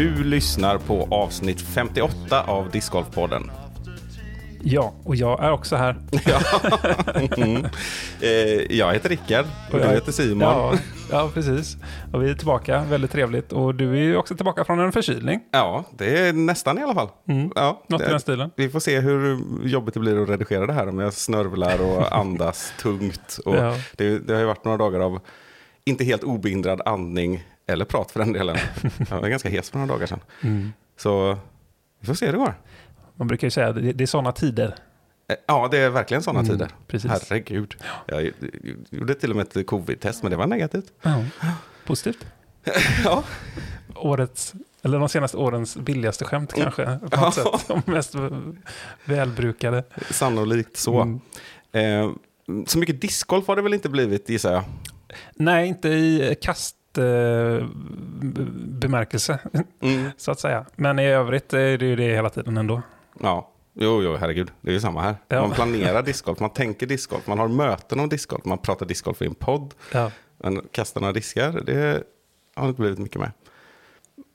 Du 0.00 0.24
lyssnar 0.24 0.78
på 0.78 1.08
avsnitt 1.10 1.60
58 1.60 2.42
av 2.46 2.70
Discgolfpodden. 2.70 3.50
Ja, 4.62 4.92
och 5.04 5.16
jag 5.16 5.44
är 5.44 5.52
också 5.52 5.76
här. 5.76 5.96
Mm. 7.36 7.64
Eh, 8.20 8.76
jag 8.78 8.92
heter 8.92 9.08
Rickard 9.08 9.44
och 9.72 9.78
du 9.78 9.84
jag- 9.84 9.92
heter 9.92 10.12
Simon. 10.12 10.40
Ja, 10.40 10.74
ja, 11.10 11.30
precis. 11.34 11.76
Och 12.12 12.22
vi 12.22 12.30
är 12.30 12.34
tillbaka, 12.34 12.84
väldigt 12.90 13.10
trevligt. 13.10 13.52
Och 13.52 13.74
du 13.74 13.90
är 13.90 14.02
ju 14.02 14.16
också 14.16 14.34
tillbaka 14.36 14.64
från 14.64 14.80
en 14.80 14.92
förkylning. 14.92 15.40
Ja, 15.50 15.84
det 15.98 16.18
är 16.28 16.32
nästan 16.32 16.78
i 16.78 16.82
alla 16.82 16.94
fall. 16.94 17.08
Ja, 17.24 17.32
Mm. 17.32 17.50
Något 17.88 18.00
i 18.00 18.04
det- 18.04 18.10
den 18.10 18.20
stilen. 18.20 18.50
Vi 18.56 18.68
får 18.68 18.80
se 18.80 19.00
hur 19.00 19.38
jobbigt 19.64 19.94
det 19.94 20.00
blir 20.00 20.22
att 20.22 20.28
redigera 20.28 20.66
det 20.66 20.72
här 20.72 20.88
om 20.88 20.98
jag 20.98 21.12
snörvlar 21.12 21.82
och 21.82 22.16
andas 22.18 22.72
tungt. 22.80 23.38
Och 23.44 23.56
Ja. 23.56 23.74
det, 23.96 24.18
det 24.18 24.32
har 24.32 24.40
ju 24.40 24.46
varit 24.46 24.64
några 24.64 24.78
dagar 24.78 25.00
av 25.00 25.20
inte 25.84 26.04
helt 26.04 26.24
obehindrad 26.24 26.80
andning, 26.84 27.44
eller 27.72 27.84
prat 27.84 28.10
för 28.10 28.20
den 28.20 28.32
delen. 28.32 28.56
Jag 29.10 29.20
var 29.20 29.28
ganska 29.28 29.48
hes 29.48 29.70
för 29.70 29.78
några 29.78 29.92
dagar 29.92 30.06
sedan. 30.06 30.20
Mm. 30.42 30.72
Så 30.96 31.38
vi 32.00 32.06
får 32.06 32.14
se 32.14 32.26
hur 32.26 32.32
det 32.32 32.38
går. 32.38 32.54
Man 33.16 33.28
brukar 33.28 33.46
ju 33.46 33.50
säga 33.50 33.68
att 33.68 33.74
det 33.76 34.00
är 34.00 34.06
sådana 34.06 34.32
tider. 34.32 34.74
Eh, 35.28 35.36
Ja, 35.46 35.68
det 35.70 35.78
är 35.78 35.90
verkligen 35.90 36.22
sådana 36.22 36.40
Mm, 36.40 36.50
tider. 36.52 36.68
precis. 36.86 37.10
Herregud. 37.10 37.74
Jag 38.06 38.30
gjorde 38.90 39.14
till 39.14 39.30
och 39.30 39.36
med 39.36 39.56
ett 39.56 39.66
covid-test, 39.66 40.22
men 40.22 40.30
det 40.30 40.36
var 40.36 40.46
negativt. 40.46 40.92
Ja. 41.02 41.24
Positivt. 41.84 42.26
Ja, 43.04 43.24
Årets, 43.94 44.52
eller 44.82 44.98
de 44.98 45.08
senaste 45.08 45.36
årens 45.36 45.76
billigaste 45.76 46.24
skämt 46.24 46.52
kanske. 46.54 46.84
På 46.84 47.08
Ja. 47.12 47.20
något 47.20 47.34
sätt. 47.34 47.68
De 47.68 47.82
mest 47.92 48.14
välbrukade. 49.04 49.84
sannolikt 50.10 50.76
så. 50.76 51.00
Mm. 51.02 51.20
Eh, 51.72 52.10
så 52.66 52.78
mycket 52.78 53.00
discgolf 53.00 53.46
har 53.46 53.56
det 53.56 53.62
väl 53.62 53.74
inte 53.74 53.88
blivit, 53.88 54.28
gissar 54.28 54.52
jag. 54.52 54.62
Nej, 55.34 55.68
inte 55.68 55.88
i 55.88 56.36
kast 56.42 56.76
bemärkelse, 58.80 59.38
Mm. 59.80 60.10
så 60.16 60.30
att 60.30 60.40
säga. 60.40 60.64
Men 60.76 60.98
i 60.98 61.06
övrigt 61.06 61.52
är 61.52 61.78
det 61.78 61.86
ju 61.86 61.96
det 61.96 62.14
hela 62.14 62.30
tiden 62.30 62.56
ändå. 62.56 62.82
Ja, 63.22 63.50
jo, 63.74 64.02
jo, 64.02 64.16
herregud. 64.16 64.50
Det 64.60 64.70
är 64.70 64.74
ju 64.74 64.80
samma 64.80 65.02
här. 65.02 65.16
Ja. 65.28 65.40
Man 65.40 65.50
planerar 65.50 66.02
discgolf, 66.06 66.40
man 66.40 66.50
tänker 66.50 66.86
discgolf, 66.86 67.26
man 67.26 67.38
har 67.38 67.48
möten 67.48 68.00
om 68.00 68.08
discgolf, 68.08 68.44
man 68.44 68.58
pratar 68.58 68.86
discgolf 68.86 69.22
i 69.22 69.26
en 69.26 69.34
podd. 69.34 69.74
Ja. 69.92 70.10
Men 70.38 70.60
kasta 70.72 71.00
några 71.00 71.12
diskar, 71.12 71.60
det 71.66 72.02
har 72.56 72.68
inte 72.68 72.80
blivit 72.80 72.98
mycket 72.98 73.20
med. 73.20 73.32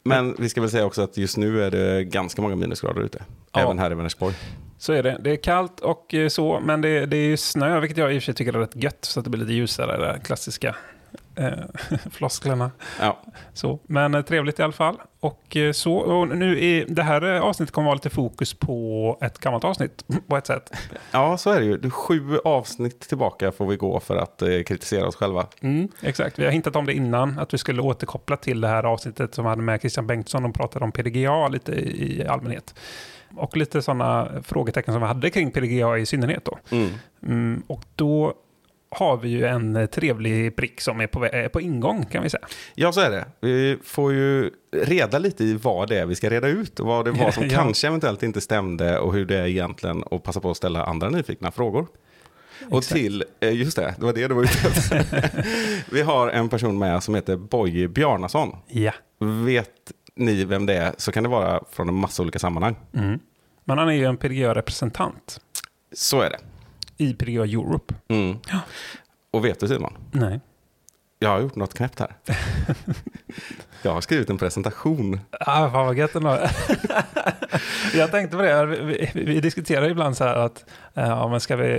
Men 0.04 0.36
vi 0.40 0.50
ska 0.50 0.62
väl 0.62 0.70
säga 0.70 0.86
också 0.86 1.02
att 1.02 1.18
just 1.18 1.38
nu 1.38 1.64
är 1.64 1.72
det 1.72 2.04
ganska 2.04 2.42
många 2.42 2.56
minusgrader 2.56 3.02
ute. 3.02 3.24
Ja. 3.52 3.60
Även 3.60 3.80
här 3.80 3.92
i 3.92 3.96
Vänersborg. 3.96 4.36
Så 4.78 4.94
är 4.94 5.04
det. 5.04 5.18
Det 5.24 5.32
är 5.32 5.36
kallt 5.36 5.80
och 5.80 6.14
eh, 6.14 6.28
så, 6.28 6.60
men 6.60 6.82
det, 6.82 7.06
det 7.06 7.18
är 7.18 7.28
ju 7.28 7.38
snö, 7.38 7.80
vilket 7.80 7.98
jag 7.98 8.14
i 8.14 8.18
och 8.18 8.22
för 8.22 8.26
sig 8.26 8.34
tycker 8.34 8.54
är 8.54 8.60
rätt 8.60 8.76
gött, 8.76 9.06
så 9.06 9.20
att 9.20 9.24
det 9.24 9.30
blir 9.30 9.42
lite 9.42 9.54
ljusare, 9.54 9.98
de 9.98 10.04
där 10.04 10.18
klassiska 10.18 10.76
eh, 11.36 11.54
flosklerna. 12.12 12.72
Ja, 13.00 13.22
Så, 13.54 13.80
men 13.84 14.16
eh, 14.16 14.22
trevligt 14.22 14.60
i 14.60 14.64
alla 14.64 14.74
fall. 14.74 14.98
Och 15.20 15.58
eh, 15.58 15.72
så, 15.72 15.96
och 15.96 16.28
nu 16.28 16.66
är, 16.66 16.86
det 16.88 17.04
här 17.04 17.36
eh, 17.36 17.42
avsnittet 17.42 17.74
kommer 17.74 17.86
vara 17.86 17.96
lite 17.96 18.10
fokus 18.10 18.54
på 18.54 19.18
ett 19.22 19.40
gammalt 19.40 19.64
avsnitt, 19.64 20.04
på 20.28 20.38
ett 20.38 20.48
sätt. 20.48 20.72
ja 21.12 21.38
så 21.38 21.50
är 21.50 21.60
det 21.60 21.66
ju. 21.66 21.90
Sju 21.90 22.38
avsnitt 22.46 23.00
tillbaka 23.00 23.52
får 23.52 23.66
vi 23.68 23.76
gå 23.76 24.00
för 24.00 24.16
att 24.16 24.42
eh, 24.42 24.48
kritisera 24.66 25.08
oss 25.08 25.16
själva. 25.16 25.48
Mm, 25.62 25.88
exakt, 26.02 26.40
vi 26.40 26.46
har 26.46 26.52
hintat 26.52 26.76
om 26.76 26.86
det 26.86 26.94
innan, 26.94 27.40
att 27.40 27.54
vi 27.54 27.58
skulle 27.58 27.82
återkoppla 27.82 28.38
till 28.38 28.62
det 28.62 28.68
här 28.68 28.84
avsnittet 28.84 29.36
som 29.36 29.46
hade 29.46 29.62
med 29.62 29.80
Christian 29.80 30.08
Bengtsson 30.08 30.46
och 30.46 30.54
pratade 30.56 30.86
om 30.86 30.92
PDGA 30.92 31.48
lite 31.48 31.72
i, 31.72 32.22
i 32.22 32.28
allmänhet. 32.28 32.76
Och 33.38 33.58
lite 33.58 33.82
sådana 33.82 34.30
frågetecken 34.44 34.94
som 34.94 35.02
vi 35.02 35.08
hade 35.08 35.30
kring 35.30 35.52
PDGA 35.52 35.98
i 35.98 36.06
synnerhet 36.06 36.46
då. 36.46 36.58
Mm. 36.72 36.90
Mm, 37.24 37.64
och 37.68 37.82
då 37.96 38.34
har 38.90 39.18
vi 39.18 39.30
ju 39.30 39.46
en 39.46 39.76
eh, 39.76 39.86
trevlig 39.86 40.56
prick 40.56 40.82
som 40.82 41.02
är 41.02 41.08
på, 41.08 41.26
är 41.26 41.50
på 41.50 41.62
ingång 41.62 42.06
kan 42.06 42.24
vi 42.24 42.30
säga. 42.30 42.48
Ja, 42.76 42.92
så 42.92 43.02
är 43.02 43.12
det. 43.12 43.26
Vi 43.40 43.78
får 43.84 44.14
ju 44.14 44.52
reda 44.76 45.20
lite 45.20 45.44
i 45.44 45.54
vad 45.54 45.90
det 45.90 46.00
är 46.00 46.06
vi 46.06 46.16
ska 46.16 46.30
reda 46.30 46.48
ut 46.48 46.80
och 46.80 46.88
vad 46.88 47.06
det 47.06 47.12
var 47.12 47.32
som 47.32 47.44
Ja. 47.44 47.50
kanske 47.56 47.88
eventuellt 47.88 48.24
inte 48.24 48.42
stämde 48.42 49.00
och 49.00 49.14
hur 49.14 49.26
det 49.26 49.38
är 49.38 49.46
egentligen 49.48 50.04
och 50.04 50.24
passa 50.24 50.40
på 50.40 50.52
att 50.52 50.58
ställa 50.58 50.84
andra 50.86 51.10
nyfikna 51.10 51.52
frågor. 51.52 51.88
Och 52.70 52.78
Exakt. 52.78 52.96
till, 53.02 53.24
eh, 53.40 53.54
just 53.54 53.78
det, 53.78 53.96
det 54.00 54.06
var 54.06 54.14
det 54.14 54.28
du 54.28 54.34
var 54.34 54.44
ute 54.44 54.68
efter. 54.68 55.06
Vi 55.92 56.02
har 56.02 56.28
en 56.30 56.50
person 56.50 56.78
med 56.80 57.04
som 57.04 57.16
heter 57.16 57.36
Boje 57.36 57.88
Bjarnason. 57.88 58.56
Ja. 58.68 58.92
Vet 59.46 59.70
ni 60.16 60.46
vem 60.46 60.66
det 60.66 60.74
är 60.74 60.94
så 60.98 61.12
kan 61.12 61.24
det 61.24 61.30
vara 61.30 61.64
från 61.72 61.90
en 61.90 61.96
massa 61.96 62.24
olika 62.24 62.40
sammanhang. 62.40 62.76
Mm. 62.94 63.20
Men 63.64 63.78
han 63.78 63.90
är 63.90 63.94
ju 63.94 64.06
en 64.06 64.18
PDGA-representant 64.18 65.40
Så 65.94 66.22
är 66.22 66.30
det. 66.30 66.38
I 66.98 67.14
PDGA 67.14 67.44
Europe. 67.44 67.94
Mm. 68.08 68.38
Och 69.32 69.46
vet 69.46 69.60
du 69.60 69.68
Simon? 69.68 69.98
Nej. 70.12 70.40
Jag 71.20 71.30
har 71.30 71.42
gjort 71.42 71.56
något 71.56 71.74
knäppt 71.74 72.00
här. 72.00 72.16
Jag 73.82 73.92
har 73.92 74.02
skrivit 74.02 74.30
en 74.30 74.38
presentation. 74.38 75.20
Ah, 75.32 75.70
fan 75.70 75.86
vad 75.86 75.98
gött 75.98 76.16
ändå. 76.16 76.30
jag 77.94 78.12
tänkte 78.12 78.38
på 78.38 78.44
det, 78.44 78.66
vi, 78.66 79.10
vi, 79.14 79.24
vi 79.24 79.42
diskuterar 79.42 79.90
ibland 79.90 80.18
så 80.18 80.24
här 80.24 80.36
att 80.36 80.66
eh, 80.94 81.08
ja, 81.08 81.28
men 81.28 81.40
ska 81.40 81.56
vi, 81.56 81.70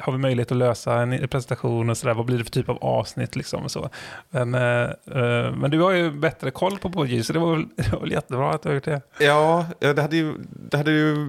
har 0.00 0.12
vi 0.12 0.18
möjlighet 0.18 0.52
att 0.52 0.58
lösa 0.58 0.94
en 0.94 1.28
presentation 1.28 1.90
och 1.90 1.96
så 1.96 2.06
där, 2.06 2.14
vad 2.14 2.26
blir 2.26 2.38
det 2.38 2.44
för 2.44 2.50
typ 2.50 2.68
av 2.68 2.78
avsnitt 2.80 3.36
liksom 3.36 3.64
och 3.64 3.70
så. 3.70 3.90
Men, 4.30 4.54
eh, 4.54 4.90
eh, 5.06 5.52
men 5.56 5.70
du 5.70 5.80
har 5.80 5.90
ju 5.90 6.10
bättre 6.10 6.50
koll 6.50 6.78
på 6.78 6.90
Podgy, 6.90 7.22
så 7.22 7.32
det 7.32 7.38
var, 7.38 7.52
väl, 7.52 7.66
det 7.76 7.92
var 7.92 8.00
väl 8.00 8.12
jättebra 8.12 8.50
att 8.50 8.62
du 8.62 8.68
har 8.68 8.74
gjort 8.74 8.84
det. 8.84 9.00
Ja, 9.18 9.66
det 9.78 10.02
hade 10.02 10.16
ju, 10.16 10.34
det 10.70 10.76
hade 10.76 10.90
ju 10.90 11.28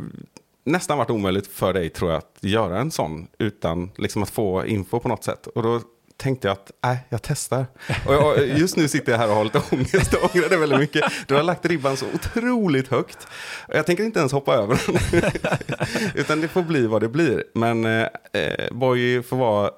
nästan 0.67 0.97
varit 0.97 1.09
omöjligt 1.09 1.47
för 1.47 1.73
dig 1.73 1.89
tror 1.89 2.11
jag 2.11 2.17
att 2.17 2.37
göra 2.41 2.79
en 2.79 2.91
sån 2.91 3.27
utan 3.39 3.91
liksom 3.97 4.23
att 4.23 4.29
få 4.29 4.65
info 4.65 4.99
på 4.99 5.09
något 5.09 5.23
sätt. 5.23 5.47
Och 5.47 5.63
då 5.63 5.81
tänkte 6.17 6.47
jag 6.47 6.53
att 6.53 6.71
nej, 6.83 6.99
jag 7.09 7.21
testar. 7.21 7.65
Och 8.07 8.13
jag, 8.13 8.47
just 8.47 8.77
nu 8.77 8.87
sitter 8.87 9.11
jag 9.11 9.19
här 9.19 9.29
och 9.29 9.35
har 9.35 9.43
lite 9.43 9.61
ångest 9.71 10.13
och 10.13 10.35
ångrar 10.35 10.49
det 10.49 10.57
väldigt 10.57 10.79
mycket. 10.79 11.11
Du 11.27 11.35
har 11.35 11.43
lagt 11.43 11.65
ribban 11.65 11.97
så 11.97 12.05
otroligt 12.13 12.87
högt. 12.87 13.27
Jag 13.67 13.85
tänker 13.85 14.03
inte 14.03 14.19
ens 14.19 14.31
hoppa 14.31 14.53
över 14.53 14.81
den. 15.11 15.31
utan 16.15 16.41
det 16.41 16.47
får 16.47 16.61
bli 16.61 16.87
vad 16.87 17.01
det 17.01 17.09
blir. 17.09 17.43
Men 17.53 17.85
eh, 17.85 18.07
eh, 18.33 18.71
Boy 18.71 19.23
får 19.23 19.37
vara 19.37 19.71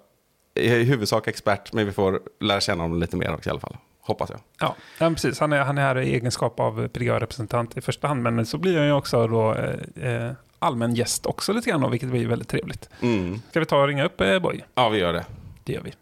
i 0.55 0.69
huvudsak 0.69 1.27
expert, 1.27 1.73
men 1.73 1.85
vi 1.85 1.91
får 1.91 2.21
lära 2.39 2.61
känna 2.61 2.83
honom 2.83 2.99
lite 2.99 3.17
mer 3.17 3.33
också 3.33 3.49
i 3.49 3.51
alla 3.51 3.59
fall. 3.59 3.77
Hoppas 4.01 4.29
jag. 4.29 4.39
Ja, 4.59 4.75
ja 4.97 5.09
precis. 5.09 5.39
Han 5.39 5.53
är, 5.53 5.59
han 5.59 5.77
är 5.77 5.81
här 5.81 5.99
i 5.99 6.13
egenskap 6.13 6.59
av 6.59 6.87
PDGA-representant 6.87 7.77
i 7.77 7.81
första 7.81 8.07
hand, 8.07 8.23
men 8.23 8.45
så 8.45 8.57
blir 8.57 8.77
han 8.77 8.85
ju 8.85 8.93
också 8.93 9.27
då 9.27 9.53
eh, 9.53 10.13
eh 10.13 10.31
allmän 10.59 10.95
gäst 10.95 11.25
också 11.25 11.53
lite 11.53 11.69
grann, 11.69 11.91
vilket 11.91 12.09
blir 12.09 12.27
väldigt 12.27 12.47
trevligt. 12.47 12.89
Mm. 13.01 13.41
Ska 13.49 13.59
vi 13.59 13.65
ta 13.65 13.81
och 13.81 13.87
ringa 13.87 14.05
upp 14.05 14.21
eh, 14.21 14.39
Boy? 14.39 14.63
Ja, 14.75 14.89
vi 14.89 14.99
gör 14.99 15.13
det. 15.13 15.25
Det 15.63 15.73
gör 15.73 15.81
vi. 15.81 15.93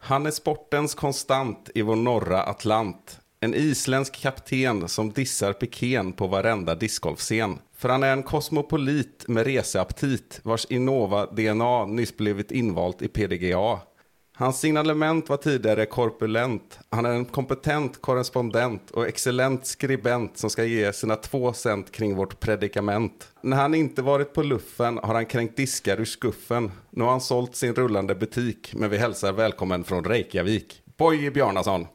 Han 0.00 0.26
är 0.26 0.30
sportens 0.30 0.94
konstant 0.94 1.70
i 1.74 1.82
vår 1.82 1.96
norra 1.96 2.42
Atlant. 2.42 3.20
En 3.40 3.54
isländsk 3.54 4.16
kapten 4.20 4.88
som 4.88 5.12
dissar 5.12 5.52
piken 5.52 6.12
på 6.12 6.26
varenda 6.26 6.74
discgolfscen. 6.74 7.58
För 7.76 7.88
han 7.88 8.02
är 8.02 8.12
en 8.12 8.22
kosmopolit 8.22 9.24
med 9.28 9.46
reseaptit 9.46 10.40
vars 10.42 10.66
Innova-DNA 10.70 11.86
nyss 11.86 12.16
blivit 12.16 12.50
invalt 12.50 13.02
i 13.02 13.08
PDGA. 13.08 13.78
Hans 14.38 14.60
signalement 14.60 15.28
var 15.28 15.36
tidigare 15.36 15.86
korpulent. 15.86 16.78
Han 16.90 17.06
är 17.06 17.10
en 17.10 17.24
kompetent 17.24 18.00
korrespondent 18.02 18.90
och 18.90 19.08
excellent 19.08 19.66
skribent 19.66 20.38
som 20.38 20.50
ska 20.50 20.64
ge 20.64 20.92
sina 20.92 21.16
två 21.16 21.52
cent 21.52 21.92
kring 21.92 22.14
vårt 22.16 22.40
predikament. 22.40 23.28
När 23.42 23.56
han 23.56 23.74
inte 23.74 24.02
varit 24.02 24.32
på 24.34 24.42
luffen 24.42 24.98
har 25.02 25.14
han 25.14 25.26
kränkt 25.26 25.56
diskar 25.56 26.00
ur 26.00 26.04
skuffen. 26.04 26.72
Nu 26.90 27.04
har 27.04 27.10
han 27.10 27.20
sålt 27.20 27.56
sin 27.56 27.74
rullande 27.74 28.14
butik, 28.14 28.72
men 28.76 28.90
vi 28.90 28.96
hälsar 28.98 29.32
välkommen 29.32 29.84
från 29.84 30.04
Reykjavik. 30.04 30.82
Boje 30.96 31.30
Bjarnason. 31.30 31.86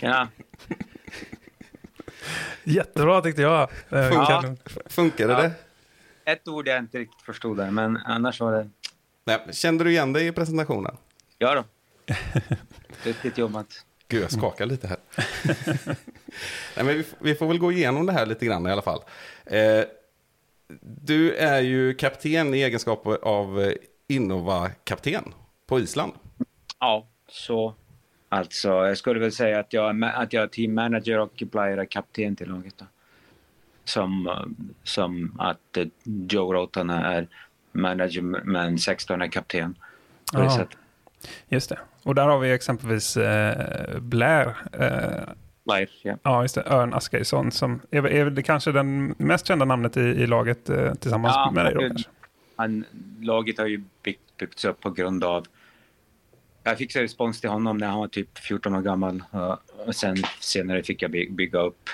Tjena. 0.00 0.28
Jättebra 2.64 3.20
tyckte 3.20 3.42
jag. 3.42 3.62
Eh, 3.90 3.98
Ja. 3.98 4.26
kan- 4.42 4.56
Funkade 4.86 5.32
Ja. 5.32 5.42
det? 5.42 5.52
Ett 6.32 6.48
ord 6.48 6.68
jag 6.68 6.78
inte 6.78 6.98
riktigt 6.98 7.22
förstod 7.22 7.56
där, 7.56 7.70
men 7.70 7.96
annars 7.96 8.40
var 8.40 8.52
det... 8.52 8.70
Nej, 9.26 9.40
kände 9.52 9.84
du 9.84 9.90
igen 9.90 10.12
dig 10.12 10.26
i 10.26 10.32
presentationen? 10.32 10.96
Ja 11.38 11.54
då. 11.54 11.64
Duktigt 13.04 13.38
jobbat. 13.38 13.84
Gud, 14.08 14.22
jag 14.22 14.32
skakar 14.32 14.66
lite 14.66 14.88
här. 14.88 14.98
Nej, 16.76 16.84
men 16.84 16.86
vi, 16.86 17.04
vi 17.18 17.34
får 17.34 17.46
väl 17.46 17.58
gå 17.58 17.72
igenom 17.72 18.06
det 18.06 18.12
här 18.12 18.26
lite 18.26 18.46
grann 18.46 18.66
i 18.66 18.70
alla 18.70 18.82
fall. 18.82 19.00
Eh, 19.44 19.84
du 20.80 21.34
är 21.34 21.60
ju 21.60 21.94
kapten 21.94 22.54
i 22.54 22.62
egenskap 22.62 23.06
av 23.06 23.60
eh, 23.60 23.72
Innova-kapten 24.08 25.32
på 25.66 25.80
Island. 25.80 26.12
Ja, 26.78 27.06
så. 27.28 27.74
Alltså, 28.28 28.68
jag 28.68 28.98
skulle 28.98 29.20
väl 29.20 29.32
säga 29.32 29.60
att 29.60 29.72
jag 29.72 30.02
är, 30.02 30.22
att 30.22 30.32
jag 30.32 30.42
är 30.42 30.46
team 30.46 30.74
manager 30.74 31.18
och 31.18 31.42
player 31.52 31.78
är 31.78 31.84
kapten 31.84 32.36
till 32.36 32.48
laget. 32.48 32.74
Då. 32.78 32.84
Som, 33.84 34.26
eh, 34.26 34.66
som 34.82 35.40
att 35.40 35.76
eh, 35.76 35.86
Joe 36.04 36.52
Rotan 36.52 36.90
är 36.90 37.28
manager 37.72 38.22
men 38.22 38.78
16 38.78 39.22
är 39.22 39.28
kapten. 39.28 39.74
På 40.32 40.40
det 40.40 40.50
sättet. 40.50 40.78
Just 41.48 41.68
det. 41.68 41.78
Och 42.02 42.14
där 42.14 42.26
har 42.26 42.38
vi 42.38 42.52
exempelvis 42.52 43.16
eh, 43.16 43.98
Blair, 44.00 44.56
eh, 44.72 45.28
Life, 45.74 45.92
ja. 46.02 46.16
Ja, 46.22 46.42
just 46.42 46.54
det. 46.54 46.62
Örn 46.66 46.94
Askersson 46.94 47.50
som 47.50 47.80
är, 47.90 48.06
är 48.06 48.30
det 48.30 48.42
kanske 48.42 48.72
den 48.72 49.14
mest 49.18 49.46
kända 49.46 49.64
namnet 49.64 49.96
i, 49.96 50.00
i 50.00 50.26
laget 50.26 50.68
eh, 50.70 50.94
tillsammans 50.94 51.34
Ja, 51.36 51.50
med 51.54 51.64
dig 51.64 51.74
då 51.74 51.80
kanske? 51.80 52.08
Han, 52.56 52.84
laget 53.20 53.58
har 53.58 53.66
ju 53.66 53.82
byggt, 54.02 54.36
byggts 54.38 54.64
upp 54.64 54.80
på 54.80 54.90
grund 54.90 55.24
av... 55.24 55.46
Jag 56.62 56.78
fick 56.78 56.92
så 56.92 56.98
respons 57.00 57.40
till 57.40 57.50
honom 57.50 57.78
när 57.78 57.86
han 57.86 57.98
var 57.98 58.08
typ 58.08 58.38
14 58.38 58.74
år 58.74 58.80
gammal. 58.82 59.22
Och 59.86 59.94
sen 59.96 60.16
senare 60.40 60.82
fick 60.82 61.02
jag 61.02 61.10
by- 61.10 61.30
bygga 61.30 61.58
upp 61.58 61.90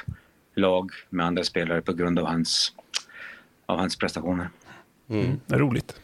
lag 0.54 0.90
med 1.08 1.26
andra 1.26 1.44
spelare 1.44 1.80
på 1.82 1.92
grund 1.92 2.18
av 2.18 2.26
hans, 2.26 2.72
av 3.66 3.78
hans 3.78 3.96
prestationer. 3.98 4.48
Mm. 5.08 5.40
Roligt. 5.48 6.00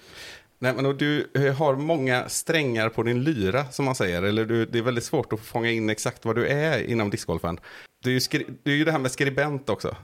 Nej, 0.59 0.75
men 0.75 0.97
du 0.97 1.27
eh, 1.35 1.55
har 1.55 1.77
många 1.77 2.29
strängar 2.29 2.89
på 2.89 3.03
din 3.03 3.25
lyra, 3.25 3.65
som 3.65 3.85
man 3.85 3.95
säger. 3.95 4.23
Eller 4.23 4.45
du, 4.45 4.67
det 4.67 4.79
är 4.79 4.83
väldigt 4.83 5.05
svårt 5.05 5.33
att 5.33 5.41
fånga 5.41 5.71
in 5.71 5.91
exakt 5.91 6.25
vad 6.25 6.37
du 6.37 6.47
är 6.47 6.83
inom 6.91 7.11
discgolfen. 7.11 7.61
Du 8.03 8.11
är 8.11 8.15
ju, 8.15 8.21
skri- 8.21 8.47
du 8.63 8.73
är 8.73 8.77
ju 8.77 8.85
det 8.85 8.93
här 8.93 8.99
med 8.99 9.11
skribent 9.11 9.69
också. 9.69 9.97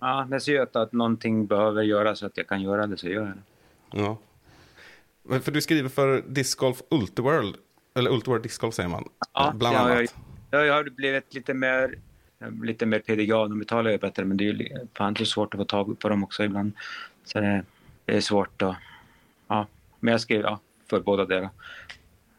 Ja, 0.00 0.26
det 0.30 0.40
ser 0.40 0.62
ut 0.62 0.76
att 0.76 0.92
någonting 0.92 1.46
behöver 1.46 1.82
göras 1.82 2.18
så 2.18 2.26
att 2.26 2.36
jag 2.36 2.48
kan 2.48 2.62
göra 2.62 2.86
det, 2.86 2.96
så 2.96 3.08
gör 3.08 3.26
jag 3.26 3.26
det. 3.36 3.42
Ja. 4.02 4.18
Men 5.22 5.40
För 5.40 5.52
du 5.52 5.60
skriver 5.60 5.88
för 5.88 6.22
Disc 6.28 6.54
Golf 6.54 6.82
Ultiworld, 6.90 7.56
eller 7.94 8.10
Ultiworld 8.10 8.42
Disc 8.42 8.58
Golf 8.58 8.74
säger 8.74 8.88
man, 8.88 9.08
Ja, 9.34 9.52
bland 9.56 9.76
det 9.76 9.80
har 9.80 9.90
annat. 9.90 10.14
Jag, 10.50 10.66
jag 10.66 10.74
har 10.74 10.84
blivit 10.84 11.34
lite 11.34 11.54
mer, 11.54 11.98
lite 12.62 12.86
mer 12.86 12.98
PDGA. 12.98 13.36
De 13.48 13.58
betalar 13.58 13.90
ju 13.90 13.98
bättre, 13.98 14.24
men 14.24 14.36
det 14.36 14.44
är 14.48 14.52
ju 14.52 14.68
fan 14.94 15.16
så 15.16 15.24
svårt 15.24 15.54
att 15.54 15.58
få 15.58 15.64
tag 15.64 15.98
på 15.98 16.08
dem 16.08 16.24
också 16.24 16.44
ibland. 16.44 16.72
Så 17.24 17.40
det, 17.40 17.64
det 18.04 18.16
är 18.16 18.20
svårt 18.20 18.62
att... 18.62 18.76
Ja, 19.48 19.66
men 20.02 20.12
jag 20.12 20.20
skrev 20.20 20.40
ja, 20.40 20.60
för 20.90 21.00
båda 21.00 21.24
delar. 21.24 21.50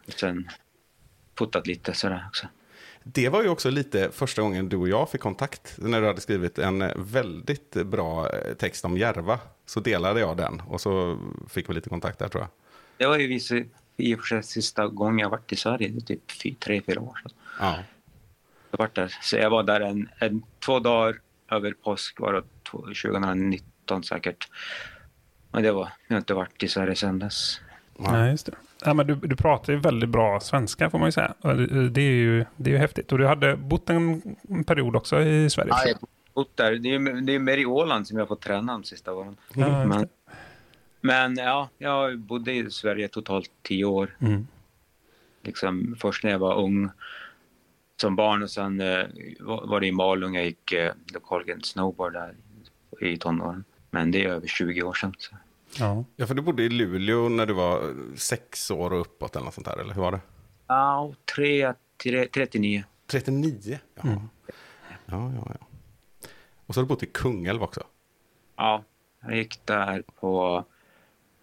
Och 0.07 0.13
sen 0.13 0.50
fotat 1.38 1.68
lite 1.68 1.94
sådär 1.94 2.25
också. 2.27 2.48
Det 3.04 3.30
var 3.30 3.44
ju 3.44 3.50
också 3.50 3.69
lite 3.69 4.10
första 4.12 4.42
gången 4.42 4.69
du 4.69 4.77
och 4.77 4.89
jag 4.89 5.10
fick 5.10 5.21
kontakt. 5.21 5.75
När 5.77 6.01
du 6.01 6.07
hade 6.07 6.21
skrivit 6.21 6.60
en 6.60 6.92
väldigt 6.95 7.74
bra 7.74 8.30
eh, 8.30 8.54
text 8.54 8.86
om 8.86 8.98
Järva. 8.98 9.39
Så 9.65 9.80
delade 9.80 10.19
jag 10.19 10.38
den 10.38 10.60
och 10.60 10.81
så 10.81 11.19
fick 11.50 11.69
vi 11.69 11.74
lite 11.74 11.89
kontakt 11.89 12.19
där 12.19 12.27
tror 12.27 12.42
jag. 12.44 12.50
Det 12.98 13.06
var 13.06 13.18
ju 13.18 13.39
i 13.98 14.15
och 14.15 14.19
för 14.19 14.25
sig 14.25 14.44
sista 14.44 14.88
gången 14.88 15.19
jag 15.19 15.30
varit 15.30 15.51
i 15.51 15.56
Sverige. 15.56 15.88
Det 15.88 16.13
är 16.13 16.18
typ 16.38 16.60
tre, 16.60 16.81
fyra 16.86 17.01
år 17.01 17.19
sedan. 17.24 17.31
Ja. 17.60 17.75
Jag 18.71 18.77
varit 18.77 18.95
där. 18.95 19.18
Så 19.21 19.36
jag 19.36 19.50
var 19.50 19.63
där 19.63 19.81
en, 19.81 20.10
en, 20.19 20.44
två 20.65 20.80
dagar 20.80 21.19
över 21.51 21.74
påsk 21.83 22.19
var 22.19 22.33
det 22.33 22.44
två- 22.71 22.81
2019 22.81 24.04
säkert. 24.04 24.48
Men 25.53 25.63
det 25.63 25.71
var, 25.71 25.89
jag 26.07 26.15
har 26.15 26.19
inte 26.19 26.33
varit 26.33 26.63
i 26.63 26.67
Sverige 26.67 26.95
sedan 26.95 27.19
dess. 27.19 27.61
Nej, 27.97 28.31
just 28.31 28.45
det. 28.45 28.53
Ja, 28.85 28.94
men 28.94 29.07
du, 29.07 29.15
du 29.15 29.35
pratar 29.35 29.73
ju 29.73 29.79
väldigt 29.79 30.09
bra 30.09 30.39
svenska 30.39 30.89
får 30.89 31.00
man 31.00 31.07
ju 31.07 31.11
säga. 31.11 31.33
Och 31.41 31.57
det, 31.91 32.01
är 32.01 32.11
ju, 32.11 32.45
det 32.57 32.69
är 32.69 32.73
ju 32.73 32.77
häftigt. 32.77 33.11
Och 33.11 33.17
du 33.17 33.27
hade 33.27 33.55
bott 33.55 33.89
en 33.89 34.21
period 34.67 34.95
också 34.95 35.21
i 35.21 35.50
Sverige. 35.50 35.69
Ja, 35.71 35.81
jag 35.85 35.94
har 35.94 36.07
bott 36.33 36.57
där. 36.57 36.71
Det 36.71 36.89
är 36.89 37.00
ju 37.00 37.21
det 37.21 37.35
är 37.35 37.39
mer 37.39 37.57
i 37.57 37.65
Åland 37.65 38.07
som 38.07 38.17
jag 38.17 38.21
har 38.21 38.27
fått 38.27 38.41
träna 38.41 38.73
de 38.73 38.83
sista 38.83 39.13
åren. 39.13 39.38
Ja, 39.53 39.85
Men, 39.85 40.07
men 41.01 41.38
ja, 41.38 41.69
jag 41.77 42.19
bodde 42.19 42.53
i 42.53 42.71
Sverige 42.71 43.07
totalt 43.07 43.51
tio 43.61 43.85
år. 43.85 44.17
Mm. 44.19 44.47
Liksom, 45.41 45.95
först 46.00 46.23
när 46.23 46.31
jag 46.31 46.39
var 46.39 46.55
ung 46.55 46.89
som 48.01 48.15
barn 48.15 48.44
och 48.44 48.50
sen 48.50 48.81
eh, 48.81 49.05
var 49.39 49.67
var 49.67 49.79
det 49.79 49.88
i 49.88 49.91
Malung 49.91 50.35
jag 50.35 50.45
gick 50.45 50.71
eh, 50.71 50.94
Lokalgren 51.13 51.63
Snowboard 51.63 52.13
där 52.13 52.33
i 53.01 53.17
tonåren. 53.17 53.63
Men 53.94 54.12
det 54.12 54.24
är 54.25 54.30
över 54.30 54.48
20 54.48 54.84
år 54.84 54.94
sedan. 54.94 55.13
Så. 55.18 55.36
Ja. 55.80 56.04
ja, 56.16 56.28
för 56.28 56.34
du 56.36 56.42
bodde 56.42 56.63
i 56.63 56.69
Luleå 56.69 57.30
när 57.30 57.45
du 57.45 57.54
var 57.54 57.94
sex 58.16 58.72
år 58.72 58.94
och 58.94 59.01
uppåt 59.01 59.36
eller 59.36 59.45
något 59.45 59.54
sånt 59.54 59.66
där, 59.68 59.78
eller 59.78 59.94
hur 59.94 60.01
var 60.01 60.12
det? 60.12 60.19
Ja, 60.68 61.13
tre, 61.36 61.74
tre, 62.04 62.25
39. 62.28 62.84
39? 63.07 63.80
Ja. 63.95 64.01
Mm. 64.04 64.19
ja, 65.06 65.31
ja, 65.36 65.56
ja. 65.60 65.68
Och 66.66 66.74
så 66.75 66.80
har 66.81 66.84
du 66.84 66.88
bott 66.90 67.04
i 67.04 67.06
Kungälv 67.06 67.63
också. 67.63 67.84
Ja, 68.56 68.84
jag 69.22 69.36
gick 69.36 69.66
där 69.66 70.04
på 70.19 70.66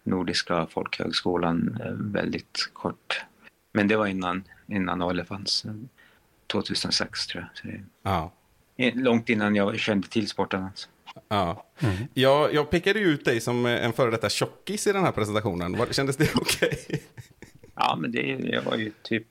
Nordiska 0.03 0.67
folkhögskolan 0.67 1.77
eh, 1.83 1.91
väldigt 1.91 2.69
kort. 2.73 3.21
Men 3.73 3.87
det 3.87 3.95
var 3.95 4.07
innan, 4.07 4.43
innan 4.67 5.01
Ale 5.01 5.25
fanns. 5.25 5.65
eh, 5.65 5.71
2006 6.47 7.27
tror 7.27 7.43
jag. 7.43 7.57
Så 7.57 7.67
det 7.67 7.83
Ja. 8.03 8.31
långt 8.95 9.29
innan 9.29 9.55
jag 9.55 9.79
kände 9.79 10.07
till 10.07 10.27
sporten. 10.27 10.63
Alltså. 10.63 10.89
Ja. 11.27 11.65
Mm. 11.79 11.95
Jag, 12.13 12.53
jag 12.53 12.69
pekade 12.69 12.99
ju 12.99 13.05
ut 13.05 13.25
dig 13.25 13.41
som 13.41 13.65
en 13.65 13.93
före 13.93 14.11
detta 14.11 14.29
tjockis 14.29 14.87
i 14.87 14.91
den 14.93 15.03
här 15.03 15.11
presentationen. 15.11 15.77
Var, 15.77 15.85
kändes 15.91 16.17
det 16.17 16.29
okej? 16.35 17.01
Ja, 17.75 17.97
men 18.01 18.11
det, 18.11 18.21
jag 18.43 18.61
var 18.61 18.75
ju 18.77 18.91
typ 19.01 19.27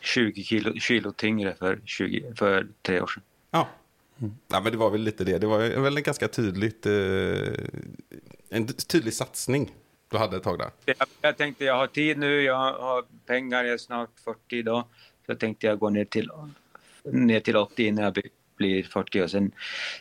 20 0.00 0.42
kilo, 0.44 0.74
kilo 0.80 1.12
tyngre 1.12 1.54
för, 1.58 1.80
20, 1.84 2.34
för 2.36 2.66
tre 2.82 3.00
år 3.00 3.06
sedan. 3.06 3.22
Ja. 3.50 3.68
ja, 4.48 4.60
men 4.60 4.72
det 4.72 4.78
var 4.78 4.90
väl 4.90 5.00
lite 5.00 5.24
det. 5.24 5.38
Det 5.38 5.46
var 5.46 5.58
väl 5.58 5.96
en 5.96 6.02
ganska 6.02 6.28
tydligt, 6.28 6.86
eh, 6.86 6.92
en 8.48 8.66
tydlig 8.66 9.14
satsning 9.14 9.72
du 10.10 10.16
hade 10.18 10.36
ett 10.36 10.42
tag 10.42 10.58
där. 10.58 10.70
Jag, 10.84 10.96
jag 11.20 11.36
tänkte 11.36 11.64
jag 11.64 11.76
har 11.76 11.86
tid 11.86 12.18
nu, 12.18 12.42
jag 12.42 12.54
har 12.72 13.04
pengar, 13.26 13.64
jag 13.64 13.72
är 13.74 13.78
snart 13.78 14.10
40 14.24 14.38
idag. 14.56 14.84
Så 15.26 15.34
tänkte 15.34 15.66
jag 15.66 15.78
gå 15.78 15.90
ner 15.90 16.04
till, 16.04 16.30
ner 17.04 17.40
till 17.40 17.56
80 17.56 17.84
innan 17.86 18.04
jag 18.04 18.12
blir- 18.12 18.28
blir 18.60 18.82
40. 18.82 19.22
Och 19.22 19.30
sen, 19.30 19.52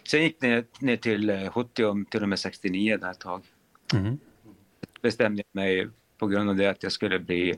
sen 0.03 0.21
gick 0.21 0.39
det 0.39 0.47
ner, 0.47 0.65
ner 0.79 0.97
till 0.97 1.29
eh, 1.29 1.50
70 1.51 1.85
och 1.85 1.97
till 2.11 2.23
och 2.23 2.29
med 2.29 2.39
69 2.39 2.97
där 2.97 3.11
ett 3.11 3.19
tag. 3.19 3.44
Mm. 3.94 4.19
Bestämde 5.01 5.44
jag 5.51 5.61
mig 5.61 5.88
på 6.17 6.27
grund 6.27 6.50
av 6.50 6.56
det 6.56 6.67
att 6.67 6.83
jag 6.83 6.91
skulle 6.91 7.19
bli 7.19 7.56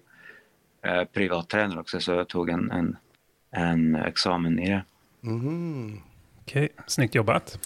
eh, 0.82 1.04
privattränare 1.04 1.80
också. 1.80 2.00
Så 2.00 2.12
jag 2.12 2.28
tog 2.28 2.50
en, 2.50 2.72
en, 2.72 2.98
en 3.52 3.96
examen 3.96 4.60
i 4.60 4.70
det. 4.70 4.84
Mhm. 5.22 6.02
Okej, 6.42 6.70
snyggt 6.88 7.16
jobbat. 7.16 7.60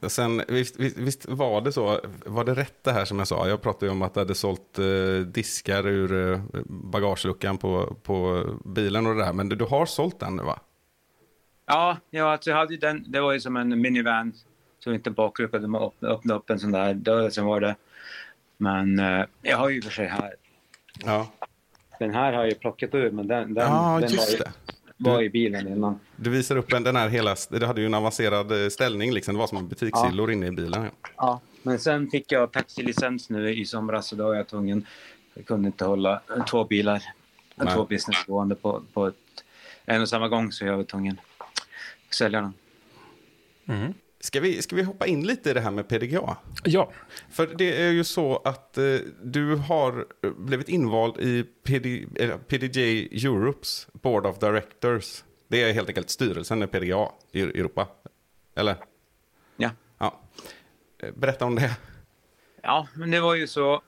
Och 0.00 0.12
Sen, 0.12 0.42
visst, 0.48 0.76
visst, 0.78 1.26
var 1.28 1.60
det 1.60 1.72
så, 1.72 2.00
var 2.26 2.44
det 2.44 2.54
rätt 2.54 2.84
det 2.84 2.92
här 2.92 3.04
som 3.04 3.18
jag 3.18 3.28
sa? 3.28 3.48
Jag 3.48 3.62
pratade 3.62 3.86
ju 3.86 3.92
om 3.92 4.02
att 4.02 4.14
du 4.14 4.20
hade 4.20 4.34
sålt 4.34 4.78
eh, 4.78 5.26
diskar 5.26 5.86
ur 5.86 6.32
eh, 6.32 6.40
bagageluckan 6.66 7.58
på, 7.58 7.96
på 8.02 8.44
bilen 8.64 9.06
och 9.06 9.14
det 9.14 9.24
där. 9.24 9.32
Men 9.32 9.48
du, 9.48 9.56
du 9.56 9.64
har 9.64 9.86
sålt 9.86 10.20
den 10.20 10.36
nu 10.36 10.42
va? 10.42 10.60
Ja, 11.66 11.96
ja 12.10 12.32
alltså 12.32 12.50
jag 12.50 12.56
hade 12.56 12.74
ju 12.74 12.80
den, 12.80 13.04
det 13.08 13.20
var 13.20 13.32
ju 13.32 13.40
som 13.40 13.56
en 13.56 13.80
minivan. 13.80 14.32
Så 14.78 14.92
inte 14.92 15.10
baklucka, 15.10 15.58
de 15.58 15.74
öppnade 15.74 16.14
öppna 16.14 16.34
upp 16.34 16.50
en 16.50 16.58
sån 16.58 16.72
där 16.72 16.94
dörr 16.94 17.30
som 17.30 17.46
var 17.46 17.60
det. 17.60 17.76
Men 18.56 18.98
eh, 18.98 19.24
jag 19.42 19.56
har 19.56 19.68
ju 19.68 19.82
för 19.82 19.90
sig 19.90 20.06
här. 20.06 20.34
Ja, 21.04 21.32
Den 21.98 22.14
här 22.14 22.32
har 22.32 22.40
jag 22.40 22.48
ju 22.48 22.54
plockat 22.54 22.94
ur, 22.94 23.10
men 23.10 23.26
den, 23.26 23.54
den, 23.54 23.66
ja 23.66 23.98
den 24.00 24.16
var, 24.16 24.26
ju, 24.26 24.38
var 24.96 25.22
i 25.22 25.30
bilen 25.30 25.68
innan. 25.68 26.00
Du 26.16 26.30
visar 26.30 26.56
upp 26.56 26.72
en, 26.72 26.82
den 26.82 26.96
här 26.96 27.08
hela, 27.08 27.36
det 27.50 27.66
hade 27.66 27.80
ju 27.80 27.86
en 27.86 27.94
avancerad 27.94 28.64
eh, 28.64 28.68
ställning 28.68 29.12
liksom. 29.12 29.34
Det 29.34 29.38
var 29.38 29.46
som 29.46 29.68
butikshyllor 29.68 30.30
inne 30.30 30.46
i 30.46 30.50
bilen. 30.50 30.84
Ja. 30.84 30.90
Ja. 31.16 31.40
Men 31.62 31.78
sen 31.78 32.10
fick 32.10 32.32
jag 32.32 32.52
taxilicens 32.52 33.30
nu 33.30 33.54
i 33.54 33.64
somras 33.64 34.12
och 34.12 34.18
då 34.18 34.24
var 34.24 34.34
jag 34.34 34.48
tvungen. 34.48 34.86
Jag 35.34 35.46
kunde 35.46 35.66
inte 35.66 35.84
hålla 35.84 36.20
två 36.50 36.64
bilar, 36.64 37.02
Nej. 37.54 37.74
två 37.74 37.84
business 37.84 38.24
gående 38.24 38.54
på, 38.54 38.82
på 38.92 39.06
ett, 39.06 39.14
en 39.84 40.02
och 40.02 40.08
samma 40.08 40.28
gång 40.28 40.52
så 40.52 40.64
jag 40.64 40.76
var 40.76 40.84
tvungen 40.84 41.20
sälja 42.10 42.40
den. 42.40 42.54
Mm. 43.78 43.94
Ska, 44.20 44.40
vi, 44.40 44.62
ska 44.62 44.76
vi 44.76 44.82
hoppa 44.82 45.06
in 45.06 45.26
lite 45.26 45.50
i 45.50 45.52
det 45.54 45.60
här 45.60 45.70
med 45.70 45.88
PDGA? 45.88 46.36
Ja, 46.64 46.92
För 47.30 47.46
det 47.46 47.82
är 47.82 47.90
ju 47.90 48.04
så 48.04 48.36
att 48.36 48.78
eh, 48.78 48.96
du 49.22 49.54
har 49.54 50.06
eh, 50.22 50.30
blivit 50.30 50.68
invald 50.68 51.18
i 51.20 51.42
PD, 51.42 52.06
eh, 52.14 52.36
PDJ 52.36 53.08
Europes 53.26 53.88
Board 53.92 54.26
of 54.26 54.38
Directors. 54.38 55.24
Det 55.48 55.62
är 55.62 55.72
helt 55.72 55.88
enkelt 55.88 56.10
styrelsen 56.10 56.62
i 56.62 56.66
PDGA 56.66 57.08
i 57.32 57.40
Europa. 57.40 57.88
Eller? 58.54 58.76
Ja. 59.56 59.70
Ja. 59.98 60.20
Eh, 60.98 61.10
Berätta 61.14 61.44
om 61.44 61.54
det. 61.54 61.76
Ja, 62.62 62.88
men 62.94 63.10
det 63.10 63.20
var 63.20 63.34
ju 63.34 63.46
så. 63.46 63.82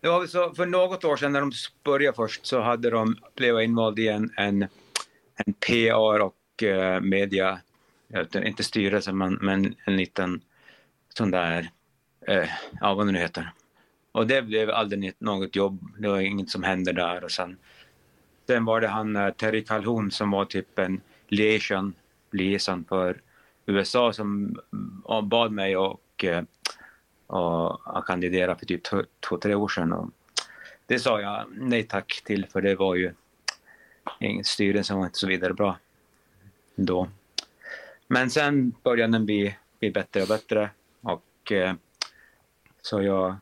Det 0.00 0.08
var 0.08 0.26
så 0.26 0.54
för 0.54 0.66
något 0.66 1.04
år 1.04 1.16
sedan 1.16 1.32
när 1.32 1.40
de 1.40 1.52
började 1.84 2.16
först 2.16 2.46
så 2.46 2.60
hade 2.60 2.90
de 2.90 3.16
blivit 3.36 3.64
invald 3.64 3.98
i 3.98 4.08
en, 4.08 4.30
en, 4.36 4.62
en 5.34 5.52
PR 5.66 6.20
och 6.20 6.34
Eh, 6.62 7.00
media, 7.00 7.60
inte 8.34 8.64
styrelse 8.64 9.12
men, 9.12 9.34
men 9.34 9.74
en 9.84 9.96
liten 9.96 10.40
sån 11.08 11.30
där, 11.30 11.70
eh, 12.26 12.48
ja 12.80 12.94
vad 12.94 13.06
det 13.06 13.12
nu 13.12 13.18
heter. 13.18 13.52
Och 14.12 14.26
det 14.26 14.42
blev 14.42 14.70
aldrig 14.70 15.12
något 15.18 15.56
jobb, 15.56 15.92
det 15.98 16.08
var 16.08 16.20
inget 16.20 16.50
som 16.50 16.62
hände 16.62 16.92
där 16.92 17.24
och 17.24 17.30
sen 17.30 17.56
Sen 18.46 18.64
var 18.64 18.80
det 18.80 18.88
han 18.88 19.16
eh, 19.16 19.30
Terry 19.30 19.64
Calhoun 19.64 20.10
som 20.10 20.30
var 20.30 20.44
typ 20.44 20.78
en 20.78 21.00
liaison, 21.28 21.94
liaison 22.30 22.84
för 22.88 23.20
USA 23.66 24.12
som 24.12 24.58
eh, 25.08 25.22
bad 25.22 25.52
mig 25.52 25.76
och, 25.76 26.24
och 27.26 27.98
att 27.98 28.06
kandidera 28.06 28.56
för 28.56 28.66
typ 28.66 28.82
två, 28.82 29.02
två, 29.28 29.38
tre 29.38 29.54
år 29.54 29.68
sedan. 29.68 29.92
Och 29.92 30.10
det 30.86 30.98
sa 30.98 31.20
jag 31.20 31.46
nej 31.50 31.82
tack 31.82 32.22
till 32.24 32.46
för 32.46 32.60
det 32.60 32.74
var 32.74 32.94
ju 32.94 33.12
ingen 34.20 34.44
styrelse 34.44 34.94
var 34.94 35.04
inte 35.04 35.18
så 35.18 35.26
vidare 35.26 35.54
bra 35.54 35.78
då. 36.84 37.08
Men 38.06 38.30
sen 38.30 38.72
började 38.82 39.12
den 39.12 39.26
bli, 39.26 39.56
bli 39.78 39.90
bättre 39.90 40.22
och 40.22 40.28
bättre 40.28 40.70
och 41.00 41.52
eh, 41.52 41.74
så 42.82 43.02
jag 43.02 43.36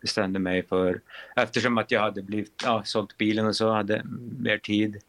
bestämde 0.00 0.38
mig 0.38 0.62
för, 0.62 1.00
eftersom 1.36 1.78
att 1.78 1.90
jag 1.90 2.00
hade 2.00 2.22
blivit, 2.22 2.62
ja, 2.64 2.82
sålt 2.84 3.18
bilen 3.18 3.46
och 3.46 3.56
så 3.56 3.72
hade 3.72 4.02
mer 4.38 4.58
tid. 4.58 5.00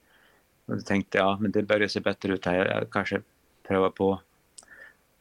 Och 0.65 0.75
då 0.75 0.81
tänkte 0.81 1.17
jag, 1.17 1.41
men 1.41 1.51
det 1.51 1.63
börjar 1.63 1.87
se 1.87 1.99
bättre 1.99 2.33
ut 2.33 2.45
här. 2.45 2.65
Jag 2.65 2.89
kanske 2.89 3.21
prövar 3.67 3.89
på. 3.89 4.21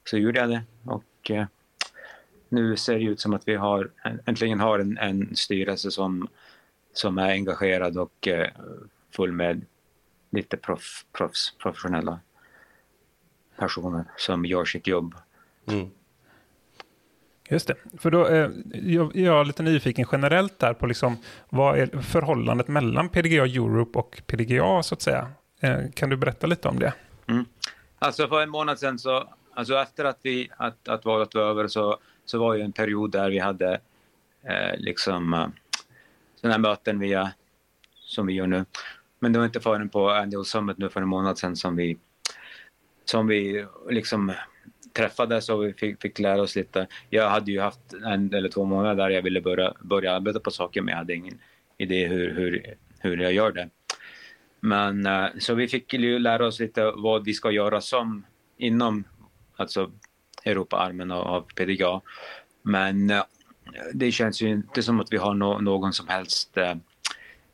Så 0.04 0.18
gjorde 0.18 0.40
jag 0.40 0.48
det 0.48 0.62
och 0.84 1.30
eh, 1.30 1.46
nu 2.48 2.76
ser 2.76 2.94
det 2.94 3.04
ut 3.04 3.20
som 3.20 3.34
att 3.34 3.48
vi 3.48 3.54
har, 3.54 3.90
äntligen 4.26 4.60
har 4.60 4.78
en, 4.78 4.98
en 4.98 5.36
styrelse 5.36 5.90
som, 5.90 6.28
som 6.92 7.18
är 7.18 7.30
engagerad 7.30 7.98
och 7.98 8.28
eh, 8.28 8.50
full 9.10 9.32
med 9.32 9.64
lite 10.30 10.56
proff, 10.56 11.04
proffs, 11.12 11.54
professionella 11.58 12.20
personer 13.58 14.04
som 14.16 14.44
gör 14.44 14.64
sitt 14.64 14.86
jobb. 14.86 15.14
Mm. 15.66 15.90
Just 17.50 17.68
det. 17.68 17.74
För 17.98 18.10
då 18.10 18.26
eh, 18.26 18.50
jag, 18.72 19.16
jag 19.16 19.40
är 19.40 19.44
lite 19.44 19.62
nyfiken 19.62 20.06
generellt 20.12 20.58
där 20.58 20.74
på 20.74 20.86
liksom, 20.86 21.16
vad 21.48 21.78
är 21.78 21.86
förhållandet 21.86 22.68
mellan 22.68 23.08
PDGA 23.08 23.46
Europe 23.46 23.98
och 23.98 24.22
PDGA 24.26 24.82
så 24.82 24.94
att 24.94 25.02
säga. 25.02 25.28
Eh, 25.60 25.78
kan 25.94 26.10
du 26.10 26.16
berätta 26.16 26.46
lite 26.46 26.68
om 26.68 26.78
det? 26.78 26.94
Mm. 27.26 27.44
Alltså 27.98 28.28
för 28.28 28.42
en 28.42 28.50
månad 28.50 28.78
sedan 28.78 28.98
så, 28.98 29.28
alltså 29.54 29.74
efter 29.74 30.04
att, 30.04 30.18
vi, 30.22 30.48
att, 30.56 30.88
att 30.88 31.04
valet 31.04 31.34
var 31.34 31.42
över 31.42 31.68
så, 31.68 31.98
så 32.24 32.38
var 32.38 32.56
det 32.56 32.62
en 32.62 32.72
period 32.72 33.10
där 33.10 33.30
vi 33.30 33.38
hade 33.38 33.80
eh, 34.42 34.76
liksom 34.78 35.34
eh, 35.34 35.46
sådana 36.40 36.54
här 36.54 36.58
möten 36.58 36.98
via, 36.98 37.32
som 37.94 38.26
vi 38.26 38.32
gör 38.32 38.46
nu. 38.46 38.64
Men 39.18 39.32
det 39.32 39.38
var 39.38 39.46
inte 39.46 39.60
förrän 39.60 39.88
på 39.88 40.10
Annual 40.10 40.44
Summit 40.44 40.78
nu 40.78 40.88
för 40.88 41.02
en 41.02 41.08
månad 41.08 41.38
sedan 41.38 41.56
som 41.56 41.76
vi, 41.76 41.98
som 43.10 43.26
vi 43.26 43.66
liksom 43.90 44.32
träffades 44.92 45.48
och 45.48 45.64
vi 45.64 45.72
fick, 45.72 46.02
fick 46.02 46.18
lära 46.18 46.42
oss 46.42 46.56
lite. 46.56 46.86
Jag 47.10 47.30
hade 47.30 47.52
ju 47.52 47.60
haft 47.60 47.92
en 48.04 48.34
eller 48.34 48.48
två 48.48 48.64
månader 48.64 48.94
där 48.94 49.10
jag 49.10 49.22
ville 49.22 49.40
börja, 49.40 49.74
börja 49.80 50.12
arbeta 50.12 50.40
på 50.40 50.50
saker 50.50 50.82
men 50.82 50.92
jag 50.92 50.98
hade 50.98 51.14
ingen 51.14 51.38
idé 51.78 52.06
hur, 52.06 52.34
hur, 52.34 52.76
hur 52.98 53.16
jag 53.16 53.32
gör 53.32 53.52
det. 53.52 53.68
Men 54.60 55.06
eh, 55.06 55.26
så 55.38 55.54
vi 55.54 55.68
fick 55.68 55.92
ju 55.92 56.18
lära 56.18 56.46
oss 56.46 56.60
lite 56.60 56.92
vad 56.96 57.24
vi 57.24 57.34
ska 57.34 57.50
göra 57.50 57.80
som 57.80 58.26
inom 58.56 59.04
alltså 59.56 59.90
Europaarmen 60.44 61.10
av, 61.10 61.40
PDGA. 61.54 62.00
Men 62.62 63.10
eh, 63.10 63.22
det 63.94 64.12
känns 64.12 64.42
ju 64.42 64.48
inte 64.48 64.82
som 64.82 65.00
att 65.00 65.12
vi 65.12 65.16
har 65.16 65.34
no, 65.34 65.60
någon 65.60 65.92
som 65.92 66.08
helst 66.08 66.56
eh, 66.56 66.74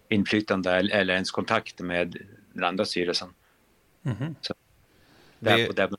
inflytande 0.08 0.70
eller, 0.70 1.14
ens 1.14 1.30
kontakt 1.30 1.80
med 1.80 2.16
den 2.52 2.64
andra 2.64 2.84
styrelsen. 2.84 3.28
Mhm. 4.02 4.34
Där 5.44 5.56
Det- 5.58 5.66
på 5.66 5.72
det 5.72 5.90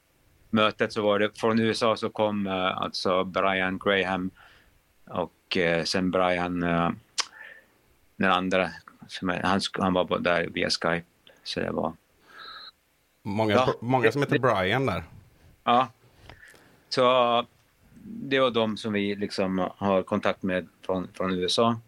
mötet 0.49 0.93
så 0.93 1.01
var 1.01 1.19
det 1.19 1.39
från 1.39 1.59
USA 1.59 1.95
så 1.95 2.09
kom 2.09 2.47
eh, 2.47 2.77
alltså 2.77 3.23
Brian 3.23 3.79
Graham 3.79 4.31
och 5.09 5.57
eh, 5.57 5.83
sen 5.83 6.11
Brian 6.11 6.63
eh, 6.63 6.89
den 8.15 8.31
andra 8.31 8.69
han, 9.43 9.59
han 9.79 9.93
var 9.93 10.19
där 10.19 10.47
via 10.47 10.69
Skype. 10.69 11.05
Så 11.43 11.59
det 11.59 11.71
var 11.71 11.93
Många, 13.27 13.53
Ja. 13.53 13.73
många 13.81 14.11
som 14.11 14.21
heter 14.21 14.39
Brian 14.39 14.85
där. 14.85 15.03
Ja. 15.63 15.87
Så 16.89 17.45
det 18.03 18.39
var 18.39 18.51
de 18.51 18.77
som 18.77 18.93
vi 18.93 19.15
liksom 19.15 19.69
har 19.77 20.03
kontakt 20.03 20.43
med 20.43 20.67
från, 20.85 21.07
från 21.13 21.31
USA. 21.33 21.79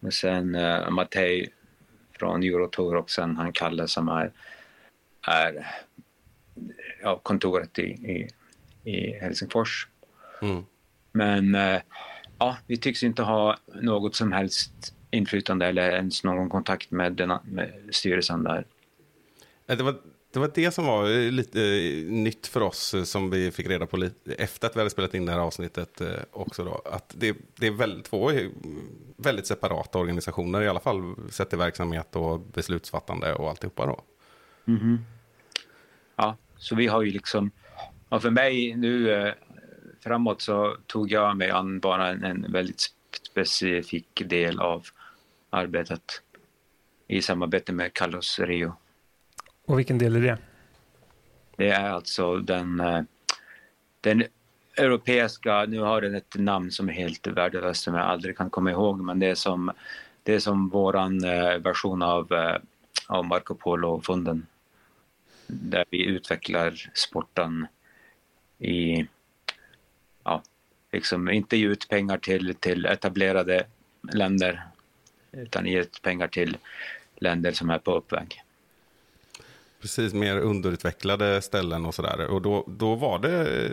Och 0.00 0.14
sen 0.14 0.54
uh, 0.54 0.90
Mattei 0.90 1.48
från 2.18 2.42
Eurotour 2.42 2.96
och 2.96 3.10
sen 3.10 3.36
han 3.36 3.52
Kalle 3.52 3.88
som 3.88 4.08
är, 4.08 4.30
är 5.22 5.66
ja, 7.02 7.20
kontoret 7.22 7.78
i, 7.78 7.82
i, 7.82 8.28
i 8.90 9.12
Helsingfors. 9.20 9.88
Mm. 10.42 10.64
Men 11.12 11.54
eh, 11.54 11.80
ja, 12.38 12.56
vi 12.66 12.76
tycks 12.76 13.02
inte 13.02 13.22
ha 13.22 13.56
något 13.82 14.14
som 14.14 14.32
helst 14.32 14.94
inflytande 15.10 15.66
eller 15.66 15.90
ens 15.90 16.24
någon 16.24 16.48
kontakt 16.48 16.90
med, 16.90 17.12
den, 17.12 17.32
med 17.44 17.72
styrelsen 17.90 18.44
där. 18.44 18.66
Det 19.66 19.82
var, 19.82 19.96
det 20.32 20.40
var 20.40 20.50
det 20.54 20.70
som 20.70 20.86
var 20.86 21.30
lite 21.30 21.60
eh, 21.60 22.12
nytt 22.12 22.46
för 22.46 22.60
oss 22.60 22.94
eh, 22.94 23.02
som 23.02 23.30
vi 23.30 23.50
fick 23.50 23.66
reda 23.66 23.86
på 23.86 23.96
lite, 23.96 24.32
efter 24.32 24.66
att 24.66 24.76
vi 24.76 24.80
hade 24.80 24.90
spelat 24.90 25.14
in 25.14 25.26
det 25.26 25.32
här 25.32 25.38
avsnittet 25.38 26.00
eh, 26.00 26.08
också. 26.30 26.64
Då, 26.64 26.82
att 26.84 27.14
det, 27.16 27.36
det 27.56 27.66
är 27.66 27.70
väl, 27.70 28.02
två 28.02 28.30
eh, 28.30 28.50
väldigt 29.16 29.46
separata 29.46 29.98
organisationer, 29.98 30.62
i 30.62 30.68
alla 30.68 30.80
fall 30.80 31.14
sett 31.30 31.48
till 31.48 31.58
verksamhet 31.58 32.16
och 32.16 32.40
beslutsfattande 32.40 33.34
och 33.34 33.50
alltihopa. 33.50 33.86
Då. 33.86 34.00
Ja, 36.16 36.36
så 36.66 36.74
vi 36.74 36.86
har 36.86 37.02
ju 37.02 37.10
liksom... 37.10 37.50
Ja, 38.08 38.20
för 38.20 38.30
mig 38.30 38.74
nu 38.74 39.10
eh, 39.10 39.34
framåt 40.00 40.42
så 40.42 40.76
tog 40.86 41.12
jag 41.12 41.36
mig 41.36 41.50
an 41.50 41.80
bara 41.80 42.08
en, 42.08 42.24
en 42.24 42.52
väldigt 42.52 42.76
sp- 42.76 43.26
specifik 43.30 44.22
del 44.26 44.60
av 44.60 44.86
arbetet 45.50 46.22
i 47.08 47.22
samarbete 47.22 47.72
med 47.72 47.94
Carlos 47.94 48.38
Rio. 48.38 48.76
Och 49.66 49.78
vilken 49.78 49.98
del 49.98 50.16
är 50.16 50.20
det? 50.20 50.38
Det 51.56 51.68
är 51.68 51.90
alltså 51.90 52.36
den, 52.36 52.80
eh, 52.80 53.02
den 54.00 54.24
europeiska, 54.76 55.64
nu 55.64 55.80
har 55.80 56.00
den 56.00 56.14
ett 56.14 56.34
namn 56.38 56.70
som 56.70 56.88
är 56.88 56.92
helt 56.92 57.26
värdelöst 57.26 57.82
som 57.82 57.94
jag 57.94 58.04
aldrig 58.04 58.36
kan 58.36 58.50
komma 58.50 58.70
ihåg, 58.70 59.00
men 59.00 59.18
det 59.18 59.26
är 59.26 59.34
som, 59.34 59.72
det 60.22 60.34
är 60.34 60.38
som 60.38 60.68
våran 60.68 61.24
eh, 61.24 61.58
version 61.58 62.02
av, 62.02 62.32
eh, 62.32 62.56
av 63.06 63.24
Marco 63.24 63.54
Polo-fonden. 63.54 64.46
Där 65.46 65.84
vi 65.90 66.04
utvecklar 66.04 66.90
sporten 66.94 67.66
i, 68.58 69.06
ja, 70.24 70.42
liksom 70.92 71.30
inte 71.30 71.56
ge 71.56 71.66
ut 71.66 71.88
pengar 71.88 72.18
till, 72.18 72.54
till 72.54 72.86
etablerade 72.86 73.66
länder, 74.12 74.62
utan 75.32 75.66
ge 75.66 75.80
ut 75.80 76.02
pengar 76.02 76.28
till 76.28 76.56
länder 77.16 77.52
som 77.52 77.70
är 77.70 77.78
på 77.78 77.94
uppväg. 77.94 78.42
Precis, 79.80 80.14
mer 80.14 80.38
underutvecklade 80.38 81.42
ställen 81.42 81.86
och 81.86 81.94
sådär. 81.94 82.26
Och 82.26 82.42
då, 82.42 82.64
då 82.68 82.94
var 82.94 83.18
det... 83.18 83.70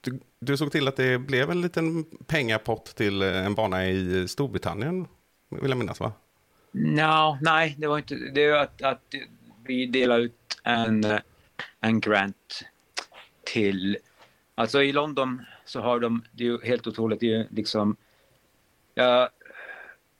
Du, 0.00 0.20
du 0.38 0.56
såg 0.56 0.72
till 0.72 0.88
att 0.88 0.96
det 0.96 1.18
blev 1.18 1.50
en 1.50 1.60
liten 1.60 2.04
pengapott 2.04 2.84
till 2.84 3.22
en 3.22 3.54
bana 3.54 3.86
i 3.88 4.28
Storbritannien, 4.28 5.06
vill 5.48 5.70
jag 5.70 5.78
minnas 5.78 6.00
va? 6.00 6.12
No, 6.72 7.38
nej, 7.40 7.74
det 7.78 7.86
var 7.86 7.98
inte 7.98 8.14
det. 8.14 8.44
Är 8.44 8.52
att, 8.52 8.82
att 8.82 9.14
vi 9.64 9.86
delar 9.86 10.18
ut 10.18 10.60
en, 10.62 11.04
en 11.80 12.00
grant 12.00 12.64
till... 13.44 13.98
Alltså 14.54 14.82
i 14.82 14.92
London 14.92 15.42
så 15.64 15.80
har 15.80 16.00
de, 16.00 16.24
det 16.32 16.44
är 16.44 16.48
ju 16.48 16.58
helt 16.62 16.86
otroligt, 16.86 17.20
det 17.20 17.26
är 17.26 17.38
ju 17.38 17.46
liksom... 17.50 17.96
Jag 18.94 19.28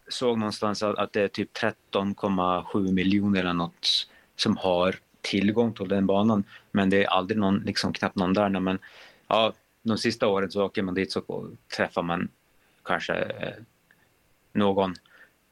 såg 0.08 0.38
någonstans 0.38 0.82
att, 0.82 1.12
det 1.12 1.22
är 1.22 1.28
typ 1.28 1.56
13,7 1.56 2.92
miljoner 2.92 3.40
eller 3.40 3.52
något 3.52 4.08
som 4.36 4.56
har 4.56 4.96
tillgång 5.20 5.72
till 5.74 5.88
den 5.88 6.06
banan. 6.06 6.44
Men 6.70 6.90
det 6.90 7.04
är 7.04 7.08
aldrig 7.08 7.38
någon, 7.38 7.58
liksom 7.58 7.92
knappt 7.92 8.16
någon 8.16 8.32
där. 8.32 8.48
Men 8.48 8.78
ja, 9.28 9.52
de 9.82 9.98
sista 9.98 10.28
åren 10.28 10.50
så 10.50 10.64
åker 10.64 10.82
man 10.82 10.94
dit 10.94 11.12
så 11.12 11.48
träffar 11.76 12.02
man 12.02 12.28
kanske 12.84 13.14
eh, 13.14 13.54
någon. 14.52 14.94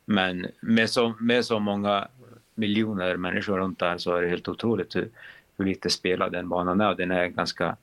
Men 0.04 0.46
med 0.60 0.90
så, 0.90 1.14
med 1.20 1.44
så 1.44 1.58
många 1.58 2.08
miljoner 2.60 3.16
människor 3.16 3.58
runt 3.58 3.78
där 3.78 3.98
så 3.98 4.14
är 4.16 4.22
det 4.22 4.28
helt 4.28 4.48
otroligt 4.48 4.96
hur, 4.96 5.10
hur 5.56 5.64
lite 5.64 5.90
spelad 5.90 6.32
den 6.32 6.48
banan 6.48 6.80
är. 6.80 6.94
Den 6.94 7.10
är 7.10 7.22
en 7.24 7.34
ganska 7.34 7.76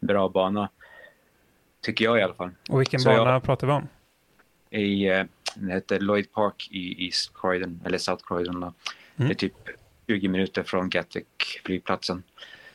bra 0.00 0.28
bana, 0.28 0.68
tycker 1.80 2.04
jag 2.04 2.18
i 2.18 2.22
alla 2.22 2.34
fall. 2.34 2.50
Och 2.70 2.80
vilken 2.80 3.00
Så 3.00 3.08
bana 3.08 3.30
jag- 3.30 3.42
pratar 3.42 3.66
vi 3.66 3.72
om? 3.72 3.88
I, 4.70 5.08
eh, 5.08 5.24
den 5.54 5.70
heter 5.70 6.00
Lloyd 6.00 6.32
Park 6.32 6.68
i 6.70 7.04
East 7.06 7.32
Croydon, 7.34 7.80
eller 7.84 7.98
South 7.98 8.24
Croydon. 8.26 8.60
Då. 8.60 8.66
Mm. 8.66 8.74
Det 9.16 9.30
är 9.30 9.34
typ 9.34 9.54
20 10.06 10.28
minuter 10.28 10.62
från 10.62 10.90
Gatwick 10.90 11.60
flygplatsen. 11.64 12.22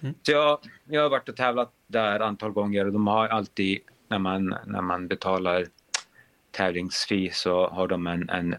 Mm. 0.01 0.15
Så 0.23 0.31
jag, 0.31 0.59
jag 0.85 1.01
har 1.01 1.09
varit 1.09 1.29
och 1.29 1.35
tävlat 1.35 1.73
där 1.87 2.19
antal 2.19 2.51
gånger 2.51 2.85
och 2.85 2.93
de 2.93 3.07
har 3.07 3.27
alltid, 3.27 3.79
när 4.07 4.19
man, 4.19 4.55
när 4.65 4.81
man 4.81 5.07
betalar 5.07 5.65
tävlingsfee 6.51 7.31
så 7.33 7.67
har 7.67 7.87
de 7.87 8.07
en, 8.07 8.29
en 8.29 8.55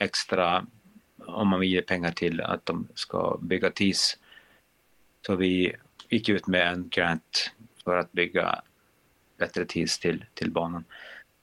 extra, 0.00 0.66
om 1.28 1.48
man 1.48 1.60
vill 1.60 1.68
ge 1.68 1.82
pengar 1.82 2.10
till 2.10 2.40
att 2.40 2.66
de 2.66 2.88
ska 2.94 3.38
bygga 3.40 3.70
TIS. 3.70 4.18
Så 5.26 5.36
vi 5.36 5.76
gick 6.08 6.28
ut 6.28 6.46
med 6.46 6.72
en 6.72 6.88
grant 6.88 7.50
för 7.84 7.96
att 7.96 8.12
bygga 8.12 8.62
bättre 9.38 9.64
TIS 9.64 9.98
till, 9.98 10.24
till 10.34 10.50
banan. 10.50 10.84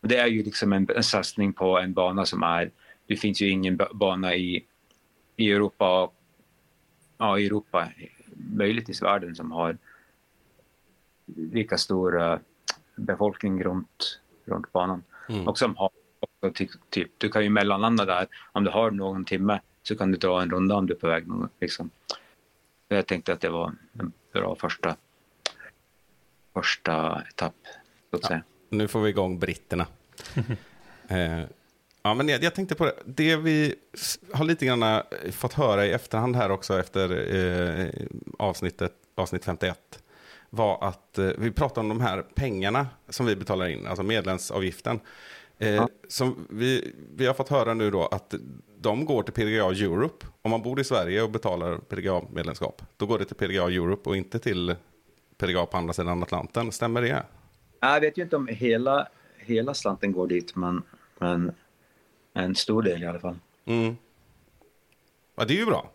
Och 0.02 0.08
det 0.08 0.18
är 0.18 0.28
ju 0.28 0.44
liksom 0.44 0.74
en, 0.74 0.88
en 0.96 1.04
satsning 1.04 1.54
på 1.54 1.80
en 1.80 1.94
bana 1.94 2.26
som 2.26 2.44
är, 2.44 2.72
det 3.08 3.16
finns 3.16 3.42
ju 3.42 3.50
ingen 3.50 3.78
ba- 3.78 3.94
bana 3.94 4.36
i, 4.36 4.66
i 5.36 5.52
Europa, 5.52 6.12
ja 7.18 7.40
i 7.40 7.46
Europa, 7.46 7.90
möjligtvis 8.36 9.02
världen 9.02 9.36
som 9.36 9.52
har 9.52 9.78
lika 11.36 11.78
stor 11.78 12.22
eh, 12.22 12.38
befolkning 12.96 13.64
runt, 13.64 14.22
runt 14.46 14.72
banan. 14.72 15.04
Mm. 15.30 15.48
Och 15.48 15.58
som 15.58 15.78
har 15.78 15.90
också 16.20 16.54
ty, 16.54 16.68
typ, 16.90 17.12
du 17.18 17.30
kan 17.30 17.44
ju 17.44 17.50
mellanlanda 17.50 18.06
där. 18.06 18.28
Om 18.52 18.64
du 18.64 18.72
har 18.72 18.92
någon 18.92 19.26
timme 19.26 19.60
så 19.88 19.96
kan 19.96 20.12
du 20.12 20.18
dra 20.18 20.42
en 20.42 20.52
runda 20.52 20.76
om 20.76 20.86
du 20.88 20.94
är 20.94 20.98
på 20.98 21.08
väg 21.08 21.28
någon, 21.28 21.50
liksom. 21.62 21.90
Jag 22.88 23.08
tänkte 23.08 23.34
att 23.34 23.42
det 23.42 23.50
var 23.50 23.74
en 24.00 24.12
bra 24.34 24.56
första, 24.56 24.96
första 26.54 27.24
etapp, 27.30 27.54
så 28.10 28.16
att 28.16 28.22
Ja. 28.24 28.28
säga. 28.28 28.44
Nu 28.70 28.88
får 28.88 29.02
vi 29.02 29.10
igång 29.10 29.40
britterna. 29.40 29.88
eh, 31.08 31.44
ja, 32.02 32.14
men 32.14 32.28
jag, 32.30 32.44
jag 32.44 32.56
tänkte 32.56 32.76
på 32.76 32.86
det. 32.86 32.94
Det 33.06 33.36
vi 33.36 33.76
har 34.34 34.46
lite 34.46 34.66
grann 34.66 34.84
eh, 34.84 35.02
fått 35.32 35.54
höra 35.54 35.86
i 35.86 35.92
efterhand 35.92 36.36
här 36.36 36.52
också 36.52 36.80
efter 36.80 37.36
eh, 37.36 38.08
avsnittet 38.40 38.94
avsnitt 39.16 39.46
51, 39.46 40.04
var 40.50 40.84
att 40.88 41.18
eh, 41.18 41.30
vi 41.38 41.52
pratade 41.52 41.80
om 41.80 41.90
de 41.90 42.02
här 42.02 42.22
pengarna 42.22 42.88
som 43.10 43.26
vi 43.26 43.36
betalar 43.36 43.68
in, 43.68 43.88
alltså 43.88 44.04
medlemsavgiften. 44.04 45.00
Eh, 45.58 45.70
Ja. 45.76 45.90
som 46.08 46.48
vi, 46.50 46.94
vi 47.16 47.26
har 47.26 47.34
fått 47.34 47.50
höra 47.50 47.74
nu 47.74 47.92
då 47.92 48.06
att 48.06 48.34
de 48.90 49.06
går 49.06 49.24
till 49.24 49.34
PDGA 49.34 49.66
Europe. 49.72 50.26
Om 50.42 50.52
man 50.52 50.62
bor 50.62 50.80
i 50.80 50.84
Sverige 50.84 51.22
och 51.22 51.30
betalar 51.30 51.78
PDGA-medlemskap, 51.78 52.82
då 52.98 53.06
går 53.06 53.20
det 53.20 53.26
till 53.26 53.36
PDGA 53.36 53.64
Europe 53.64 54.10
och 54.10 54.18
inte 54.18 54.40
till 54.40 54.76
PDGA 55.38 55.66
på 55.66 55.78
andra 55.78 55.94
sidan 55.94 56.24
Atlanten. 56.24 56.72
Stämmer 56.72 57.02
det? 57.02 57.24
Jag 57.80 58.00
vet 58.02 58.18
ju 58.18 58.22
inte 58.24 58.36
om 58.36 58.48
hela, 58.48 59.08
hela 59.38 59.74
slanten 59.74 60.12
går 60.12 60.28
dit, 60.28 60.56
men, 60.56 60.84
men 61.20 61.52
en 62.34 62.56
stor 62.56 62.82
del 62.84 63.04
i 63.04 63.06
alla 63.06 63.20
fall. 63.20 63.40
Mm. 63.66 63.96
Ja, 65.36 65.46
det 65.46 65.54
är 65.54 65.58
ju 65.58 65.66
bra. 65.66 65.92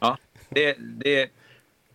Ja, 0.00 0.18
det, 0.48 0.76
det, 0.78 1.30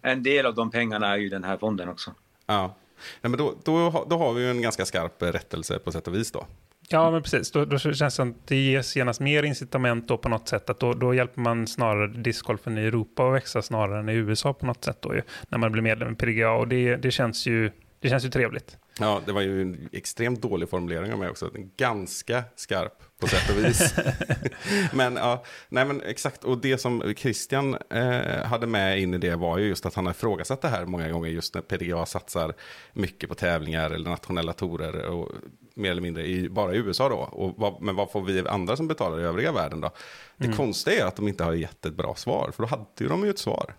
en 0.02 0.24
del 0.24 0.46
av 0.46 0.56
de 0.56 0.72
pengarna 0.72 1.08
är 1.08 1.18
ju 1.18 1.30
den 1.30 1.44
här 1.44 1.58
fonden 1.58 1.90
också. 1.90 2.14
Ja. 2.46 2.76
Nej, 3.22 3.30
men 3.30 3.38
då, 3.38 3.54
då, 3.64 3.90
har- 3.90 4.06
då 4.10 4.18
har 4.18 4.34
vi 4.34 4.42
ju 4.44 4.50
en 4.52 4.62
ganska 4.62 4.86
skarp 4.86 5.22
rättelse 5.24 5.80
på 5.80 5.92
sätt 5.92 6.08
och 6.08 6.16
vis 6.16 6.32
då. 6.32 6.46
Ja, 6.92 7.12
men 7.12 7.22
precis. 7.22 7.52
Då, 7.52 7.66
då 7.66 7.78
känns 7.78 8.00
det 8.00 8.12
som 8.12 8.30
att 8.30 8.48
det 8.48 8.56
ges 8.56 8.96
genast 8.96 9.20
mer 9.20 9.44
incitament 9.44 10.08
då 10.08 10.18
på 10.18 10.30
något 10.30 10.48
sätt. 10.48 10.70
Att 10.70 10.80
då, 10.80 10.94
då 10.94 11.14
hjälper 11.14 11.42
man 11.42 11.68
snarare 11.68 12.08
discgolfen 12.08 12.78
i 12.78 12.82
Europa 12.82 13.28
att 13.28 13.34
växa 13.34 13.62
snarare 13.62 14.00
än 14.00 14.10
i 14.10 14.14
USA 14.14 14.54
på 14.54 14.66
något 14.66 14.84
sätt 14.84 14.98
då 15.02 15.16
ju, 15.16 15.22
när 15.50 15.58
man 15.58 15.72
blir 15.72 15.82
medlem 15.82 16.14
i 16.14 16.16
PDGA. 16.16 16.52
Och 16.52 16.68
det, 16.68 16.96
det, 16.96 17.12
känns 17.12 17.48
ju, 17.48 17.72
det 18.02 18.10
känns 18.10 18.26
ju 18.26 18.30
trevligt. 18.30 18.78
Ja, 19.00 19.22
det 19.26 19.32
var 19.32 19.42
ju 19.42 19.62
en 19.62 19.90
extremt 19.92 20.42
dålig 20.42 20.70
formulering 20.70 21.14
av 21.14 21.20
mig 21.20 21.30
också. 21.30 21.52
Ganska 21.78 22.44
skarp 22.56 22.94
på 23.20 23.28
sätt 23.28 23.50
och 23.50 23.66
vis. 23.66 23.96
men 24.94 25.16
ja, 25.16 25.44
nej 25.70 25.86
men 25.86 26.02
exakt. 26.02 26.44
Och 26.44 26.58
det 26.58 26.78
som 26.78 27.14
Christian 27.18 27.78
eh, 27.90 28.44
hade 28.44 28.68
med 28.68 29.02
in 29.02 29.14
i 29.14 29.18
det 29.18 29.36
var 29.36 29.58
ju 29.58 29.68
just 29.68 29.86
att 29.86 29.96
han 29.96 30.06
har 30.06 30.14
ifrågasatt 30.14 30.62
det 30.62 30.68
här 30.68 30.86
många 30.86 31.10
gånger 31.10 31.30
just 31.30 31.54
när 31.54 31.62
PDGA 31.62 32.06
satsar 32.06 32.54
mycket 32.94 33.30
på 33.30 33.36
tävlingar 33.36 33.92
eller 33.92 34.10
nationella 34.10 34.54
torer 34.54 35.06
och 35.06 35.32
mer 35.76 35.92
eller 35.92 36.02
mindre 36.02 36.28
i, 36.28 36.50
bara 36.50 36.74
i 36.74 36.78
USA 36.78 37.10
då. 37.10 37.16
Och 37.16 37.54
vad, 37.58 37.82
men 37.82 37.96
vad 37.96 38.12
får 38.12 38.22
vi 38.22 38.48
andra 38.48 38.76
som 38.76 38.88
betalar 38.88 39.20
i 39.20 39.24
övriga 39.24 39.52
världen 39.52 39.82
då? 39.82 39.92
Det 40.38 40.54
konstiga 40.54 41.04
är 41.04 41.08
att 41.08 41.16
de 41.16 41.28
inte 41.28 41.44
har 41.44 41.54
gett 41.54 41.86
ett 41.86 41.96
bra 41.96 42.16
svar, 42.16 42.52
för 42.56 42.64
då 42.64 42.70
hade 42.70 42.86
ju 43.00 43.08
de 43.08 43.24
ju 43.24 43.30
ett 43.30 43.40
svar. 43.40 43.76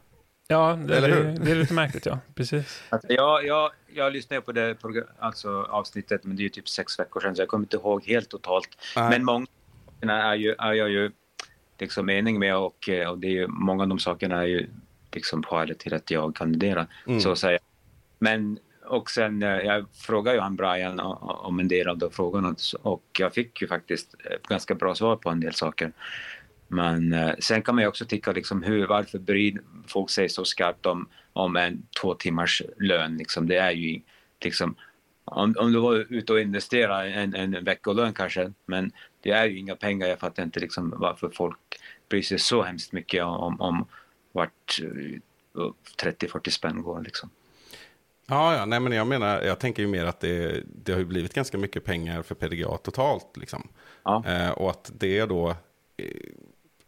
Ja, 0.53 0.79
det, 0.87 0.97
Eller 0.97 1.09
hur? 1.09 1.25
det, 1.25 1.33
det 1.45 1.51
är 1.51 1.55
lite 1.55 1.75
märkligt 1.75 2.07
ja. 2.07 2.19
Precis. 2.35 2.83
Alltså, 2.89 3.13
jag, 3.13 3.47
jag, 3.47 3.71
jag 3.95 4.13
lyssnade 4.13 4.43
på 4.43 4.53
det 4.53 4.77
alltså, 5.19 5.63
avsnittet, 5.63 6.25
men 6.25 6.37
det 6.37 6.41
är 6.41 6.45
ju 6.45 6.49
typ 6.49 6.69
sex 6.69 6.99
veckor 6.99 7.21
sedan, 7.21 7.37
så 7.37 7.43
jag 7.43 7.49
kommer 7.49 7.65
inte 7.65 7.77
ihåg 7.77 8.05
helt 8.07 8.29
totalt. 8.29 8.69
Nej. 8.97 9.11
Men 9.11 9.25
många 9.25 9.47
sakerna 9.95 10.23
är, 10.23 10.35
ju, 10.35 10.55
är 10.59 10.73
jag 10.73 10.91
ju 10.91 11.11
liksom 11.79 12.11
enig 12.11 12.39
med 12.39 12.57
och, 12.57 12.89
eh, 12.89 13.09
och 13.09 13.19
det 13.19 13.27
är 13.27 13.31
ju, 13.31 13.47
många 13.49 13.83
av 13.83 13.89
de 13.89 13.99
sakerna 13.99 14.43
är 14.43 14.47
ju 14.47 14.69
liksom 15.13 15.43
skälet 15.43 15.79
till 15.79 15.95
att 15.95 16.11
jag 16.11 16.37
kandiderar. 16.37 16.87
Mm. 17.07 17.21
Så 17.21 17.33
att 17.33 17.39
säga. 17.39 17.59
Men 18.19 18.59
och 18.85 19.11
sen, 19.11 19.43
eh, 19.43 19.49
jag 19.49 19.87
frågade 19.95 20.37
ju 20.37 20.43
han 20.43 20.57
Brian 20.57 21.01
om 21.01 21.61
en 21.61 21.69
del 21.69 21.89
av 21.89 21.99
de 21.99 22.11
frågorna 22.11 22.55
och 22.83 23.05
jag 23.19 23.35
fick 23.35 23.63
ju 23.63 23.69
faktiskt 23.69 24.15
eh, 24.25 24.37
ganska 24.49 24.75
bra 24.75 24.95
svar 24.95 25.17
på 25.17 25.31
en 25.31 25.41
del 25.41 25.55
saker. 25.55 25.93
Men 26.73 27.13
eh, 27.13 27.35
sen 27.39 27.63
kan 27.63 27.75
man 27.75 27.83
ju 27.85 27.89
också 27.89 28.05
tycka 28.05 28.33
liksom 28.33 28.63
hur, 28.63 28.87
varför 28.87 29.19
bryr 29.19 29.61
folk 29.87 30.11
sig 30.11 30.29
så 30.29 30.45
skarpt 30.45 30.87
om, 30.87 31.09
om 31.33 31.57
en 31.57 31.87
två 32.01 32.15
timmars 32.15 32.63
lön? 32.79 33.17
Liksom, 33.17 33.49
det 33.49 33.57
är 33.57 33.71
ju 33.71 34.01
liksom, 34.41 34.75
om, 35.25 35.55
om 35.59 35.73
du 35.73 35.79
var 35.79 36.07
ute 36.09 36.33
och 36.33 36.41
investerade 36.41 37.11
en, 37.11 37.35
en 37.35 37.65
veckolön 37.65 38.15
kanske, 38.15 38.53
men 38.67 38.93
det 39.21 39.31
är 39.31 39.45
ju 39.45 39.59
inga 39.59 39.77
pengar. 39.77 40.07
Jag 40.07 40.19
fattar 40.19 40.43
inte 40.43 40.61
liksom 40.61 40.95
varför 40.97 41.31
folk 41.35 41.59
bryr 42.09 42.23
sig 42.23 42.39
så 42.39 42.63
hemskt 42.63 42.93
mycket 42.93 43.25
om, 43.25 43.61
om 43.61 43.87
vart 44.33 44.81
eh, 44.83 45.19
30-40 46.03 46.51
spänn 46.51 46.83
går. 46.83 47.03
Liksom. 47.03 47.31
Ja, 48.27 48.57
ja, 48.57 48.65
nej 48.65 48.81
men 48.81 48.93
jag 48.93 49.07
menar, 49.07 49.43
jag 49.43 49.59
tänker 49.59 49.83
ju 49.83 49.89
mer 49.89 50.05
att 50.05 50.21
det, 50.21 50.63
det 50.67 50.93
har 50.93 50.99
ju 50.99 51.05
blivit 51.05 51.35
ganska 51.35 51.59
mycket 51.59 51.85
pengar 51.85 52.23
för 52.23 52.35
PDGA 52.35 52.77
totalt 52.77 53.37
liksom. 53.37 53.69
Ja. 54.05 54.25
Eh, 54.27 54.51
och 54.51 54.71
att 54.71 54.93
det 54.99 55.27
då, 55.27 55.51
eh, 55.97 56.07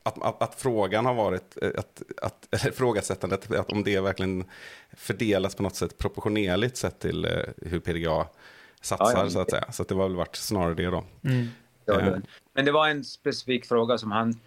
att, 0.06 0.22
att, 0.22 0.42
att 0.42 0.54
frågan 0.54 1.06
har 1.06 1.14
varit, 1.14 1.56
eh, 1.62 1.70
att, 1.78 2.02
att, 2.22 2.48
eller 2.50 2.68
ifrågasättandet, 2.72 3.50
att 3.52 3.72
om 3.72 3.84
det 3.84 4.00
verkligen 4.00 4.44
fördelas 4.92 5.54
på 5.54 5.62
något 5.62 5.76
sätt 5.76 5.98
proportionerligt 5.98 6.76
sett 6.76 6.98
till 7.00 7.24
eh, 7.24 7.30
hur 7.62 7.80
PDGA 7.80 8.26
satsar 8.80 9.12
Ja, 9.16 9.24
ja. 9.24 9.30
så 9.30 9.40
att 9.40 9.50
säga. 9.50 9.72
Så 9.72 9.82
att 9.82 9.88
det 9.88 9.94
var 9.94 10.04
väl 10.08 10.16
varit 10.16 10.36
snarare 10.36 10.74
det 10.74 10.86
då. 10.86 11.04
Mm. 11.24 11.46
Ja, 11.84 12.00
Eh. 12.00 12.04
det- 12.06 12.22
Men 12.52 12.64
det 12.64 12.72
var 12.72 12.88
en 12.88 13.04
specifik 13.04 13.66
fråga 13.66 13.98
som 13.98 14.12
han, 14.12 14.40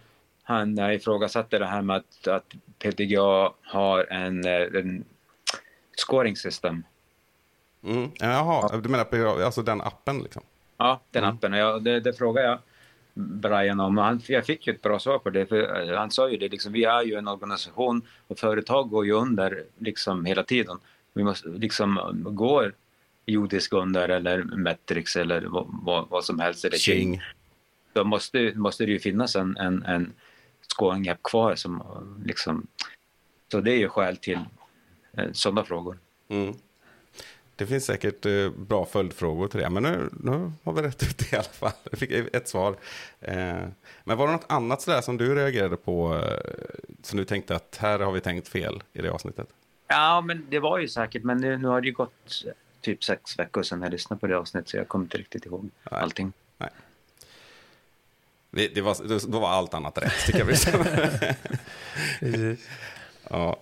han 0.44 0.80
ifrågasatte 0.92 1.60
det 1.60 1.66
här 1.66 1.82
med 1.82 1.96
att, 1.96 2.28
att 2.28 2.54
PTGA 2.80 3.52
har 3.64 4.06
en, 4.14 4.46
en 4.48 5.06
scoring 5.98 6.36
system. 6.36 6.84
Mm. 7.84 8.12
Jaha, 8.20 8.78
du 8.78 8.90
menar 8.90 9.04
PDGA, 9.04 9.46
alltså 9.46 9.62
den 9.62 9.82
appen 9.82 10.20
liksom? 10.20 10.44
Ja, 10.78 11.00
den 11.12 11.24
Mm. 11.24 11.36
appen. 11.36 11.54
Och 11.54 11.60
jag, 11.60 11.84
det, 11.84 12.00
det 12.00 12.14
frågade 12.14 12.48
jag 12.48 12.60
Brian 13.18 13.80
om. 13.80 13.98
Han, 13.98 14.22
jag 14.28 14.46
fick 14.46 14.68
ju 14.68 14.74
ett 14.74 14.82
bra 14.82 15.00
svar 15.00 15.20
på 15.20 15.30
det. 15.30 15.46
För 15.46 15.92
eh, 15.92 15.98
han 15.98 16.12
sa 16.12 16.30
ju 16.30 16.38
det, 16.38 16.50
liksom, 16.50 16.74
vi 16.74 16.84
är 16.84 17.04
ju 17.04 17.16
en 17.16 17.28
organisation 17.28 18.02
och 18.28 18.40
företag 18.40 18.90
går 18.90 19.06
ju 19.06 19.12
under 19.12 19.64
liksom, 19.78 20.26
hela 20.26 20.44
tiden. 20.44 20.80
Vi 21.14 21.24
måste 21.24 21.50
liksom 21.50 22.00
går 22.26 22.74
Jodisk 23.26 23.74
under 23.74 24.10
eller 24.10 24.44
Metrix 24.44 25.16
eller 25.16 25.42
vad, 25.42 26.08
vad, 26.10 26.24
som 26.24 26.40
helst. 26.40 26.66
Eller 26.66 26.78
Ching. 26.78 27.22
då 27.94 28.04
måste, 28.04 28.54
måste 28.56 28.86
det 28.86 28.92
ju 28.92 29.00
finnas 29.00 29.36
en, 29.36 29.58
en, 29.58 29.84
en 29.84 30.14
app 31.10 31.24
kvar 31.24 31.56
som 31.56 31.84
liksom, 32.26 32.68
så 33.52 33.62
det 33.62 33.72
är 33.72 33.78
ju 33.78 33.90
skäl 33.90 34.18
till 34.18 34.40
eh, 35.14 35.32
sådana 35.32 35.64
frågor. 35.64 36.00
Mm. 36.28 36.54
Det 37.58 37.66
finns 37.66 37.86
säkert 37.86 38.26
eh, 38.26 38.50
bra 38.50 38.86
följdfrågor 38.86 39.48
till 39.48 39.60
det, 39.60 39.70
men 39.70 39.84
nu, 39.84 40.10
nu 40.24 40.52
har 40.64 40.74
vi 40.74 40.82
rätt 40.82 41.04
ut 41.04 41.34
i 41.34 41.36
alla 41.36 41.44
fall. 41.44 41.72
Jag 41.92 42.00
fick 42.00 42.12
ett 42.12 42.48
svar. 42.48 42.76
Eh, 43.22 43.36
men 44.04 44.18
var 44.18 44.28
det 44.28 44.34
något 44.34 44.46
annat 44.50 44.82
sådär 44.82 45.02
som 45.02 45.18
du 45.18 45.36
reagerade 45.36 45.78
på, 45.78 46.16
eh, 46.16 46.90
som 47.02 47.18
du 47.18 47.26
tänkte 47.26 47.56
att 47.56 47.78
här 47.82 48.00
har 48.00 48.12
vi 48.12 48.22
tänkt 48.22 48.48
fel 48.48 48.84
i 48.94 49.02
det 49.02 49.12
avsnittet? 49.12 49.48
Ja, 49.88 50.22
men 50.22 50.46
det 50.50 50.60
var 50.60 50.80
ju 50.80 50.88
säkert, 50.88 51.24
men 51.24 51.38
nu, 51.38 51.58
nu 51.58 51.68
har 51.68 51.82
det 51.82 51.88
ju 51.88 51.94
gått 51.94 52.44
eh, 52.46 52.52
typ 52.82 53.04
sex 53.04 53.40
veckor 53.40 53.64
sedan 53.64 53.82
jag 53.82 53.92
lyssnade 53.92 54.20
på 54.20 54.28
det 54.28 54.38
avsnittet 54.38 54.70
så 54.70 54.78
jag 54.78 54.88
kommer 54.88 55.06
inte 55.06 55.18
riktigt 55.18 55.46
ihåg 55.46 55.70
Nej. 55.92 56.02
allting. 56.02 56.34
Det, 58.52 58.68
det 58.68 58.82
var, 58.82 59.08
det, 59.08 59.32
då 59.32 59.40
var 59.40 59.50
allt 59.50 59.74
annat 59.74 59.98
rätt, 59.98 60.26
tycker 60.26 60.40
jag. 60.40 60.48
Precis. 62.20 62.70
ja. 63.30 63.58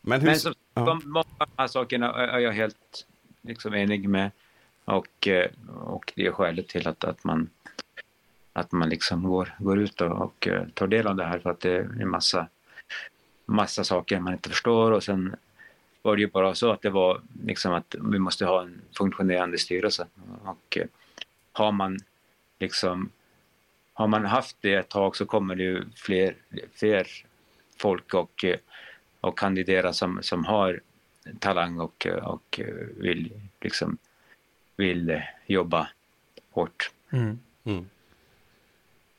Men 0.00 0.20
hur... 0.20 0.26
Men 0.28 0.38
som, 0.38 0.54
ja. 0.74 0.84
de, 0.84 1.02
många 1.04 1.24
av 1.38 1.48
de 1.56 1.62
här 1.62 1.68
sakerna 1.68 2.14
är 2.14 2.38
jag 2.38 2.52
helt 2.52 3.06
liksom, 3.42 3.74
enig 3.74 4.08
med. 4.08 4.30
Och, 4.84 5.28
eh, 5.28 5.50
och 5.80 6.12
det 6.16 6.26
är 6.26 6.32
skälet 6.32 6.68
till 6.68 6.88
att, 6.88 7.04
att 7.04 7.24
man 7.24 7.50
att 8.58 8.72
man 8.72 8.88
liksom 8.88 9.22
går, 9.22 9.54
går 9.58 9.78
ut 9.78 10.00
och, 10.00 10.22
och 10.22 10.48
eh, 10.48 10.66
tar 10.74 10.86
del 10.86 11.06
av 11.06 11.16
det 11.16 11.24
här. 11.24 11.38
För 11.38 11.50
att 11.50 11.60
det 11.60 11.70
är 11.70 12.02
en 12.02 12.08
massa, 12.08 12.48
massa 13.46 13.84
saker 13.84 14.20
man 14.20 14.32
inte 14.32 14.48
förstår. 14.48 14.92
Och 14.92 15.02
sen 15.02 15.36
var 16.02 16.16
det 16.16 16.22
ju 16.22 16.28
bara 16.28 16.54
så 16.54 16.70
att 16.70 16.82
det 16.82 16.90
var 16.90 17.20
liksom 17.44 17.72
att 17.72 17.94
vi 18.12 18.18
måste 18.18 18.46
ha 18.46 18.62
en 18.62 18.80
funktionerande 18.98 19.58
styrelse. 19.58 20.06
Och 20.44 20.78
eh, 20.78 20.86
har 21.52 21.72
man 21.72 21.98
liksom 22.58 23.10
har 23.92 24.06
man 24.06 24.24
haft 24.24 24.56
det 24.60 24.74
ett 24.74 24.88
tag 24.88 25.16
så 25.16 25.26
kommer 25.26 25.54
det 25.54 25.62
ju 25.62 25.84
fler, 25.96 26.36
fler 26.74 27.06
folk 27.76 28.14
och, 28.14 28.44
och 29.20 29.38
kandidera 29.38 29.92
som, 29.92 30.22
som 30.22 30.44
har 30.44 30.80
talang 31.38 31.80
och, 31.80 32.06
och 32.22 32.60
vill 32.96 33.40
liksom 33.60 33.98
vill 34.76 35.22
jobba 35.46 35.88
hårt 36.50 36.90
Mm. 37.10 37.38
Mm. 37.64 37.88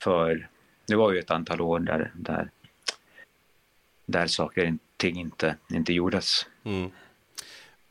för 0.04 0.48
det 0.86 0.96
var 0.96 1.12
ju 1.12 1.20
ett 1.20 1.32
antal 1.32 1.62
år 1.62 1.80
där, 1.80 2.12
där, 2.16 2.50
där 4.06 4.28
saker 4.28 4.68
och 4.68 4.74
ting 4.98 5.20
inte, 5.20 5.56
inte 5.70 5.94
gjordes. 5.94 6.46
Mm. 6.64 6.92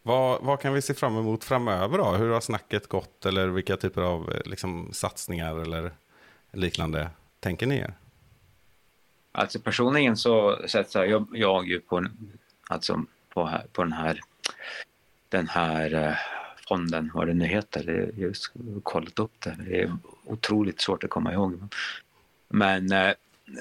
Vad, 0.03 0.43
vad 0.43 0.61
kan 0.61 0.73
vi 0.73 0.83
se 0.83 0.95
fram 0.95 1.17
emot 1.17 1.45
framöver 1.45 1.99
då? 1.99 2.11
Hur 2.11 2.31
har 2.31 2.41
snacket 2.41 2.87
gått 2.87 3.27
eller 3.27 3.49
vilka 3.49 3.77
typer 3.77 4.03
av 4.03 4.43
liksom, 4.45 4.89
satsningar 4.93 5.57
eller 5.57 5.93
liknande 6.53 7.11
tänker 7.41 7.67
ni 7.67 7.77
er? 7.77 7.95
Alltså 9.33 9.61
personligen 9.61 10.17
så 10.17 10.59
satsar 10.67 11.05
jag, 11.05 11.27
jag 11.33 11.69
ju 11.69 11.81
på, 11.81 12.07
alltså 12.69 13.05
på, 13.39 13.47
här, 13.47 13.67
på 13.73 13.83
den 13.83 13.93
här, 13.93 14.21
den 15.29 15.49
här 15.49 15.95
eh, 15.95 16.17
fonden, 16.69 17.11
vad 17.15 17.27
den 17.27 17.39
nu 17.39 17.47
heter. 17.47 18.13
Jag 18.17 18.29
har 18.29 18.81
kollat 18.81 19.19
upp 19.19 19.41
det. 19.41 19.57
Det 19.59 19.83
är 19.83 19.97
otroligt 20.25 20.81
svårt 20.81 21.05
att 21.05 21.11
komma 21.11 21.33
ihåg. 21.33 21.75
Men 22.49 22.93
eh, 22.93 23.13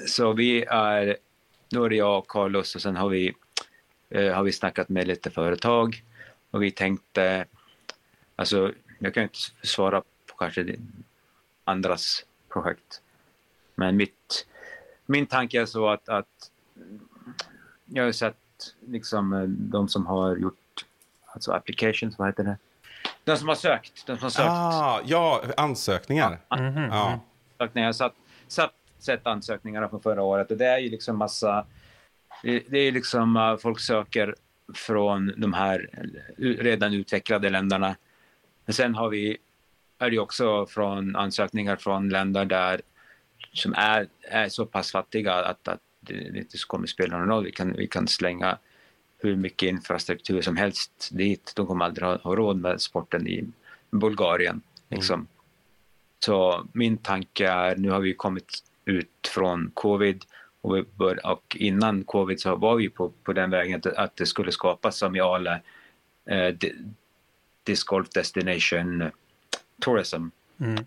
så 0.06 0.32
vi 0.32 0.64
är, 0.64 1.16
nu 1.70 1.84
är 1.84 1.88
det 1.88 1.96
jag 1.96 2.18
och 2.18 2.28
Carlos 2.28 2.74
och 2.74 2.82
sen 2.82 2.96
har 2.96 3.08
vi, 3.08 3.34
eh, 4.10 4.34
har 4.34 4.42
vi 4.42 4.52
snackat 4.52 4.88
med 4.88 5.06
lite 5.06 5.30
företag 5.30 6.02
och 6.50 6.62
vi 6.62 6.70
tänkte, 6.70 7.44
alltså 8.36 8.72
jag 8.98 9.14
kan 9.14 9.22
inte 9.22 9.38
svara 9.62 10.00
på 10.00 10.36
kanske 10.38 10.76
andras 11.64 12.24
projekt. 12.48 13.02
Men 13.74 13.96
mitt, 13.96 14.46
min 15.06 15.26
tanke 15.26 15.60
är 15.60 15.66
så 15.66 15.88
att, 15.88 16.08
att 16.08 16.50
jag 17.84 18.04
har 18.04 18.12
sett 18.12 18.36
liksom 18.86 19.32
eh, 19.32 19.42
de 19.48 19.88
som 19.88 20.06
har 20.06 20.36
gjort, 20.36 20.84
alltså 21.26 21.52
applications, 21.52 22.18
vad 22.18 22.28
heter 22.28 22.44
det? 22.44 22.56
De 23.24 23.36
som 23.36 23.48
har 23.48 23.54
sökt, 23.54 24.06
de 24.06 24.16
som 24.16 24.22
har 24.22 24.30
sökt. 24.30 24.48
Ah, 24.48 25.00
ja, 25.04 25.42
ansökningar. 25.56 26.40
Mhm. 26.58 26.82
Ja. 26.82 27.20
ansökningar. 27.58 27.86
Jag 27.86 27.88
har 27.88 27.92
satt, 27.92 28.14
satt, 28.48 28.72
sett 28.98 29.26
ansökningarna 29.26 29.88
från 29.88 30.00
förra 30.00 30.22
året 30.22 30.50
och 30.50 30.56
det 30.56 30.66
är 30.66 30.78
ju 30.78 30.90
liksom 30.90 31.16
massa... 31.16 31.66
Det, 32.42 32.62
det 32.68 32.78
är 32.78 32.92
liksom 32.92 33.36
uh, 33.36 33.56
folk 33.56 33.80
söker 33.80 34.34
från 34.74 35.32
de 35.36 35.52
här 35.52 35.88
uh, 36.38 36.56
redan 36.56 36.92
utvecklade 36.92 37.50
länderna. 37.50 37.96
Men 38.64 38.74
sen 38.74 38.94
har 38.94 39.08
vi, 39.08 39.38
är 39.98 40.10
det 40.10 40.14
ju 40.14 40.20
också 40.20 40.66
från 40.66 41.16
ansökningar 41.16 41.76
från 41.76 42.08
länder 42.08 42.44
där 42.44 42.80
som 43.52 43.74
är, 43.74 44.08
är 44.22 44.48
så 44.48 44.66
pass 44.66 44.92
fattiga 44.92 45.34
att, 45.34 45.68
att 45.68 45.80
det 46.08 46.38
inte 46.38 46.58
kommer 46.66 46.86
spela 46.86 47.18
någon 47.18 47.28
roll. 47.28 47.44
Vi 47.44 47.52
kan, 47.52 47.72
vi 47.72 47.86
kan 47.86 48.08
slänga 48.08 48.58
hur 49.18 49.36
mycket 49.36 49.68
infrastruktur 49.68 50.42
som 50.42 50.56
helst 50.56 51.08
dit. 51.12 51.52
De 51.56 51.66
kommer 51.66 51.84
aldrig 51.84 52.06
ha, 52.08 52.16
ha 52.16 52.36
råd 52.36 52.56
med 52.56 52.80
sporten 52.80 53.28
i 53.28 53.44
Bulgarien. 53.90 54.60
Liksom. 54.88 55.26
Så 56.24 56.66
min 56.72 56.96
tanke 56.96 57.48
är, 57.48 57.76
nu 57.76 57.90
har 57.90 58.00
vi 58.00 58.14
kommit 58.14 58.64
ut 58.84 59.30
från 59.34 59.70
covid 59.74 60.24
och, 60.60 60.76
vi 60.76 60.82
bör, 60.82 61.26
och 61.26 61.56
innan 61.60 62.04
covid 62.04 62.40
så 62.40 62.56
var 62.56 62.76
vi 62.76 62.88
på, 62.88 63.12
på 63.22 63.32
den 63.32 63.50
vägen 63.50 63.78
att, 63.78 63.86
att 63.86 64.16
det 64.16 64.26
skulle 64.26 64.52
skapas 64.52 64.98
som 64.98 65.16
i 65.16 65.20
Ale 65.20 65.60
eh, 66.24 66.48
di- 66.54 66.74
Disc 67.62 67.84
Golf 67.84 68.08
Destination 68.10 69.10
Tourism. 69.80 70.26
Mm. 70.60 70.84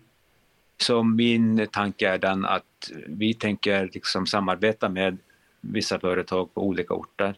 Så 0.82 1.02
min 1.02 1.66
tanke 1.72 2.08
är 2.08 2.18
den 2.18 2.44
att 2.44 2.90
vi 3.06 3.34
tänker 3.34 3.90
liksom 3.92 4.26
samarbeta 4.26 4.88
med 4.88 5.18
vissa 5.60 6.00
företag 6.00 6.54
på 6.54 6.66
olika 6.66 6.94
orter. 6.94 7.34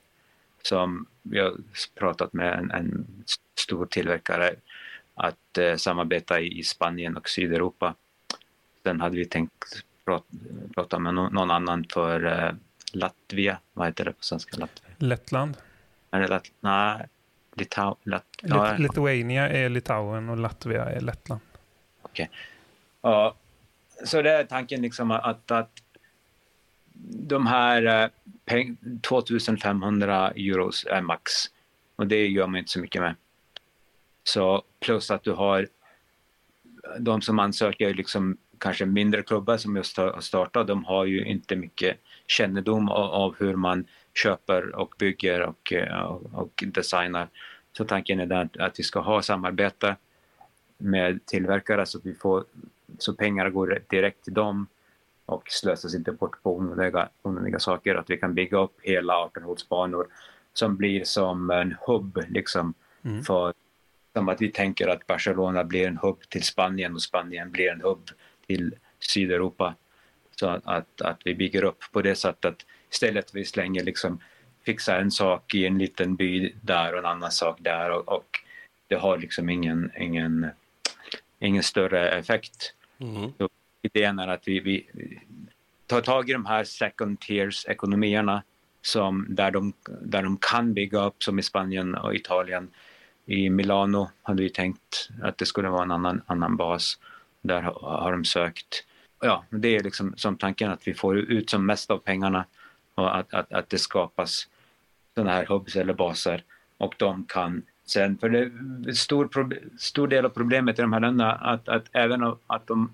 Som 0.62 1.06
vi 1.22 1.38
har 1.40 1.54
pratat 1.94 2.32
med 2.32 2.58
en, 2.58 2.70
en 2.70 3.06
stor 3.54 3.86
tillverkare 3.86 4.54
att 5.14 5.58
eh, 5.58 5.76
samarbeta 5.76 6.40
i, 6.40 6.58
i 6.58 6.62
Spanien 6.62 7.16
och 7.16 7.28
Sydeuropa. 7.28 7.94
Sen 8.82 9.00
hade 9.00 9.16
vi 9.16 9.24
tänkt 9.24 9.84
prata, 10.04 10.26
prata 10.74 10.98
med 10.98 11.14
någon, 11.14 11.34
någon 11.34 11.50
annan 11.50 11.84
för 11.92 12.24
eh, 12.26 12.54
Latvia. 12.92 13.58
Vad 13.72 13.86
heter 13.86 14.04
det 14.04 14.12
på 14.12 14.24
svenska? 14.24 14.56
Latvia? 14.56 14.90
Lettland. 14.98 15.56
Är 16.10 16.20
det 16.20 16.28
Lat- 16.28 16.52
nej, 16.60 17.06
Litau... 17.54 17.96
Lat- 18.02 18.42
Lit- 18.42 18.78
Lithuania 18.78 19.48
är 19.48 19.68
Litauen 19.68 20.28
och 20.28 20.36
Latvia 20.36 20.84
är 20.84 21.00
Lettland. 21.00 21.40
Ja, 23.04 23.34
så 24.04 24.22
det 24.22 24.30
är 24.30 24.44
tanken 24.44 24.82
liksom 24.82 25.10
att, 25.10 25.50
att 25.50 25.70
de 27.28 27.46
här 27.46 28.10
eh, 28.46 28.66
2500 29.02 30.30
euros 30.30 30.86
är 30.90 31.00
max 31.00 31.32
och 31.96 32.06
det 32.06 32.26
gör 32.26 32.46
man 32.46 32.58
inte 32.58 32.70
så 32.70 32.80
mycket 32.80 33.02
med. 33.02 33.14
Så 34.22 34.62
plus 34.80 35.10
att 35.10 35.22
du 35.22 35.32
har 35.32 35.68
de 36.98 37.22
som 37.22 37.38
ansöker 37.38 37.94
liksom 37.94 38.36
kanske 38.58 38.86
mindre 38.86 39.22
klubbar 39.22 39.56
som 39.56 39.76
just 39.76 39.96
har 39.96 40.20
startat, 40.20 40.66
de 40.66 40.84
har 40.84 41.04
ju 41.04 41.24
inte 41.24 41.56
mycket 41.56 41.96
kännedom 42.26 42.88
av, 42.88 43.10
av 43.10 43.36
hur 43.38 43.56
man 43.56 43.86
köper 44.14 44.74
och 44.74 44.94
bygger 44.98 45.40
och, 45.40 45.72
och, 46.04 46.34
och 46.34 46.64
designar. 46.66 47.28
Så 47.72 47.84
tanken 47.84 48.20
är 48.20 48.26
där 48.26 48.48
att 48.58 48.78
vi 48.78 48.82
ska 48.82 49.00
ha 49.00 49.22
samarbete 49.22 49.96
med 50.78 51.26
tillverkare 51.26 51.86
så 51.86 51.98
att 51.98 52.06
vi 52.06 52.14
får 52.14 52.44
så 52.98 53.14
pengar 53.14 53.50
går 53.50 53.82
direkt 53.88 54.24
till 54.24 54.34
dem 54.34 54.66
och 55.26 55.42
slösas 55.46 55.94
inte 55.94 56.12
bort 56.12 56.42
på 56.42 56.56
onödiga, 56.56 57.08
onödiga 57.22 57.58
saker. 57.58 57.94
Att 57.94 58.10
vi 58.10 58.16
kan 58.16 58.34
bygga 58.34 58.58
upp 58.58 58.80
hela 58.82 59.14
18-hålsbanor 59.14 60.06
som 60.52 60.76
blir 60.76 61.04
som 61.04 61.50
en 61.50 61.74
hubb 61.86 62.24
liksom 62.28 62.74
Mm. 63.04 63.24
för 63.24 63.54
som 64.12 64.28
att 64.28 64.40
vi 64.40 64.50
tänker 64.50 64.88
att 64.88 65.06
Barcelona 65.06 65.64
blir 65.64 65.88
en 65.88 65.96
hubb 65.96 66.20
till 66.28 66.42
Spanien 66.42 66.94
och 66.94 67.02
Spanien 67.02 67.50
blir 67.50 67.70
en 67.70 67.80
hubb 67.80 68.10
till 68.46 68.74
Sydeuropa. 68.98 69.74
Så 70.36 70.48
att, 70.48 70.66
att, 70.66 71.00
att 71.00 71.20
vi 71.24 71.34
bygger 71.34 71.64
upp 71.64 71.84
på 71.92 72.02
det 72.02 72.14
sättet 72.14 72.54
istället 72.90 73.24
att 73.24 73.34
vi 73.34 73.44
slänger 73.44 73.84
liksom 73.84 74.18
fixa 74.64 74.96
en 74.96 75.10
sak 75.10 75.54
i 75.54 75.66
en 75.66 75.78
liten 75.78 76.16
by 76.16 76.54
där 76.62 76.92
och 76.92 76.98
en 76.98 77.06
annan 77.06 77.30
sak 77.30 77.58
där 77.60 77.90
och, 77.90 78.08
och 78.08 78.40
det 78.88 78.94
har 78.94 79.18
liksom 79.18 79.48
ingen, 79.50 79.92
ingen, 79.98 80.46
ingen 81.44 81.62
större 81.62 82.10
effekt. 82.10 82.74
Mm. 82.98 83.32
Idén 83.82 84.18
är 84.18 84.28
att 84.28 84.48
vi, 84.48 84.60
vi 84.60 84.86
tar 85.86 86.00
tag 86.00 86.30
i 86.30 86.32
de 86.32 86.46
här 86.46 86.64
second 86.64 87.20
tiers 87.20 87.66
ekonomierna 87.66 88.42
som 88.82 89.26
där, 89.28 89.50
de, 89.50 89.72
där 90.02 90.22
de 90.22 90.36
kan 90.36 90.74
bygga 90.74 91.04
upp 91.04 91.22
som 91.22 91.38
i 91.38 91.42
Spanien 91.42 91.94
och 91.94 92.14
Italien. 92.14 92.70
I 93.26 93.50
Milano 93.50 94.10
hade 94.22 94.42
vi 94.42 94.50
tänkt 94.50 95.08
att 95.22 95.38
det 95.38 95.46
skulle 95.46 95.68
vara 95.68 95.82
en 95.82 95.90
annan, 95.90 96.22
annan 96.26 96.56
bas. 96.56 96.98
Där 97.40 97.62
har, 97.62 98.12
de 98.12 98.24
sökt. 98.24 98.84
Ja, 99.20 99.44
det 99.50 99.76
är 99.76 99.82
liksom 99.82 100.14
som 100.16 100.36
tanken 100.36 100.70
att 100.70 100.88
vi 100.88 100.94
får 100.94 101.18
ut 101.18 101.50
som 101.50 101.66
mest 101.66 101.90
av 101.90 101.98
pengarna 101.98 102.44
och 102.94 103.16
att, 103.16 103.34
att, 103.34 103.52
att 103.52 103.68
det 103.68 103.78
skapas 103.78 104.48
sådana 105.14 105.32
här 105.32 105.46
hubs 105.46 105.76
eller 105.76 105.94
baser 105.94 106.42
och 106.78 106.94
de 106.98 107.24
kan 107.24 107.62
sen, 107.86 108.18
för 108.18 108.28
det 108.28 108.38
är 108.38 108.92
stor, 108.92 109.30
stor 109.78 110.08
del 110.08 110.24
av 110.24 110.28
problemet 110.28 110.78
i 110.78 110.82
de 110.82 110.92
här 110.92 111.00
länderna 111.00 111.32
att, 111.32 111.68
att 111.68 111.84
även 111.92 112.34
att 112.46 112.66
de 112.66 112.92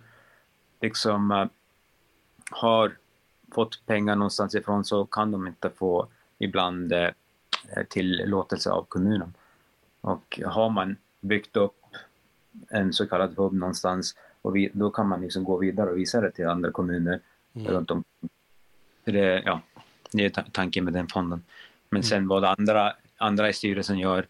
liksom 0.80 1.30
eh, 1.30 1.46
har 2.50 2.96
fått 3.52 3.86
pengar 3.86 4.16
någonstans 4.16 4.54
ifrån 4.54 4.84
så 4.84 5.06
kan 5.06 5.30
de 5.30 5.46
inte 5.46 5.70
få 5.70 6.08
ibland 6.38 6.92
eh, 6.92 7.10
tillåtelse 7.88 8.70
av 8.70 8.84
kommunen. 8.88 9.34
Och 10.00 10.40
har 10.44 10.70
man 10.70 10.96
byggt 11.20 11.56
upp 11.56 11.76
en 12.68 12.92
så 12.92 13.06
kallad 13.06 13.34
hub 13.36 13.52
någonstans 13.52 14.16
och 14.42 14.56
vi, 14.56 14.70
då 14.72 14.90
kan 14.90 15.08
man 15.08 15.20
liksom 15.20 15.44
gå 15.44 15.56
vidare 15.56 15.90
och 15.90 15.98
visa 15.98 16.20
det 16.20 16.30
till 16.30 16.46
andra 16.46 16.70
kommuner 16.70 17.20
runt 17.54 17.90
om. 17.90 18.04
Det, 19.04 19.42
ja, 19.44 19.60
det 20.12 20.24
är 20.24 20.30
ta- 20.30 20.44
tanken 20.52 20.84
med 20.84 20.92
den 20.92 21.08
fonden. 21.08 21.44
Men 21.88 22.02
sen 22.02 22.28
vad 22.28 22.44
andra, 22.44 22.92
andra 23.16 23.48
i 23.48 23.52
styrelsen 23.52 23.98
gör, 23.98 24.26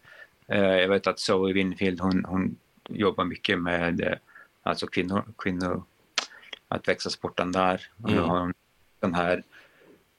jag 0.57 0.87
vet 0.87 1.07
att 1.07 1.19
Zoe 1.19 1.53
Winfield 1.53 1.99
hon, 2.01 2.25
hon 2.25 2.55
jobbar 2.89 3.25
mycket 3.25 3.59
med 3.59 4.01
eh, 4.01 4.17
alltså 4.63 4.87
kvinnor, 4.87 5.23
kvinnor 5.37 5.83
att 6.67 6.87
växa 6.87 7.09
sporten 7.09 7.51
där. 7.51 7.87
Och 8.03 8.09
nu 8.09 8.17
Mm. 8.17 8.29
har 8.29 8.39
hon 8.39 8.53
den 8.99 9.13
här, 9.15 9.43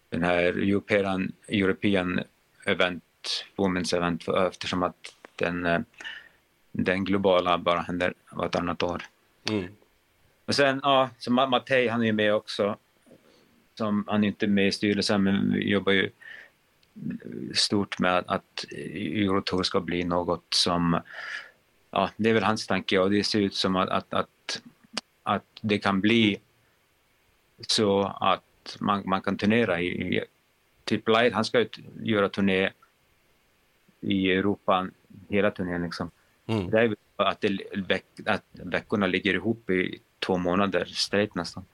den 0.09 0.23
här 0.23 0.43
European, 0.43 1.33
European 1.49 2.21
event, 2.67 3.05
Women's 3.57 3.97
event, 3.97 4.25
för- 4.25 4.47
eftersom 4.49 4.83
att 4.83 5.15
den, 5.37 5.67
eh, 5.67 5.81
den 6.73 7.05
globala 7.05 7.59
bara 7.59 7.81
händer 7.81 8.15
vartannat 8.33 8.83
år. 8.83 9.03
Mm. 9.51 9.69
Och 10.45 10.55
sen, 10.55 10.81
ja, 10.83 11.11
så 11.19 11.31
Ma- 11.31 11.49
Mattei 11.49 11.89
han 11.89 12.01
är 12.03 12.07
ju 12.07 12.13
med 12.13 12.35
också. 12.35 12.77
Som, 13.75 14.05
han 14.07 14.25
är 14.25 14.29
inte 14.29 14.47
med 14.47 14.67
i 14.69 14.73
styrelsen 14.73 15.23
men 15.23 15.53
vi 15.53 15.71
jobbar 15.71 15.93
ju 15.93 16.11
stort 17.55 17.99
med 17.99 18.25
att 18.27 18.65
Eurotour 18.73 19.63
ska 19.63 19.81
bli 19.81 20.05
något 20.05 20.45
som, 20.55 21.01
ja 21.91 22.11
det 22.17 22.31
är 22.31 22.35
väl 22.35 22.43
hans 22.43 22.67
tanke 22.67 22.99
och 22.99 23.11
det 23.11 23.25
ser 23.25 23.41
ut 23.41 23.55
som 23.55 23.77
att, 23.77 23.89
att, 23.89 24.15
att, 24.15 24.63
att 25.23 25.45
det 25.61 25.79
kan 25.79 26.01
bli 26.01 26.41
så 27.69 28.03
att 28.21 28.77
man, 28.81 29.03
man 29.07 29.21
kan 29.21 29.37
turnera 29.37 29.81
i, 29.81 30.17
i 30.17 30.25
typ 30.85 31.09
Light, 31.09 31.35
han 31.35 31.45
ska 31.45 31.61
ju 31.61 31.69
göra 32.03 32.29
turné 32.29 32.71
i 34.01 34.31
Europa 34.31 34.89
hela 35.29 35.51
turnén 35.51 35.83
liksom. 35.83 36.11
Mm. 36.47 36.71
Det 36.71 36.81
är 36.81 36.97
att, 37.17 37.41
det, 37.41 38.03
att 38.27 38.45
veckorna 38.53 39.07
ligger 39.07 39.35
ihop 39.35 39.71
i 39.71 39.99
två 40.19 40.37
månader 40.37 40.85
straight 40.85 41.35
nästan. 41.35 41.65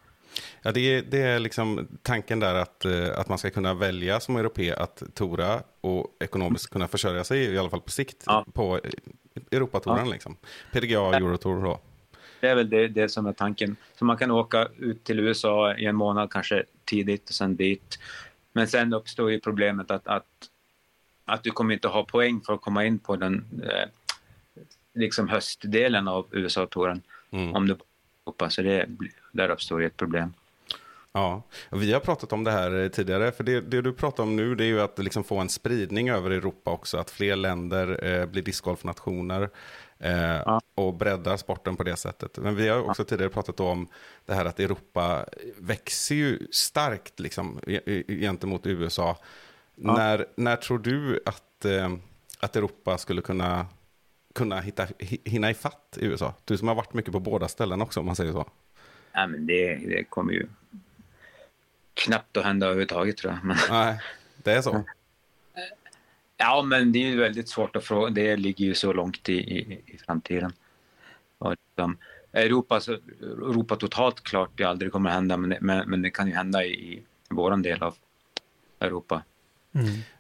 Ja, 0.63 0.73
det, 0.73 0.81
är, 0.81 1.03
det 1.03 1.19
är 1.19 1.39
liksom 1.39 1.89
tanken 2.03 2.41
där 2.41 2.55
att, 2.55 2.85
eh, 2.85 3.19
att 3.19 3.29
man 3.29 3.39
ska 3.39 3.51
kunna 3.51 3.75
välja 3.75 4.21
som 4.21 4.37
europé 4.37 4.73
att 4.73 5.03
tora 5.15 5.63
och 5.81 6.17
ekonomiskt 6.21 6.71
kunna 6.71 6.89
försörja 6.89 7.25
sig, 7.25 7.39
i 7.45 7.59
alla 7.59 7.71
fall 7.71 7.81
på 7.81 7.91
sikt, 7.91 8.23
Ja. 8.27 8.47
på 8.53 8.81
Europatouren. 9.51 10.11
Liksom. 10.11 10.37
PDGA 10.73 11.15
Eurotour 11.17 11.63
då. 11.65 11.81
Det 12.41 12.49
är 12.49 12.55
väl 12.55 12.71
det, 12.71 12.89
det 12.89 13.09
som 13.09 13.27
är 13.27 13.33
tanken. 13.33 13.77
Så 13.99 14.05
man 14.05 14.17
kan 14.17 14.31
åka 14.31 14.69
ut 14.79 15.05
till 15.05 15.21
USA 15.21 15.75
i 15.77 15.87
en 15.87 15.97
månad 15.97 16.31
kanske 16.33 16.65
tidigt 16.85 17.29
och 17.29 17.35
sen 17.35 17.57
dit. 17.57 17.99
Men 18.53 18.69
sen 18.69 18.93
uppstår 18.95 19.31
ju 19.31 19.41
problemet 19.41 19.91
att, 19.91 20.07
att, 20.07 20.27
att 21.25 21.43
du 21.43 21.51
kommer 21.51 21.75
inte 21.75 21.89
ha 21.89 22.05
poäng 22.05 22.41
för 22.47 22.53
att 22.55 22.61
komma 22.61 22.85
in 22.85 22.99
på 22.99 23.17
den 23.17 23.45
eh, 23.65 23.89
liksom 24.95 25.29
höstdelen 25.29 26.09
av 26.09 26.27
USA-touren 26.31 27.03
Mm. 27.31 27.55
om 27.55 27.69
du 27.69 27.77
hoppas. 28.29 28.55
Så 28.55 28.63
det, 28.63 28.87
där 29.33 29.49
uppstår 29.51 29.83
ett 29.83 29.97
problem. 29.97 30.33
Ja, 31.13 31.43
vi 31.71 31.93
har 31.93 32.01
pratat 32.01 32.33
om 32.33 32.45
det 32.45 32.51
här 32.51 32.89
tidigare. 32.89 33.33
För 33.33 33.45
det, 33.45 33.61
det 33.61 33.83
du 33.83 33.93
pratar 33.93 34.23
om 34.23 34.37
nu 34.37 34.55
det 34.55 34.65
är 34.65 34.69
ju 34.69 34.81
att 34.81 34.99
liksom 34.99 35.25
få 35.25 35.39
en 35.39 35.49
spridning 35.49 36.09
över 36.11 36.31
Europa 36.31 36.71
också. 36.71 36.99
Att 36.99 37.11
fler 37.11 37.37
länder 37.37 38.05
eh, 38.05 38.27
blir 38.27 38.43
discgolfnationer. 38.43 39.51
Eh, 39.99 40.59
Och 40.75 40.95
breddar 40.95 41.37
sporten 41.37 41.77
på 41.77 41.83
det 41.83 41.97
sättet. 41.97 42.39
Men 42.39 42.57
vi 42.57 42.69
har 42.69 42.91
också 42.91 43.05
tidigare 43.05 43.31
pratat 43.31 43.61
om 43.61 43.89
det 44.27 44.35
här 44.35 44.45
att 44.45 44.61
Europa 44.61 45.25
växer 45.59 46.15
ju 46.15 46.47
starkt 46.51 47.21
liksom, 47.21 47.61
gentemot 48.09 48.67
USA. 48.67 49.17
När, 49.75 50.27
när 50.37 50.57
tror 50.57 50.79
du 50.79 51.21
att, 51.27 51.65
eh, 51.65 51.93
att 52.41 52.57
Europa 52.57 52.99
skulle 52.99 53.23
kunna, 53.23 53.67
kunna 54.39 54.61
hitta, 54.61 54.87
hi- 54.87 55.21
hinna 55.29 55.51
ifatt 55.51 55.99
USA? 56.01 56.35
Du 56.45 56.57
som 56.59 56.69
har 56.69 56.75
varit 56.75 56.95
mycket 56.95 57.13
på 57.13 57.21
båda 57.21 57.49
ställen 57.49 57.83
också 57.83 58.01
om 58.01 58.07
man 58.07 58.17
säger 58.17 58.33
så. 58.33 58.49
Ja, 59.13 59.27
men 59.27 59.47
det, 59.47 59.75
det 59.77 60.05
kommer 60.05 60.33
ju 60.33 60.47
knappt 61.95 62.37
att 62.37 62.45
hända 62.45 62.67
överhuvudtaget 62.67 63.17
tror 63.17 63.33
jag. 63.33 63.45
Men, 63.45 63.57
Nej, 63.71 64.01
det 64.43 64.53
är 64.53 64.63
så. 64.63 64.85
ja, 66.37 66.63
men 66.63 66.93
det 66.93 66.99
är 66.99 67.07
ju 67.11 67.17
väldigt 67.21 67.49
svårt 67.49 67.77
att 67.77 67.85
fråga. 67.85 68.11
Det 68.11 68.37
ligger 68.37 68.65
ju 68.65 68.75
så 68.75 68.93
långt 68.93 69.29
i, 69.29 69.33
i, 69.33 69.81
i 69.87 69.99
framtiden. 70.07 70.53
Och 71.39 71.51
liksom, 71.51 71.99
Europa, 72.33 72.81
Europa 73.21 73.77
totalt 73.77 74.21
klart 74.25 74.51
det 74.55 74.65
aldrig 74.65 74.93
kommer 74.93 75.11
att 75.11 75.15
hända, 75.17 75.37
men, 75.37 75.51
det- 75.51 75.59
men, 75.61 75.91
men 75.91 76.03
det 76.03 76.11
kan 76.11 76.27
ju 76.29 76.35
hända 76.35 76.65
i, 76.65 76.71
i 76.73 77.03
vår 77.31 77.57
del 77.57 77.83
av 77.83 77.95
Europa. 78.81 79.23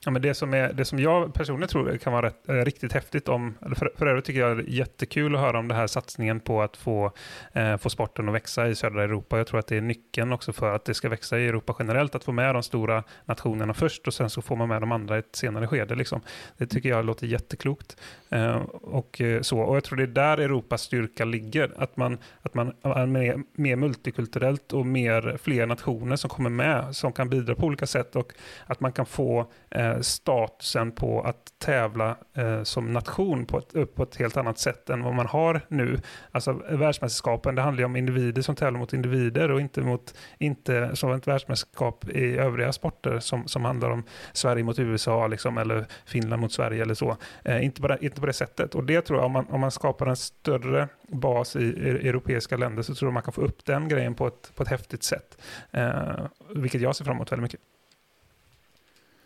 Ja, 0.08 0.12
men 0.12 0.22
det, 0.22 0.34
som 0.34 0.54
är, 0.54 0.72
det 0.72 0.84
som 0.84 0.98
jag 0.98 1.34
personligen 1.34 1.68
tror 1.68 1.96
kan 1.96 2.12
vara 2.12 2.26
rätt, 2.26 2.48
eh, 2.48 2.54
riktigt 2.54 2.92
häftigt 2.92 3.28
om, 3.28 3.54
för, 3.76 3.92
för 3.96 4.06
övrigt 4.06 4.24
tycker 4.24 4.40
jag 4.40 4.56
det 4.56 4.62
är 4.62 4.66
jättekul 4.66 5.34
att 5.34 5.40
höra 5.40 5.58
om 5.58 5.68
den 5.68 5.76
här 5.76 5.86
satsningen 5.86 6.40
på 6.40 6.62
att 6.62 6.76
få, 6.76 7.12
eh, 7.52 7.76
få 7.76 7.90
sporten 7.90 8.28
att 8.28 8.34
växa 8.34 8.68
i 8.68 8.74
södra 8.74 9.04
Europa. 9.04 9.38
Jag 9.38 9.46
tror 9.46 9.58
att 9.58 9.66
det 9.66 9.76
är 9.76 9.80
nyckeln 9.80 10.32
också 10.32 10.52
för 10.52 10.74
att 10.74 10.84
det 10.84 10.94
ska 10.94 11.08
växa 11.08 11.38
i 11.38 11.46
Europa 11.46 11.76
generellt, 11.78 12.14
att 12.14 12.24
få 12.24 12.32
med 12.32 12.54
de 12.54 12.62
stora 12.62 13.04
nationerna 13.24 13.74
först 13.74 14.06
och 14.06 14.14
sen 14.14 14.30
så 14.30 14.42
får 14.42 14.56
man 14.56 14.68
med 14.68 14.82
de 14.82 14.92
andra 14.92 15.16
i 15.16 15.18
ett 15.18 15.36
senare 15.36 15.66
skede. 15.66 15.94
Liksom. 15.94 16.20
Det 16.56 16.66
tycker 16.66 16.88
jag 16.88 17.04
låter 17.04 17.26
jätteklokt. 17.26 17.96
Eh, 18.28 18.56
och, 18.72 19.20
eh, 19.20 19.40
så. 19.40 19.60
och 19.60 19.76
jag 19.76 19.84
tror 19.84 19.96
det 19.96 20.02
är 20.02 20.06
där 20.06 20.38
Europas 20.38 20.82
styrka 20.82 21.24
ligger, 21.24 21.72
att 21.76 21.96
man, 21.96 22.18
att 22.42 22.54
man 22.54 22.72
är 22.82 23.06
mer, 23.06 23.42
mer 23.52 23.76
multikulturellt 23.76 24.72
och 24.72 24.86
mer 24.86 25.38
fler 25.42 25.66
nationer 25.66 26.16
som 26.16 26.30
kommer 26.30 26.50
med, 26.50 26.96
som 26.96 27.12
kan 27.12 27.28
bidra 27.28 27.54
på 27.54 27.66
olika 27.66 27.86
sätt 27.86 28.16
och 28.16 28.32
att 28.66 28.80
man 28.80 28.92
kan 28.92 29.06
få 29.06 29.52
eh, 29.70 29.97
Eh, 29.98 30.02
statusen 30.02 30.92
på 30.92 31.22
att 31.22 31.58
tävla 31.58 32.16
eh, 32.34 32.62
som 32.62 32.92
nation 32.92 33.46
på 33.46 33.58
ett, 33.58 33.74
upp 33.74 33.94
på 33.94 34.02
ett 34.02 34.16
helt 34.16 34.36
annat 34.36 34.58
sätt 34.58 34.90
än 34.90 35.02
vad 35.02 35.14
man 35.14 35.26
har 35.26 35.60
nu. 35.68 36.00
Alltså 36.32 36.52
världsmästerskapen, 36.52 37.54
det 37.54 37.62
handlar 37.62 37.80
ju 37.80 37.84
om 37.84 37.96
individer 37.96 38.42
som 38.42 38.54
tävlar 38.54 38.80
mot 38.80 38.92
individer 38.92 39.50
och 39.50 39.60
inte, 39.60 39.80
mot, 39.80 40.14
inte 40.38 40.96
som 40.96 41.12
ett 41.12 41.26
världsmästerskap 41.26 42.08
i 42.08 42.38
övriga 42.38 42.72
sporter 42.72 43.18
som, 43.18 43.48
som 43.48 43.64
handlar 43.64 43.90
om 43.90 44.04
Sverige 44.32 44.64
mot 44.64 44.78
USA 44.78 45.26
liksom, 45.26 45.58
eller 45.58 45.86
Finland 46.06 46.42
mot 46.42 46.52
Sverige 46.52 46.82
eller 46.82 46.94
så. 46.94 47.16
Eh, 47.44 47.64
inte, 47.64 47.80
på 47.80 47.88
det, 47.88 47.98
inte 48.00 48.20
på 48.20 48.26
det 48.26 48.32
sättet. 48.32 48.74
Och 48.74 48.84
det 48.84 49.00
tror 49.00 49.18
jag, 49.18 49.26
om 49.26 49.32
man, 49.32 49.46
om 49.50 49.60
man 49.60 49.70
skapar 49.70 50.06
en 50.06 50.16
större 50.16 50.88
bas 51.08 51.56
i, 51.56 51.64
i 51.64 52.08
europeiska 52.08 52.56
länder 52.56 52.82
så 52.82 52.94
tror 52.94 53.06
jag 53.08 53.14
man 53.14 53.22
kan 53.22 53.32
få 53.32 53.40
upp 53.40 53.64
den 53.64 53.88
grejen 53.88 54.14
på 54.14 54.26
ett, 54.26 54.52
på 54.54 54.62
ett 54.62 54.68
häftigt 54.68 55.02
sätt. 55.02 55.38
Eh, 55.70 56.26
vilket 56.54 56.80
jag 56.80 56.96
ser 56.96 57.04
fram 57.04 57.16
emot 57.16 57.32
väldigt 57.32 57.42
mycket. 57.42 57.60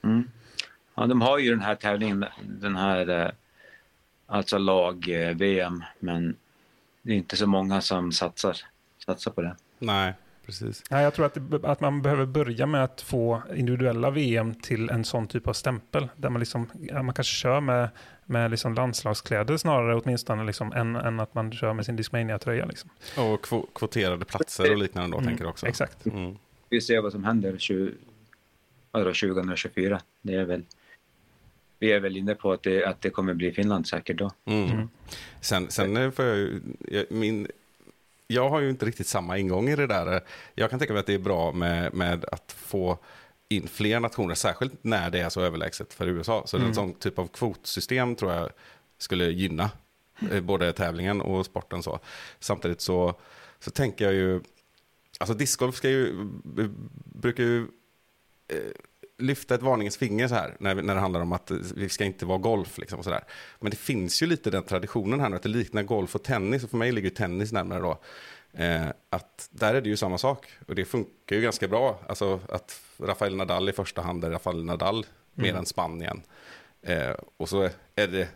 Mm. 0.04 0.28
Ja, 1.02 1.06
de 1.06 1.20
har 1.20 1.38
ju 1.38 1.50
den 1.50 1.60
här 1.60 1.74
tävlingen, 1.74 2.24
den 2.42 2.76
här 2.76 3.08
eh, 3.08 3.30
alltså 4.26 4.58
lag-VM, 4.58 5.84
men 5.98 6.36
det 7.02 7.12
är 7.12 7.16
inte 7.16 7.36
så 7.36 7.46
många 7.46 7.80
som 7.80 8.12
satsar, 8.12 8.56
satsar 9.06 9.30
på 9.30 9.42
det. 9.42 9.56
Nej, 9.78 10.12
precis. 10.46 10.82
Ja, 10.90 11.00
jag 11.00 11.14
tror 11.14 11.26
att, 11.26 11.34
det, 11.50 11.68
att 11.68 11.80
man 11.80 12.02
behöver 12.02 12.26
börja 12.26 12.66
med 12.66 12.84
att 12.84 13.00
få 13.00 13.42
individuella 13.54 14.10
VM 14.10 14.54
till 14.54 14.90
en 14.90 15.04
sån 15.04 15.26
typ 15.26 15.48
av 15.48 15.52
stämpel. 15.52 16.08
Där 16.16 16.30
man, 16.30 16.40
liksom, 16.40 16.70
man 16.92 17.14
kanske 17.14 17.34
kör 17.34 17.60
med, 17.60 17.88
med 18.24 18.50
liksom 18.50 18.74
landslagskläder 18.74 19.56
snarare 19.56 20.00
åtminstone 20.00 20.44
liksom, 20.44 20.72
än, 20.72 20.96
än 20.96 21.20
att 21.20 21.34
man 21.34 21.52
kör 21.52 21.72
med 21.72 21.86
sin 21.86 21.96
Discmania-tröja. 21.96 22.66
Liksom. 22.66 22.90
Och 23.16 23.46
kvo- 23.46 23.66
kvoterade 23.74 24.24
platser 24.24 24.70
och 24.70 24.78
liknande 24.78 25.16
då, 25.16 25.22
tänker 25.22 25.44
du 25.44 25.50
också? 25.50 25.66
Exakt. 25.66 26.06
Mm. 26.06 26.36
Vi 26.68 26.80
ser 26.80 27.00
vad 27.00 27.12
som 27.12 27.24
händer 27.24 27.58
20, 27.58 27.92
vadå, 28.90 29.04
2024. 29.04 30.00
Det 30.22 30.34
är 30.34 30.44
väl, 30.44 30.62
vi 31.82 31.92
är 31.92 32.00
väl 32.00 32.16
inne 32.16 32.34
på 32.34 32.52
att 32.52 32.62
det, 32.62 32.84
att 32.84 33.00
det 33.00 33.10
kommer 33.10 33.34
bli 33.34 33.52
Finland 33.52 33.86
säkert 33.86 34.18
då. 34.18 34.30
Mm. 34.44 34.70
Mm. 34.70 34.88
Sen, 35.40 35.70
sen 35.70 35.96
eh, 35.96 36.10
får 36.10 36.24
jag 36.24 36.36
ju, 36.36 36.60
jag, 36.88 37.06
min, 37.10 37.48
jag 38.26 38.48
har 38.48 38.60
ju 38.60 38.70
inte 38.70 38.86
riktigt 38.86 39.06
samma 39.06 39.38
ingång 39.38 39.68
i 39.68 39.76
det 39.76 39.86
där. 39.86 40.20
Jag 40.54 40.70
kan 40.70 40.78
tänka 40.78 40.92
mig 40.94 41.00
att 41.00 41.06
det 41.06 41.14
är 41.14 41.18
bra 41.18 41.52
med, 41.52 41.94
med 41.94 42.24
att 42.24 42.52
få 42.58 42.98
in 43.48 43.68
fler 43.68 44.00
nationer, 44.00 44.34
särskilt 44.34 44.84
när 44.84 45.10
det 45.10 45.20
är 45.20 45.28
så 45.28 45.40
överlägset 45.40 45.94
för 45.94 46.06
USA. 46.06 46.42
Så 46.46 46.56
Mm. 46.56 46.68
en 46.68 46.74
sån 46.74 46.94
typ 46.94 47.18
av 47.18 47.26
kvotsystem 47.26 48.14
tror 48.16 48.32
jag 48.32 48.50
skulle 48.98 49.24
gynna 49.24 49.70
eh, 50.30 50.40
både 50.40 50.72
tävlingen 50.72 51.20
och 51.20 51.46
sporten. 51.46 51.82
så. 51.82 52.00
Samtidigt 52.40 52.80
så, 52.80 53.14
så 53.60 53.70
tänker 53.70 54.04
jag 54.04 54.14
ju, 54.14 54.40
alltså 55.18 55.34
discgolf 55.34 55.74
ska 55.76 55.88
ju, 55.88 56.12
b- 56.44 56.68
brukar 57.04 57.42
ju 57.42 57.60
eh, 58.48 58.56
lyfta 59.22 59.54
ett 59.54 59.62
varningens 59.62 59.96
finger 59.96 60.28
så 60.28 60.34
här 60.34 60.56
när, 60.60 60.74
när 60.74 60.94
det 60.94 61.00
handlar 61.00 61.20
om 61.20 61.32
att 61.32 61.50
vi 61.50 61.88
ska 61.88 62.04
inte 62.04 62.26
vara 62.26 62.38
golf. 62.38 62.78
Liksom, 62.78 62.98
och 62.98 63.04
så 63.04 63.10
där. 63.10 63.24
Men 63.60 63.70
det 63.70 63.76
finns 63.76 64.22
ju 64.22 64.26
lite 64.26 64.50
den 64.50 64.62
traditionen 64.62 65.20
här 65.20 65.28
nu 65.28 65.36
att 65.36 65.42
det 65.42 65.48
liknar 65.48 65.82
golf 65.82 66.14
och 66.14 66.22
tennis 66.22 66.64
och 66.64 66.70
för 66.70 66.76
mig 66.76 66.92
ligger 66.92 67.08
ju 67.08 67.14
tennis 67.14 67.52
närmare 67.52 67.80
då. 67.80 67.98
Eh, 68.52 68.86
att 69.10 69.48
där 69.50 69.74
är 69.74 69.80
det 69.80 69.88
ju 69.88 69.96
samma 69.96 70.18
sak 70.18 70.46
och 70.68 70.74
det 70.74 70.84
funkar 70.84 71.36
ju 71.36 71.42
ganska 71.42 71.68
bra. 71.68 72.00
Alltså 72.08 72.40
att 72.48 72.80
Rafael 72.98 73.36
Nadal 73.36 73.68
i 73.68 73.72
första 73.72 74.02
hand 74.02 74.24
är 74.24 74.30
Rafael 74.30 74.64
Nadal 74.64 75.06
mer 75.34 75.48
Mm. 75.48 75.58
än 75.58 75.66
Spanien. 75.66 76.22
Eh, 76.82 77.14
och 77.36 77.48
så 77.48 77.68
är 77.94 78.06
det 78.08 78.28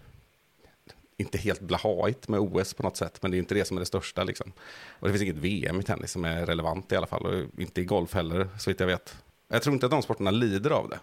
inte 1.17 1.39
helt 1.39 1.61
blahaigt 1.61 2.29
med 2.29 2.41
OS 2.41 2.75
på 2.75 2.83
något 2.83 2.97
sätt, 2.97 3.19
men 3.23 3.31
det 3.31 3.37
är 3.37 3.39
inte 3.39 3.55
det 3.55 3.65
som 3.65 3.77
är 3.77 3.81
det 3.81 3.87
största. 3.87 4.25
Liksom. 4.25 4.53
Och 4.89 5.09
det 5.09 5.13
finns 5.13 5.23
inget 5.23 5.37
VM 5.37 5.81
i 5.81 5.83
tennis 5.83 6.11
som 6.11 6.25
är 6.25 6.47
relevant 6.47 6.93
i 6.93 6.97
alla 6.97 7.07
fall, 7.07 7.27
och 7.27 7.61
inte 7.61 7.81
i 7.81 7.85
golf 7.85 8.15
heller, 8.15 8.49
så 8.59 8.71
vitt 8.71 8.81
jag 8.81 8.87
vet. 8.87 9.17
Jag 9.49 9.63
tror 9.63 9.75
inte 9.75 9.87
att 9.87 9.93
de 9.93 10.03
sporterna 10.03 10.31
lider 10.31 10.71
av 10.71 10.89
det. 10.89 10.99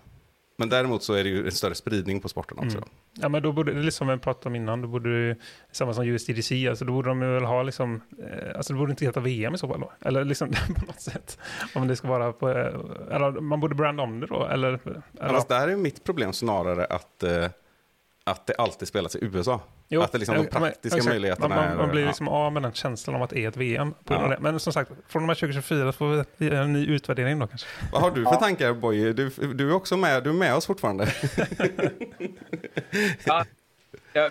Men 0.58 0.69
däremot 0.69 1.03
så 1.03 1.13
är 1.13 1.23
det 1.23 1.29
ju 1.29 1.45
en 1.45 1.51
större 1.51 1.75
spridning 1.75 2.19
på 2.21 2.29
sporten 2.29 2.58
också. 2.60 2.77
Mm. 2.77 2.89
Ja, 3.13 3.29
men 3.29 3.43
då 3.43 3.51
borde, 3.51 3.73
det 3.73 3.79
är 3.79 3.84
liksom 3.84 4.08
vi 4.08 4.17
pratade 4.17 4.47
om 4.47 4.56
innan, 4.56 4.82
då 4.82 4.88
borde 4.88 5.29
det 5.29 5.38
samma 5.71 5.93
som 5.93 6.03
USDDC, 6.03 6.67
alltså 6.67 6.86
då 6.86 6.93
borde 6.93 7.10
de 7.10 7.19
väl 7.19 7.43
ha 7.43 7.63
liksom, 7.63 8.01
eh, 8.19 8.58
alltså 8.58 8.73
det 8.73 8.79
borde 8.79 8.91
inte 8.91 9.06
heta 9.06 9.19
VM 9.19 9.53
i 9.53 9.58
så 9.58 9.67
fall 9.67 9.79
då, 9.79 9.91
eller 10.01 10.25
liksom 10.25 10.49
på 10.75 10.86
något 10.86 11.01
sätt, 11.01 11.39
om 11.75 11.88
det 11.88 11.95
ska 11.95 12.08
vara 12.08 12.34
på, 12.34 12.49
eh, 12.49 13.15
eller 13.15 13.41
man 13.41 13.60
borde 13.60 13.75
branda 13.75 14.03
om 14.03 14.19
det 14.19 14.27
då, 14.27 14.45
eller, 14.45 14.67
eller 14.86 15.01
Annars 15.19 15.45
där 15.45 15.67
är 15.67 15.75
mitt 15.75 16.03
problem 16.03 16.34
snarare 16.34 16.86
att, 16.86 17.23
eh, 17.23 17.45
att 18.23 18.47
det 18.47 18.55
alltid 18.55 18.88
spelas 18.88 19.15
i 19.15 19.19
USA. 19.25 19.62
Jo, 19.88 20.01
att 20.01 20.12
det 20.12 20.17
liksom 20.17 20.36
de 20.36 20.41
ja, 20.41 20.49
men- 20.53 20.62
praktiska 20.62 20.97
exakt. 20.97 21.12
möjligheterna 21.13 21.47
man, 21.55 21.65
man, 21.67 21.77
man 21.77 21.89
blir 21.89 22.01
ja. 22.01 22.07
liksom 22.07 22.27
av 22.27 22.53
med 22.53 22.63
den 22.63 22.73
känslan 22.73 23.15
av 23.15 23.21
att 23.23 23.29
det 23.29 23.39
är 23.43 23.47
ett 23.47 23.57
VM. 23.57 23.93
Ja. 24.07 24.27
det. 24.27 24.38
Men 24.41 24.59
som 24.59 24.73
sagt, 24.73 24.91
från 25.07 25.23
och 25.23 25.27
med 25.27 25.38
2024 25.38 25.91
får 25.91 26.25
vi 26.38 26.45
göra 26.47 26.63
en 26.63 26.73
ny 26.73 26.86
utvärdering 26.88 27.39
då 27.39 27.47
kanske. 27.47 27.67
Vad 27.91 28.01
har 28.01 28.12
du 28.12 28.23
för 28.23 28.36
tankar 28.36 28.73
Boy? 28.73 29.13
Du, 29.13 29.29
du 29.29 29.69
är 29.69 29.73
också 29.73 29.97
med, 29.97 30.23
du 30.23 30.29
är 30.29 30.33
med 30.33 30.55
oss 30.55 30.65
fortfarande. 30.65 31.07
Ja, 33.25 33.45
ja, 34.13 34.29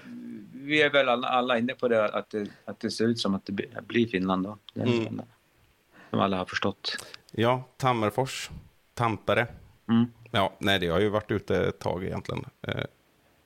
vi 0.54 0.82
är 0.82 0.90
väl 0.90 1.08
alla, 1.08 1.28
alla 1.28 1.58
inne 1.58 1.74
på 1.74 1.88
det 1.88 2.04
att, 2.08 2.30
det, 2.30 2.46
att 2.64 2.80
det 2.80 2.90
ser 2.90 3.04
ut 3.04 3.18
som 3.18 3.34
att 3.34 3.46
det 3.46 3.52
blir- 3.52 4.06
Finland 4.08 4.44
då. 4.44 4.58
Det 4.74 4.80
är 4.80 4.86
Mm. 4.86 5.06
alla, 5.08 5.24
som 6.10 6.20
alla 6.20 6.36
har 6.36 6.44
förstått. 6.44 7.06
ja, 7.30 7.64
Tammerfors, 7.76 8.50
Tampere. 8.94 9.46
Mm. 9.88 10.04
Ja, 10.30 10.52
nej 10.58 10.78
det 10.78 10.88
har 10.88 11.00
ju 11.00 11.08
varit 11.08 11.30
ute 11.30 11.56
ett 11.66 11.78
tag 11.78 12.04
egentligen. 12.04 12.44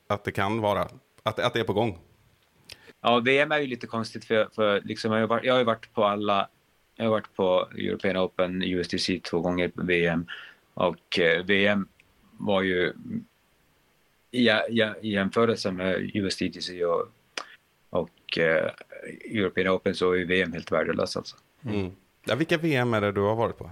Att 0.06 0.24
det 0.24 0.32
kan 0.32 0.60
vara, 0.60 0.88
att, 1.22 1.38
att 1.38 1.52
det 1.54 1.60
är 1.60 1.64
på 1.64 1.72
gång. 1.72 1.98
Ja, 3.00 3.20
VM 3.20 3.52
är 3.52 3.58
ju 3.58 3.66
lite 3.66 3.86
konstigt 3.86 4.24
för, 4.24 4.48
för 4.54 4.80
liksom, 4.80 5.12
jag, 5.12 5.20
har 5.20 5.26
varit, 5.26 5.44
jag 5.44 5.54
har 5.54 5.64
varit 5.64 5.94
på 5.94 6.04
alla, 6.04 6.48
jag 6.96 7.04
har 7.04 7.10
varit 7.10 7.34
på 7.36 7.68
European 7.76 8.16
Open, 8.16 8.62
USDC 8.62 9.20
två 9.20 9.40
gånger 9.40 9.68
på 9.68 9.82
VM 9.82 10.26
och 10.74 11.18
eh, 11.18 11.44
VM 11.44 11.88
var 12.38 12.62
ju 12.62 12.92
i, 14.30 14.50
i, 14.50 14.92
i 15.02 15.12
jämförelse 15.12 15.70
med 15.72 16.10
USDC 16.14 16.84
och, 16.84 17.08
och 17.90 18.38
eh, 18.38 18.70
European 19.24 19.68
Open 19.68 19.94
så 19.94 20.12
är 20.12 20.16
ju 20.16 20.24
VM 20.24 20.52
helt 20.52 20.72
värdelös 20.72 21.16
alltså. 21.16 21.36
Mm. 21.64 21.90
Ja, 22.24 22.34
vilka 22.34 22.58
VM 22.58 22.94
är 22.94 23.00
det 23.00 23.12
du 23.12 23.20
har 23.20 23.36
varit 23.36 23.58
på? 23.58 23.70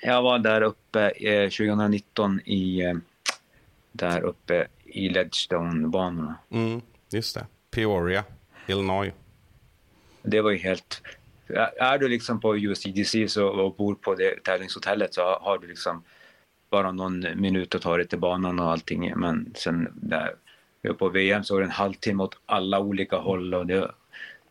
Jag 0.00 0.22
var 0.22 0.38
där 0.38 0.62
uppe 0.62 1.10
eh, 1.10 1.50
2019 1.50 2.40
i, 2.44 2.80
eh, 2.80 2.94
där 3.92 4.20
uppe 4.22 4.66
i 4.84 5.08
Ledgestone-banorna. 5.08 6.34
Mm, 6.50 6.80
just 7.10 7.34
det. 7.34 7.46
Peoria, 7.70 8.24
Illinois. 8.66 9.12
Det 10.22 10.40
var 10.40 10.50
ju 10.50 10.56
helt... 10.58 11.02
Är 11.80 11.98
du 11.98 12.08
liksom 12.08 12.40
på 12.40 12.56
USDC 12.56 13.28
så, 13.28 13.46
och 13.48 13.74
bor 13.76 13.94
på 13.94 14.14
det 14.14 14.44
tävlingshotellet 14.44 15.14
så 15.14 15.22
har, 15.22 15.58
du 15.58 15.66
liksom 15.66 16.04
bara 16.70 16.92
någon 16.92 17.20
minut 17.40 17.74
att 17.74 17.82
ta 17.82 17.96
dig 17.96 18.08
till 18.08 18.18
banan 18.18 18.58
och 18.60 18.70
allting. 18.70 19.12
Men 19.16 19.52
sen 19.56 19.88
där 19.94 20.34
på 20.98 21.08
VM 21.08 21.44
så 21.44 21.54
var 21.54 21.60
det 21.60 21.66
en 21.66 21.70
halvtimme 21.70 22.22
åt 22.22 22.38
alla 22.46 22.80
olika 22.80 23.16
håll 23.16 23.54
och 23.54 23.66
det 23.66 23.90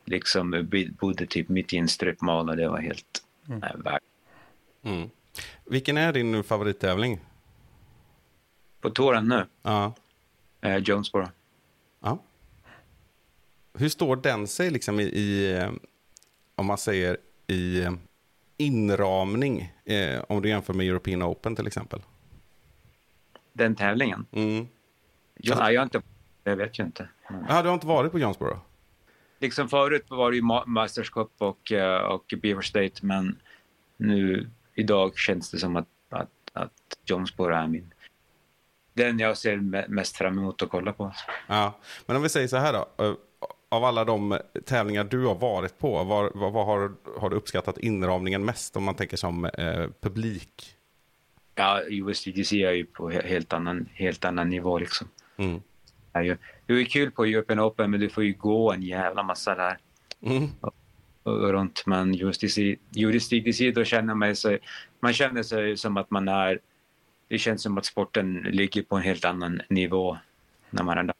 liksom 0.06 0.70
bodde 1.00 1.26
typ 1.26 1.50
mitt 1.50 1.74
i 1.74 1.78
en 1.78 1.88
stripmall 1.88 2.50
och 2.50 2.58
det 2.58 2.70
var 2.70 2.80
helt 2.80 3.24
Mm. 3.50 3.82
värt. 3.84 4.02
Mm. 4.84 5.10
Vilken 5.66 5.98
är 5.98 6.14
din 6.14 6.44
favorittävling? 6.44 7.20
På 8.82 8.90
touren 8.90 9.28
nu, 9.28 9.46
Ja. 9.62 9.94
eh, 10.62 10.78
Jonesboro. 10.78 11.28
ja. 12.00 12.18
Hur 13.74 13.90
står 13.90 14.16
den 14.16 14.48
sig 14.48 14.70
liksom 14.72 15.00
i, 15.00 15.04
i 15.04 15.58
eh, 15.58 15.72
om 16.56 16.66
man 16.66 16.78
säger 16.78 17.18
i 17.48 17.82
eh, 17.84 17.92
inramning, 18.58 19.74
eh, 19.86 20.24
om 20.30 20.42
du 20.42 20.50
jämför 20.50 20.74
med 20.74 20.88
European 20.88 21.24
Open 21.24 21.56
till 21.56 21.68
exempel? 21.68 22.02
den 23.54 23.76
tävlingen. 23.76 24.26
Mm. 24.32 24.68
Jag, 25.36 25.58
nej, 25.58 25.74
jag 25.74 25.82
har 25.82 25.84
inte, 25.84 26.02
jag 26.44 26.56
vet 26.56 26.80
ju 26.80 26.84
inte. 26.84 27.10
Men, 27.30 27.46
Ja, 27.50 27.62
du 27.62 27.68
har 27.68 27.74
inte 27.74 27.88
varit 27.88 28.12
på 28.12 28.20
Jonesboro? 28.20 28.60
liksom 29.40 29.70
förut 29.70 30.06
var 30.10 30.32
det 30.32 30.38
ju 30.38 30.44
Ma- 30.44 30.66
Masters 30.66 31.10
Cup 31.10 31.32
och, 31.38 31.72
eh, 31.72 32.02
och 32.02 32.34
Beaver 32.42 32.62
State, 32.62 33.06
men 33.06 33.40
nu 33.98 34.50
idag 34.76 35.18
känns 35.18 35.52
det 35.52 35.58
som 35.58 35.76
att, 35.76 35.88
att, 36.10 36.30
att 36.54 36.72
Jonesboro 37.06 37.54
är 37.54 37.68
min, 37.68 37.91
den 38.94 39.20
jag 39.20 39.38
ser 39.38 39.58
me- 39.58 39.88
mest 39.88 40.18
fram 40.18 40.38
emot 40.40 40.62
att 40.62 40.70
kolla 40.70 40.94
på. 40.94 41.12
Ja. 41.48 41.80
Men 42.06 42.16
om 42.16 42.24
vi 42.24 42.30
säger 42.30 42.48
så 42.48 42.58
här 42.58 42.74
då. 42.74 43.04
eh, 43.06 43.14
Av 43.70 43.84
alla 43.84 44.06
de 44.06 44.38
tävlingar 44.66 45.04
du 45.04 45.26
har 45.26 45.36
varit 45.36 45.80
på, 45.80 46.04
vad, 46.04 46.32
vad 46.36 46.66
har, 46.66 46.92
har 47.20 47.30
du 47.30 47.36
uppskattat 47.36 47.78
inramningen 47.78 48.46
mest 48.46 48.76
om 48.78 48.84
man 48.84 48.96
tänker 48.96 49.18
som 49.18 49.46
eh, 49.46 49.86
publik? 50.02 50.76
Ja, 51.56 51.82
USDGC 51.88 52.54
är 52.64 52.72
ju 52.72 52.86
på 52.86 53.12
he- 53.12 53.28
helt 53.28 53.54
annan, 53.54 53.90
helt 53.94 54.26
annan 54.26 54.50
nivå 54.50 54.80
liksom. 54.80 55.08
Mm. 55.38 55.62
Det 56.12 56.20
är 56.20 56.24
ju, 56.24 56.38
det 56.66 56.74
är 56.74 56.84
kul 56.84 57.12
på 57.12 57.26
European 57.26 57.60
Open, 57.60 57.92
men 57.92 58.00
du 58.00 58.10
får 58.10 58.24
ju 58.24 58.34
gå 58.34 58.72
en 58.74 58.82
jävla 58.82 59.24
massa 59.24 59.56
där. 59.56 59.78
Mm. 60.22 60.48
och, 60.62 60.74
och 61.24 61.50
runt. 61.52 61.84
Men 61.86 62.16
USDC, 62.22 62.76
USDC 62.96 63.72
då 63.72 63.84
känner 63.84 64.16
man 64.16 64.36
sig, 64.36 64.60
man 65.00 65.14
känner 65.14 65.44
sig 65.44 65.78
som 65.78 65.98
att 65.98 66.12
man 66.12 66.28
är, 66.28 66.60
det 67.32 67.38
känns 67.38 67.62
som 67.62 67.78
att 67.78 67.86
sporten 67.86 68.34
ligger 68.34 68.82
på 68.82 68.96
en 68.96 69.02
helt 69.02 69.26
annan 69.26 69.62
nivå 69.70 70.18
när 70.70 70.84
man 70.84 71.08
där. 71.08 71.16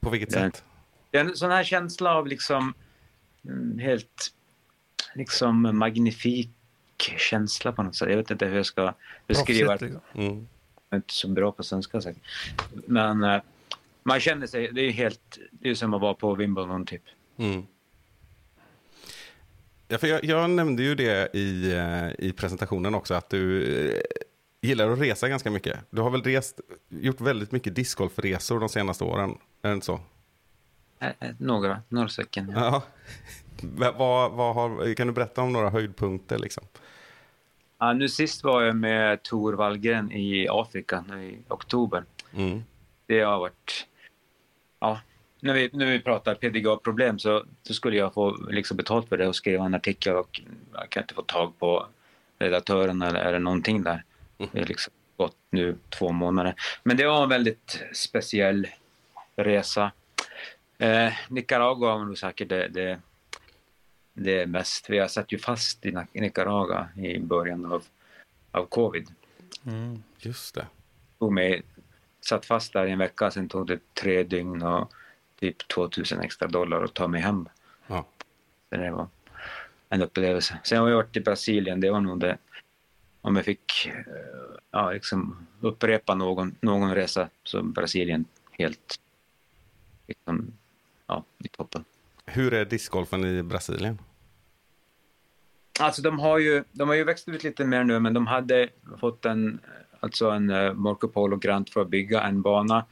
På 0.00 0.10
vilket 0.10 0.32
sätt? 0.32 0.64
Det 1.10 1.18
är 1.18 1.24
en 1.24 1.36
sån 1.36 1.50
här 1.50 1.64
känsla 1.64 2.14
av 2.14 2.26
liksom 2.26 2.74
mm, 3.44 3.78
helt 3.78 4.34
liksom 5.14 5.78
magnifik 5.78 6.50
känsla 7.18 7.72
på 7.72 7.82
något 7.82 7.96
sätt. 7.96 8.10
Jag 8.10 8.16
vet 8.16 8.30
inte 8.30 8.46
hur 8.46 8.56
jag 8.56 8.66
ska 8.66 8.94
beskriva 9.26 9.76
det. 9.76 9.84
Liksom. 9.84 10.00
Mm. 10.14 10.34
Jag 10.34 10.46
är 10.90 10.96
inte 10.96 11.14
så 11.14 11.28
bra 11.28 11.52
på 11.52 11.62
svenska 11.62 12.00
säkert. 12.00 12.22
Men 12.86 13.24
eh, 13.24 13.40
man 14.02 14.20
känner 14.20 14.46
sig, 14.46 14.70
det 14.72 14.80
är 14.80 14.90
helt, 14.90 15.38
det 15.50 15.70
är 15.70 15.74
som 15.74 15.94
att 15.94 16.00
vara 16.00 16.14
på 16.14 16.34
Wimbledon 16.34 16.86
typ. 16.86 17.02
Mm. 17.36 17.66
Ja, 19.88 19.98
för 19.98 20.06
jag, 20.06 20.24
jag 20.24 20.50
nämnde 20.50 20.82
ju 20.82 20.94
det 20.94 21.36
i, 21.36 21.72
eh, 21.72 22.26
i 22.26 22.32
presentationen 22.32 22.94
också, 22.94 23.14
att 23.14 23.30
du 23.30 23.62
eh, 23.88 24.00
gillar 24.66 24.90
att 24.90 24.98
resa 24.98 25.28
ganska 25.28 25.50
mycket. 25.50 25.78
Du 25.90 26.00
har 26.02 26.10
väl 26.10 26.22
rest, 26.22 26.60
gjort 26.88 27.20
väldigt 27.20 27.52
mycket 27.52 27.74
discgolfresor 27.74 28.60
de 28.60 28.68
senaste 28.68 29.04
åren? 29.04 29.38
Är 29.62 29.68
det 29.68 29.74
inte 29.74 29.86
så? 29.86 30.00
Några, 31.38 31.82
några 31.88 32.08
stycken. 32.08 32.52
Ja. 32.54 32.60
Ja. 32.64 32.82
Vad, 33.98 34.32
vad 34.32 34.54
har, 34.54 34.94
kan 34.94 35.06
du 35.06 35.12
berätta 35.12 35.42
om 35.42 35.52
några 35.52 35.70
höjdpunkter? 35.70 36.38
Liksom? 36.38 36.64
Ja, 37.78 37.92
nu 37.92 38.08
sist 38.08 38.44
var 38.44 38.62
jag 38.62 38.76
med 38.76 39.22
Tor 39.22 39.52
Wallgren 39.52 40.12
i 40.12 40.48
Afrika 40.50 41.04
nu 41.08 41.24
i 41.24 41.38
oktober. 41.48 42.04
Mm. 42.36 42.64
Det 43.06 43.20
har 43.20 43.38
varit... 43.38 43.86
Ja, 44.80 45.00
när 45.40 45.54
vi, 45.54 45.70
när 45.72 45.86
vi 45.86 46.00
pratar 46.00 46.34
PDGA-problem 46.34 47.18
så, 47.18 47.44
så 47.62 47.74
skulle 47.74 47.96
jag 47.96 48.14
få 48.14 48.36
liksom 48.50 48.76
betalt 48.76 49.08
för 49.08 49.16
det 49.16 49.28
och 49.28 49.36
skriva 49.36 49.64
en 49.64 49.74
artikel 49.74 50.16
och 50.16 50.40
jag 50.72 50.90
kan 50.90 51.02
inte 51.02 51.14
få 51.14 51.22
tag 51.22 51.58
på 51.58 51.86
redaktören 52.38 53.02
eller, 53.02 53.20
eller 53.20 53.38
någonting 53.38 53.82
där. 53.82 54.04
Det 54.36 54.58
har 54.58 54.66
liksom 54.66 54.92
gått 55.16 55.36
nu 55.50 55.76
två 55.88 56.12
månader. 56.12 56.54
Men 56.82 56.96
det 56.96 57.06
var 57.06 57.22
en 57.22 57.28
väldigt 57.28 57.82
speciell 57.92 58.66
resa. 59.36 59.92
Eh, 60.78 61.12
Nicaragua 61.28 61.96
var 61.96 62.04
nog 62.04 62.18
säkert 62.18 62.48
det, 62.48 62.68
det, 62.68 63.00
det 64.12 64.46
mest. 64.46 64.90
Vi 64.90 64.98
har 64.98 65.08
satt 65.08 65.32
ju 65.32 65.38
fast 65.38 65.86
i 65.86 65.90
Nic- 65.90 66.06
Nicaragua 66.12 66.88
i 66.96 67.18
början 67.18 67.72
av, 67.72 67.84
av 68.50 68.66
covid. 68.66 69.08
Mm. 69.66 70.02
Just 70.18 70.54
det. 70.54 70.66
Tog 71.18 71.32
mig, 71.32 71.62
satt 72.20 72.46
fast 72.46 72.72
där 72.72 72.86
i 72.86 72.90
en 72.90 72.98
vecka, 72.98 73.30
sen 73.30 73.48
tog 73.48 73.66
det 73.66 73.78
tre 73.94 74.22
dygn 74.22 74.62
och 74.62 74.92
typ 75.40 75.68
2000 75.68 76.20
extra 76.20 76.48
dollar 76.48 76.84
att 76.84 76.94
ta 76.94 77.08
mig 77.08 77.20
hem. 77.20 77.48
Ja. 77.86 78.06
Så 78.70 78.76
det 78.76 78.90
var 78.90 79.08
en 79.88 80.02
upplevelse. 80.02 80.58
Sen 80.64 80.78
har 80.78 80.88
jag 80.88 80.96
varit 80.96 81.16
i 81.16 81.20
Brasilien, 81.20 81.80
det 81.80 81.90
var 81.90 82.00
nog 82.00 82.20
det. 82.20 82.38
Om 83.26 83.36
jag 83.36 83.44
fick 83.44 83.86
eh, 83.86 83.92
ja, 84.70 84.92
liksom 84.92 85.46
upprepa 85.60 86.14
någon, 86.14 86.56
någon 86.60 86.94
resa 86.94 87.28
så 87.44 87.62
Brasilien 87.62 88.24
helt 88.50 89.00
liksom, 90.06 90.52
ja, 91.06 91.24
i 91.38 91.48
toppen. 91.48 91.84
Hur 92.26 92.54
är 92.54 92.64
discgolfen 92.64 93.24
i 93.24 93.42
Brasilien? 93.42 93.98
Alltså 95.80 96.02
de 96.02 96.18
har 96.18 96.38
ju, 96.38 96.64
de 96.72 96.88
har 96.88 96.94
ju 96.94 97.04
växt 97.04 97.28
ut 97.28 97.44
lite 97.44 97.64
mer 97.64 97.84
nu, 97.84 98.00
men 98.00 98.14
de 98.14 98.26
hade 98.26 98.68
fått 99.00 99.24
en, 99.24 99.60
alltså 100.00 100.30
en 100.30 100.50
uh, 100.50 100.74
Marco 100.74 101.08
Polo 101.08 101.36
grant 101.36 101.70
för 101.70 101.80
att 101.80 101.88
bygga 101.88 102.22
en 102.22 102.42
bana 102.42 102.84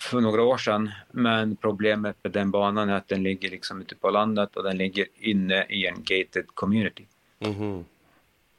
för 0.00 0.20
några 0.20 0.42
år 0.42 0.58
sedan. 0.58 0.90
Men 1.10 1.56
problemet 1.56 2.16
med 2.22 2.32
den 2.32 2.50
banan 2.50 2.88
är 2.88 2.94
att 2.94 3.08
den 3.08 3.22
ligger 3.22 3.50
liksom 3.50 3.80
ute 3.80 3.94
på 3.94 4.10
landet 4.10 4.56
och 4.56 4.62
den 4.62 4.76
ligger 4.76 5.06
inne 5.14 5.64
i 5.68 5.86
en 5.86 6.02
gated 6.02 6.46
community. 6.54 7.06
Mhm. 7.38 7.84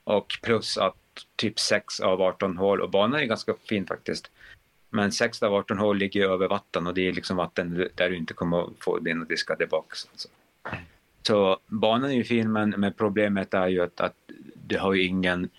Och 0.04 0.39
plus 0.42 0.78
att 0.78 0.96
typ 1.36 1.60
6 1.60 2.00
av 2.00 2.22
18 2.22 2.58
hål, 2.58 2.82
och 2.82 2.89
banan 2.89 3.20
är 3.20 3.26
ganska 3.26 3.54
fin 3.66 3.88
faktiskt, 3.88 4.32
men 4.89 5.12
6 5.12 5.44
av 5.44 5.54
18 5.54 5.78
hål 5.78 5.98
ligger 5.98 6.30
över 6.30 6.48
vatten 6.48 6.88
och 6.88 6.94
det 6.94 7.08
är 7.08 7.13
liksom 7.13 7.38
vatten 7.38 7.89
där 7.96 8.10
du 8.10 8.18
inte 8.18 8.34
kommer 8.34 8.62
att 8.62 8.70
få 8.80 9.00
dina 9.00 9.26
diskar 9.26 9.56
tillbaka. 9.56 9.96
Alltså. 10.12 10.30
Så 11.28 11.60
banan 11.68 12.10
är 12.10 12.16
ju 12.16 12.24
fin, 12.24 12.52
men, 12.52 12.70
men 12.70 12.94
problemet 12.94 13.54
är 13.54 13.68
ju 13.68 13.82
att, 13.82 14.02
att 14.02 14.16
det 14.56 14.76
har 14.76 14.94
ju 14.94 15.04
ingen... 15.04 15.50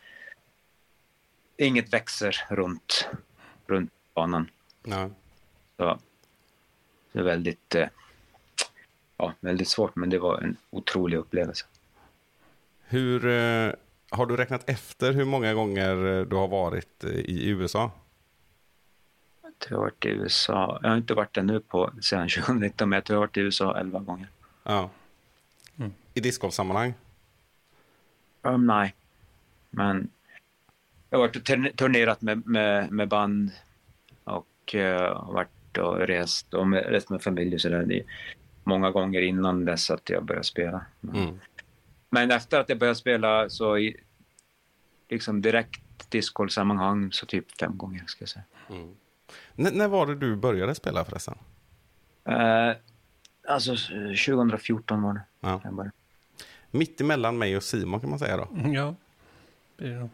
Inget 1.57 1.93
växer 1.93 2.47
runt, 2.51 3.09
runt 3.67 3.93
banan. 4.15 4.51
Ja. 4.83 5.11
Så 5.77 5.99
det 7.13 7.19
är 7.19 7.23
väldigt, 7.23 7.75
eh, 7.75 7.89
ja, 9.17 9.33
väldigt 9.41 9.69
svårt, 9.69 9.97
men 9.97 10.11
det 10.11 10.19
var 10.19 10.39
en 10.39 10.57
otrolig 10.71 11.17
upplevelse. 11.17 11.67
Hur, 12.85 13.27
eh, 13.27 13.73
har 14.15 14.27
du 14.27 14.37
räknat 14.37 14.71
efter 14.71 15.13
hur 15.13 15.25
många 15.25 15.55
gånger 15.55 16.19
eh, 16.19 16.27
du 16.27 16.37
har 16.37 16.49
varit 16.49 17.05
eh, 17.05 17.11
i 17.11 17.49
USA? 17.49 17.91
Jag 19.69 19.77
har 19.77 19.83
varit 19.83 20.05
i 20.05 20.09
USA, 20.09 20.79
jag 20.83 20.89
har 20.89 20.97
inte 20.97 21.15
varit 21.15 21.35
där 21.35 21.43
nu 21.43 21.61
på 21.61 21.91
sedan 22.01 22.29
2019, 22.47 22.89
men 22.89 22.97
jag 22.97 23.05
tror 23.05 23.15
jag 23.15 23.21
har 23.21 23.27
varit 23.27 23.37
i 23.37 23.41
USA 23.41 23.79
11 23.79 23.99
gånger. 23.99 24.29
Ja. 24.63 24.91
Mm. 25.77 25.93
I 26.15 26.21
discgolfsammanhang? 26.21 26.95
Um, 28.43 28.67
nej, 28.67 28.95
men 29.71 30.11
jag 31.11 31.19
har 31.19 31.27
varit 31.27 31.37
och 31.37 31.43
turn- 31.43 31.77
turnerat 31.77 32.23
med, 32.23 32.47
med, 32.47 32.93
med 32.93 33.09
band 33.09 33.51
och 34.25 34.75
uh, 34.75 35.33
varit 35.33 35.79
och 35.79 35.99
rest 35.99 36.55
och 36.55 36.67
med, 36.67 36.87
rest 36.87 37.11
med 37.11 37.23
familj 37.23 37.55
och 37.55 37.61
sådär. 37.61 37.83
Det 37.83 37.99
är 37.99 38.05
många 38.65 38.91
gånger 38.91 39.21
innan 39.21 39.65
dess 39.65 39.91
att 39.91 40.11
jag 40.11 40.25
började 40.25 40.45
spela. 40.47 40.85
Mm. 41.15 41.41
Men 42.15 42.31
efter 42.31 42.61
att 42.61 42.69
jag 42.69 42.79
började 42.79 42.97
spela 42.99 43.49
så 43.49 43.79
i 43.79 43.97
liksom 45.09 45.41
direkt 45.43 46.11
discgolfsammanhang 46.11 47.13
så 47.13 47.27
typ 47.27 47.59
fem 47.61 47.79
gånger 47.79 48.05
ska 48.07 48.23
jag 48.23 48.29
säga. 48.29 48.45
Mm. 48.71 48.95
N- 49.57 49.71
när 49.73 49.89
var 49.89 50.07
det 50.07 50.15
du 50.15 50.37
började 50.37 50.75
spela 50.75 51.05
förresten? 51.05 51.39
Uh, 52.29 52.73
alltså 53.49 53.77
2014 54.27 55.03
var 55.03 55.15
det. 55.15 55.23
Ja. 55.41 55.61
Jag 55.65 55.75
började. 55.75 55.93
Mitt 56.71 57.01
emellan 57.01 57.39
mig 57.39 57.57
och 57.57 57.63
Simon 57.63 58.01
kan 58.01 58.11
man 58.11 58.19
säga 58.19 58.37
då. 58.37 58.49
Mm, 58.55 58.73
Ja, 58.75 58.95
det 59.77 59.85
är 59.87 59.91
det. 59.91 60.09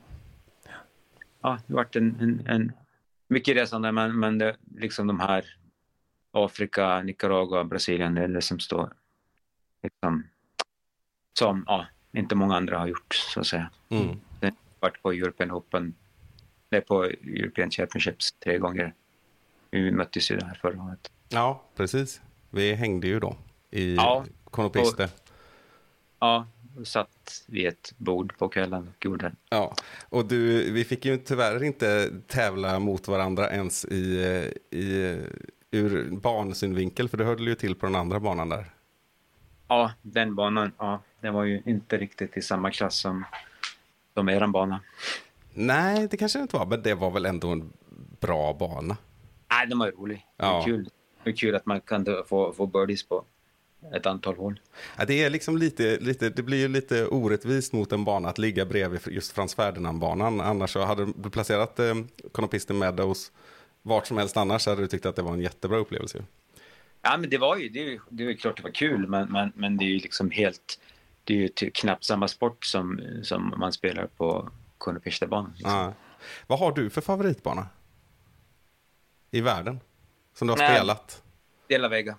ja, 1.41 1.59
det 1.67 1.73
har 1.73 1.77
varit 1.77 1.97
en, 1.97 2.17
en, 2.21 2.47
en 2.47 2.73
mycket 3.29 3.57
resande, 3.57 3.93
men, 3.93 4.19
men 4.19 4.39
det, 4.39 4.57
liksom 4.77 5.07
de 5.07 5.21
här 5.21 5.45
Afrika, 6.31 7.03
Nicaragua, 7.03 7.65
Brasilien, 7.65 8.15
det 8.15 8.23
är 8.25 8.29
det 8.29 8.43
som 8.43 8.59
står 8.61 8.93
liksom, 9.83 10.25
som 11.41 11.65
ja, 11.67 11.87
inte 12.13 12.35
många 12.35 12.57
andra 12.57 12.79
har 12.79 12.87
gjort 12.87 13.15
så 13.15 13.41
att 13.41 13.47
säga. 13.47 13.71
Mm. 13.89 14.21
Varit 14.81 15.03
på 15.03 15.13
European 15.13 15.53
Open, 15.53 15.95
nej, 16.71 16.81
på 16.81 17.05
European 17.05 17.71
Championships 17.71 18.33
tre 18.33 18.59
gånger. 18.59 18.95
Vi 19.71 19.91
möttes 19.91 20.31
ju 20.31 20.37
där 20.37 20.59
förra 20.63 20.83
året. 20.83 21.11
Ja, 21.29 21.63
precis. 21.77 22.21
Vi 22.51 22.75
hängde 22.75 23.07
ju 23.07 23.21
då 23.21 23.37
i 23.71 23.95
Ja. 23.95 24.25
Konopiste. 24.45 25.09
Ja, 26.19 26.47
satt 26.85 27.45
vid 27.47 27.67
ett 27.67 27.93
bord 27.97 28.39
på 28.39 28.49
kvällen 28.49 28.89
och 28.89 29.05
gjorde 29.05 29.33
Ja, 29.51 29.75
och 30.09 30.25
du, 30.25 30.73
vi 30.73 30.85
fick 30.85 31.05
ju 31.05 31.17
tyvärr 31.17 31.65
inte 31.65 32.11
tävla 32.27 32.79
mot 32.79 33.09
varandra 33.09 33.51
ens 33.51 33.85
i, 33.85 34.21
i, 34.71 35.19
ur 35.71 36.11
bansynvinkel, 36.11 37.09
för 37.09 37.17
det 37.17 37.25
hörde 37.25 37.43
ju 37.43 37.55
till 37.55 37.75
på 37.75 37.87
den 37.87 37.95
andra 37.95 38.21
banan 38.21 38.49
där. 38.49 38.71
Ja, 39.69 39.93
den 40.03 40.35
banan, 40.35 40.73
ja, 40.79 41.03
den 41.21 41.35
var 41.35 41.45
ju 41.45 41.63
inte 41.67 41.97
riktigt 41.99 42.37
i 42.37 42.43
samma 42.43 42.71
klass 42.71 42.97
som, 43.01 43.25
som 44.15 44.29
eran 44.29 44.53
bana. 44.53 44.81
Nej, 45.55 46.09
det 46.11 46.17
kanske 46.17 46.39
det 46.39 46.43
inte 46.43 46.57
var, 46.57 46.67
men 46.67 46.83
det 46.83 46.95
var 46.95 47.11
väl 47.11 47.27
ändå 47.27 47.49
en 47.49 47.73
bra 48.21 48.53
bana. 48.53 48.97
Nej, 49.51 49.67
den 49.67 49.79
var 49.79 49.91
rolig. 49.91 50.27
Det 50.37 50.45
Ja. 50.47 50.53
var 50.53 50.65
kul. 50.65 50.85
Det 51.25 51.31
var 51.31 51.37
kul 51.37 51.55
att 51.55 51.67
man 51.67 51.81
kan 51.81 52.07
få, 52.29 52.53
få 52.53 52.67
birdies 52.67 53.03
på, 53.09 53.25
ett 53.95 54.07
antal 54.07 54.37
hål. 54.37 54.61
Ja, 54.97 55.05
det, 55.05 55.23
är 55.25 55.31
liksom 55.31 55.57
lite, 55.59 55.99
lite, 56.01 56.31
det 56.31 56.43
blir 56.43 56.59
ju 56.59 56.69
lite 56.69 57.07
orättvist 57.07 57.73
mot 57.73 57.93
en 57.93 58.05
bana 58.05 58.29
att 58.29 58.39
ligga 58.39 58.65
bredvid 58.67 59.01
just 59.07 59.33
Frans 59.33 59.55
Ferdinand-banan. 59.55 60.41
Annars 60.41 60.71
så 60.73 60.85
hade 60.85 61.07
du 61.07 61.31
placerat 61.31 61.79
eh, 61.79 61.95
Konopisten 62.33 62.79
Meadows 62.79 63.33
vart 63.83 64.07
som 64.07 64.19
helst 64.19 64.37
annars 64.37 64.67
hade 64.67 64.81
du 64.83 64.87
tyckt 64.87 65.07
att 65.07 65.17
det 65.17 65.23
var 65.23 65.33
en 65.33 65.41
jättebra 65.41 65.79
upplevelse. 65.79 66.25
Ja, 67.03 67.17
men 67.17 67.31
det 67.31 67.39
var 67.39 67.57
ju, 67.57 67.69
det 67.69 68.01
det 68.09 68.25
är 68.25 68.35
klart 68.35 68.57
det 68.57 68.63
var 68.63 68.71
kul, 68.71 69.07
men, 69.09 69.33
men, 69.33 69.53
men 69.55 69.77
det 69.77 69.85
är 69.85 69.89
ju 69.89 69.99
liksom 69.99 70.31
helt, 70.31 70.81
det 71.31 71.35
är 71.35 71.39
ju 71.39 71.49
typ 71.49 71.75
knappt 71.75 72.05
samma 72.05 72.29
sport 72.29 72.65
som, 72.65 73.01
som 73.23 73.55
man 73.57 73.73
spelar 73.73 74.07
på 74.07 74.51
Konopista-banan. 74.79 75.53
Liksom. 75.57 75.73
Ja. 75.73 75.93
Vad 76.47 76.59
har 76.59 76.73
du 76.73 76.91
för 76.91 77.01
favoritbana? 77.01 77.67
I 79.31 79.41
världen? 79.41 79.81
Som 80.35 80.47
du 80.47 80.53
har 80.53 80.59
Nej. 80.59 80.77
spelat? 80.77 81.23
De 81.69 81.79
la 81.79 81.89
Vega. 81.89 82.17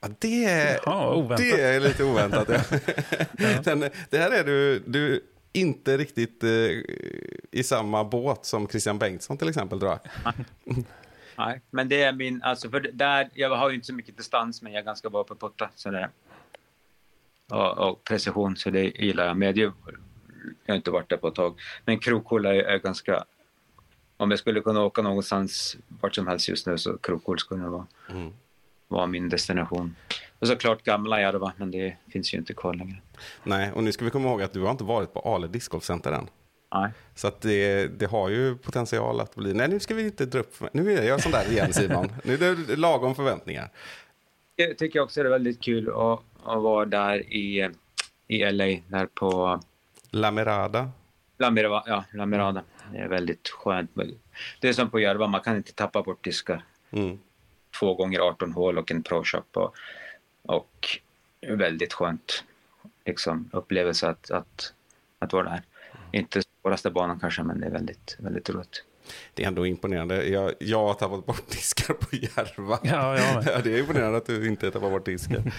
Ja, 0.00 0.08
det, 0.18 0.44
är, 0.44 0.80
Jaha, 0.84 1.36
det 1.36 1.60
är 1.60 1.80
lite 1.80 2.04
oväntat. 2.04 2.48
Ja. 2.48 3.60
Den, 3.64 3.80
det 4.10 4.18
här 4.18 4.30
är 4.30 4.44
du, 4.44 4.78
du 4.86 5.20
inte 5.52 5.96
riktigt 5.96 6.44
eh, 6.44 6.50
i 7.50 7.62
samma 7.64 8.04
båt 8.04 8.44
som 8.44 8.68
Christian 8.68 8.98
Bengtsson 8.98 9.38
till 9.38 9.48
exempel 9.48 9.80
tror 9.80 9.90
jag. 9.90 10.34
Nej, 11.38 11.60
men 11.70 11.88
det 11.88 12.02
är 12.02 12.12
min, 12.12 12.42
alltså 12.42 12.70
för 12.70 12.80
där, 12.80 13.30
jag 13.34 13.56
har 13.56 13.68
ju 13.68 13.74
inte 13.74 13.86
så 13.86 13.94
mycket 13.94 14.16
distans, 14.16 14.62
men 14.62 14.72
jag 14.72 14.80
är 14.80 14.84
ganska 14.84 15.10
bra 15.10 15.24
på 15.24 15.34
putta. 15.34 15.70
Så 15.74 15.90
det, 15.90 16.10
och, 17.50 17.78
och 17.88 18.04
precision, 18.04 18.56
så 18.56 18.70
det 18.70 18.82
gillar 18.84 19.26
jag. 19.26 19.36
Men 19.36 19.48
jag, 19.48 19.58
jag 19.58 19.72
har 20.72 20.76
inte 20.76 20.90
varit 20.90 21.08
där 21.08 21.16
på 21.16 21.28
ett 21.28 21.34
tag. 21.34 21.60
Men 21.84 21.98
krokhål 21.98 22.46
är, 22.46 22.54
är 22.54 22.78
ganska, 22.78 23.24
om 24.16 24.30
jag 24.30 24.38
skulle 24.38 24.60
kunna 24.60 24.82
åka 24.84 25.02
någonstans 25.02 25.76
vart 26.00 26.14
som 26.14 26.26
helst 26.26 26.48
just 26.48 26.66
nu 26.66 26.78
så 26.78 26.98
krokhål 26.98 27.38
skulle 27.38 27.64
vara, 27.64 27.86
Mm. 28.10 28.32
vara 28.88 29.06
min 29.06 29.28
destination. 29.28 29.96
Och 30.38 30.48
såklart 30.48 30.82
gamla 30.82 31.20
Järva, 31.20 31.52
men 31.56 31.70
det 31.70 31.96
finns 32.12 32.34
ju 32.34 32.38
inte 32.38 32.54
kvar 32.54 32.74
längre. 32.74 32.96
Nej, 33.42 33.72
och 33.72 33.84
nu 33.84 33.92
ska 33.92 34.04
vi 34.04 34.10
komma 34.10 34.28
ihåg 34.28 34.42
att 34.42 34.52
du 34.52 34.60
har 34.60 34.70
inte 34.70 34.84
varit 34.84 35.12
på 35.12 35.20
Ale 35.20 35.46
discgolfcenter 35.46 36.12
än. 36.12 36.26
Nej. 36.74 36.90
Så 37.14 37.28
att 37.28 37.40
det, 37.40 37.86
det 37.86 38.06
har 38.06 38.28
ju 38.28 38.56
potential 38.56 39.20
att 39.20 39.34
bli... 39.34 39.54
Nej, 39.54 39.68
nu 39.68 39.80
ska 39.80 39.94
vi 39.94 40.02
inte 40.04 40.26
dra 40.26 40.38
upp... 40.38 40.54
Nu 40.72 40.92
är 40.92 41.02
jag 41.02 41.22
sån 41.22 41.32
där 41.32 41.50
igen 41.50 41.72
Simon. 41.72 42.12
Nu 42.24 42.34
är 42.34 42.38
det 42.66 42.76
lagom 42.76 43.14
förväntningar. 43.14 43.70
Jag 44.56 44.78
tycker 44.78 45.00
också 45.00 45.22
det 45.22 45.28
är 45.28 45.30
väldigt 45.30 45.62
kul 45.62 45.88
att, 45.88 46.20
att 46.44 46.62
vara 46.62 46.84
där 46.84 47.32
i, 47.32 47.70
i 48.28 48.50
LA, 48.50 48.64
där 48.88 49.06
på 49.06 49.60
La 50.10 50.30
Mirada. 50.30 50.90
La 51.38 51.50
Mirada, 51.50 51.84
ja, 51.86 52.04
La 52.12 52.26
Mirada. 52.26 52.62
Det 52.92 52.98
är 52.98 53.08
väldigt 53.08 53.48
skönt. 53.48 53.90
Det 54.60 54.68
är 54.68 54.72
som 54.72 54.90
på 54.90 55.00
Järva, 55.00 55.26
man 55.26 55.40
kan 55.40 55.56
inte 55.56 55.72
tappa 55.72 56.02
bort 56.02 56.24
diskar. 56.24 56.62
Mm. 56.90 57.18
Två 57.80 57.94
gånger 57.94 58.20
18 58.20 58.52
hål 58.52 58.78
och 58.78 58.90
en 58.90 59.02
pro 59.02 59.24
shop. 59.24 59.42
Och, 59.52 59.76
och 60.42 61.00
väldigt 61.48 61.92
skönt 61.92 62.44
liksom, 63.04 63.50
upplevelse 63.52 64.08
att, 64.08 64.30
att, 64.30 64.72
att 65.18 65.32
vara 65.32 65.44
där. 65.44 65.62
Inte 66.12 66.42
svåraste 66.42 66.90
banan 66.90 67.20
kanske, 67.20 67.42
men 67.42 67.60
det 67.60 67.66
är 67.66 67.70
väldigt, 67.70 68.16
väldigt 68.18 68.50
roligt. 68.50 68.84
Det 69.34 69.42
är 69.44 69.48
ändå 69.48 69.66
imponerande. 69.66 70.28
Jag, 70.28 70.52
jag 70.58 70.86
har 70.86 70.94
tappat 70.94 71.26
bort 71.26 71.50
diskar 71.50 71.94
på 71.94 72.16
Järva. 72.16 72.78
Ja, 72.82 73.18
jag 73.18 73.34
med. 73.34 73.46
Ja, 73.54 73.60
det 73.64 73.74
är 73.74 73.78
imponerande 73.80 74.18
att 74.18 74.26
du 74.26 74.46
inte 74.48 74.70
tappar 74.70 74.90
bort 74.90 75.04
diskar. 75.04 75.42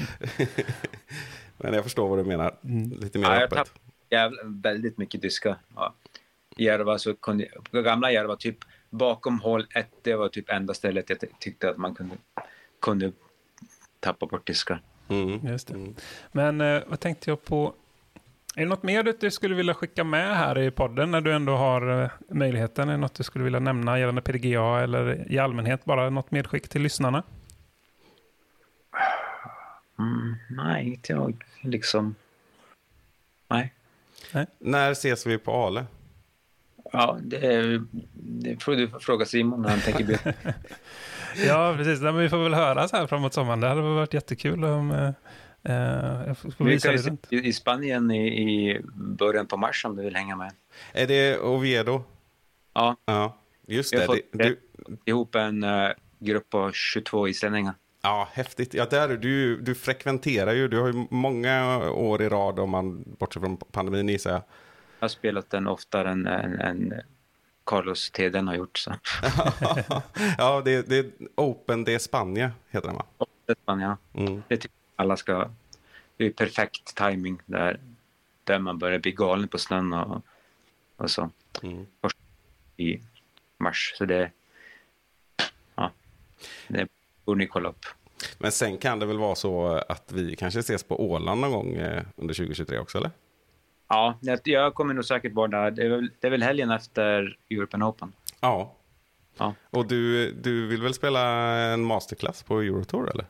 Men 1.58 1.74
jag 1.74 1.84
förstår 1.84 2.08
vad 2.10 2.20
du 2.20 2.24
menar. 2.24 2.56
Lite 3.02 3.20
mer 3.20 3.26
Ja, 3.28 3.34
jag 3.34 3.44
öppet. 3.44 3.58
tapp- 3.58 3.80
Jävla, 4.10 4.42
väldigt 4.44 4.98
mycket 4.98 5.22
diskar. 5.22 5.58
Ja. 5.76 5.96
Järva, 6.58 6.98
så 6.98 7.14
kunde, 7.14 7.48
på 7.72 7.82
gamla 7.82 8.12
Järva, 8.12 8.36
typ 8.36 8.58
bakom 8.90 9.40
hål 9.40 9.68
ett, 9.76 9.90
det 10.02 10.16
var 10.16 10.30
typ 10.30 10.50
enda 10.50 10.74
stället 10.74 11.10
jag 11.10 11.20
ty- 11.20 11.28
tyckte 11.40 11.70
att 11.70 11.78
man 11.78 11.96
kunde, 11.96 12.16
kunde 12.82 13.12
tappa 14.00 14.26
bort 14.26 14.48
diskar. 14.48 14.82
Mm. 15.08 15.48
Just 15.48 15.68
det. 15.68 15.94
Men 16.32 16.62
eh, 16.62 16.82
vad 16.88 17.00
tänkte 17.00 17.30
jag 17.32 17.46
på? 17.46 17.74
Är 18.56 18.62
det 18.62 18.66
något 18.70 18.84
mer 18.84 19.04
du- 19.20 19.32
skulle 19.32 19.56
vilja 19.56 19.74
skicka 19.74 20.04
med 20.04 20.38
här 20.38 20.58
i 20.60 20.72
podden 20.72 21.12
när 21.12 21.22
du 21.22 21.34
ändå 21.34 21.56
har 21.56 22.04
eh, 22.04 22.10
möjligheten? 22.30 22.90
Är 22.90 22.94
det 22.94 22.98
något 22.98 23.14
du 23.16 23.24
skulle 23.24 23.44
vilja 23.44 23.60
nämna 23.60 24.00
gällande 24.00 24.22
PDGA 24.22 24.80
eller 24.84 25.32
i 25.32 25.40
allmänhet? 25.40 25.86
Bara 25.86 26.10
något 26.10 26.32
medskick 26.32 26.70
till 26.70 26.82
lyssnarna? 26.82 27.24
Mm, 30.00 30.36
nej, 30.50 30.88
inte 30.88 31.14
jag. 31.14 31.44
Liksom... 31.62 32.16
Nej. 33.48 33.74
När 34.60 34.92
ses 34.92 35.26
vi 35.28 35.38
på 35.38 35.54
Ale? 35.68 35.86
Ja, 36.92 37.18
det, 37.22 37.82
det 38.14 38.64
får 38.64 38.76
du 38.76 38.90
fråga 39.00 39.26
Simon 39.26 39.62
när 39.62 39.70
han 39.70 39.80
tänker 39.80 40.04
bli... 40.04 40.18
Ja, 41.48 41.74
precis. 41.78 42.02
Nej, 42.02 42.12
men 42.12 42.22
vi 42.22 42.30
får 42.30 42.44
väl 42.44 42.54
höras 42.54 42.92
här 42.92 43.08
framåt 43.08 43.34
sommaren. 43.34 43.60
Det 43.60 43.68
hade 43.68 43.82
varit 43.82 44.14
jättekul 44.14 44.64
om 44.64 44.92
eh, 44.92 45.10
jag 46.28 46.38
får 46.38 46.52
får 46.52 46.66
Vi 46.66 46.72
visa 46.72 46.88
dig 46.92 46.98
runt. 46.98 47.28
i 47.32 47.54
Spanien 47.54 48.12
i, 48.12 48.28
i 48.28 48.82
början 48.96 49.48
på 49.48 49.58
mars 49.58 49.86
om 49.86 49.96
du 49.96 50.04
vill 50.04 50.16
hänga 50.16 50.36
med. 50.36 50.52
Är 50.94 51.08
det 51.08 51.40
Oviedo? 51.40 52.04
Ja, 52.74 52.96
Ja, 53.06 53.38
just 53.68 53.94
Jag 53.94 54.02
det. 54.02 54.08
har 54.08 54.16
det 54.16 54.22
fått- 54.22 54.40
du, 54.40 54.60
ihop 55.12 55.36
en 55.36 55.64
eh, 55.64 55.90
grupp 56.20 56.50
på 56.50 56.72
22 56.74 57.28
islänningar. 57.28 57.74
ja, 58.02 58.30
häftigt. 58.34 58.74
Ja, 58.74 58.86
där, 58.90 59.10
är 59.10 59.18
du, 59.18 59.62
du 59.62 59.76
frekventerar 59.76 60.54
ju. 60.54 60.68
Du 60.68 60.80
har 60.80 60.88
ju 60.88 61.08
många 61.10 61.80
år 61.90 62.22
i 62.22 62.30
rad, 62.30 62.60
om 62.60 62.70
man 62.70 63.04
bortser 63.20 63.40
från 63.40 63.58
pandemin 63.58 64.10
gissar 64.10 64.32
jag. 64.32 64.42
Jag 65.00 65.04
har 65.04 65.08
spelat 65.08 65.50
den 65.50 65.68
oftare 65.68 66.10
än, 66.12 66.28
än, 66.28 66.60
än 66.60 66.94
Carlos 67.66 68.12
Teden 68.12 68.48
har 68.48 68.56
gjort. 68.56 68.78
Så. 68.78 68.92
ja, 70.38 70.62
det, 70.66 70.90
det 70.90 70.98
är 70.98 71.06
Open 71.36 71.84
de 71.84 72.00
Spanien, 72.00 72.52
heter 72.70 72.88
den 72.88 72.96
va? 72.96 73.06
Ja. 73.66 73.98
Mm. 74.14 74.44
Det 74.48 74.58
tycker 74.58 74.76
jag 74.76 74.85
alla 74.96 75.18
ska... 75.18 75.50
Det 76.18 76.26
är 76.26 76.32
perfekt 76.32 76.96
timing 76.96 77.42
där, 77.46 77.80
där 78.44 78.60
man 78.60 78.80
börjar 78.80 79.00
bli 79.00 79.12
galen 79.12 79.48
på 79.48 79.58
snön 79.58 79.94
och, 79.94 80.22
och 80.98 81.12
så. 81.12 81.30
Mm. 81.64 81.86
i 82.78 83.00
mars. 83.58 83.94
Så 83.98 84.06
det, 84.06 84.32
ja, 85.76 85.92
det 86.68 86.88
borde 87.26 87.40
ni 87.40 87.48
kolla 87.48 87.70
upp. 87.70 87.86
Men 88.38 88.52
sen 88.52 88.78
kan 88.78 89.00
det 89.00 89.06
väl 89.06 89.18
vara 89.18 89.36
så 89.36 89.68
att 89.90 90.12
vi 90.12 90.36
kanske 90.36 90.60
ses 90.60 90.84
på 90.84 91.12
Åland 91.12 91.42
någon 91.42 91.52
gång 91.52 91.74
eh, 91.74 92.04
under 92.16 92.34
2023 92.34 92.80
också, 92.80 92.98
eller? 92.98 93.12
Ja, 93.88 94.18
jag 94.44 94.74
kommer 94.74 94.94
nog 94.94 95.06
säkert 95.06 95.34
vara 95.34 95.48
där. 95.48 95.72
Det 95.72 95.84
är 95.84 95.90
väl, 95.90 96.12
det 96.20 96.28
är 96.28 96.32
väl 96.32 96.44
helgen 96.44 96.72
efter 96.72 97.38
European 97.50 97.84
Open. 97.84 98.14
Ja. 98.40 98.76
Ja. 99.38 99.54
Och 99.70 99.88
du, 99.88 100.32
du 100.32 100.68
vill 100.68 100.82
väl 100.82 100.94
spela 100.94 101.22
en 101.58 101.84
masterclass 101.84 102.44
på 102.44 102.60
Eurotour, 102.60 103.12
eller? 103.12 103.26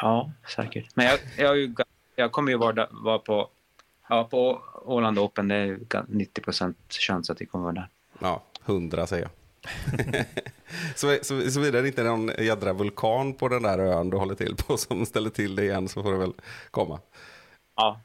Ja, 0.00 0.30
säkert. 0.56 0.96
Men 0.96 1.06
jag, 1.06 1.18
jag, 1.36 1.74
jag 2.16 2.32
kommer 2.32 2.50
ju 2.52 2.58
vara, 2.58 2.88
vara 2.90 3.18
på, 3.18 3.48
ja, 4.08 4.24
på 4.24 4.62
Åland 4.84 5.18
Open. 5.18 5.48
Det 5.48 5.54
är 5.54 5.64
ju 5.64 5.78
ga- 5.78 6.04
90 6.08 6.40
procent 6.42 6.76
chans 6.88 7.30
att 7.30 7.40
jag 7.40 7.50
kommer 7.50 7.64
vara 7.64 7.74
där. 7.74 7.88
Ja, 8.18 8.42
hundra 8.64 9.06
säger 9.06 9.22
jag. 9.22 9.30
så, 10.94 11.18
så, 11.22 11.50
såvida 11.50 11.80
det 11.82 11.88
inte 11.88 12.00
är 12.02 12.04
någon 12.06 12.30
jädra 12.38 12.72
vulkan 12.72 13.34
på 13.34 13.48
den 13.48 13.62
där 13.62 13.78
ön 13.78 14.10
du 14.10 14.16
håller 14.16 14.34
till 14.34 14.56
på 14.56 14.76
som 14.76 15.06
ställer 15.06 15.30
till 15.30 15.56
det 15.56 15.62
igen 15.64 15.88
så 15.88 16.02
får 16.02 16.12
det 16.12 16.18
väl 16.18 16.32
komma. 16.70 17.00
Ja. 17.76 18.00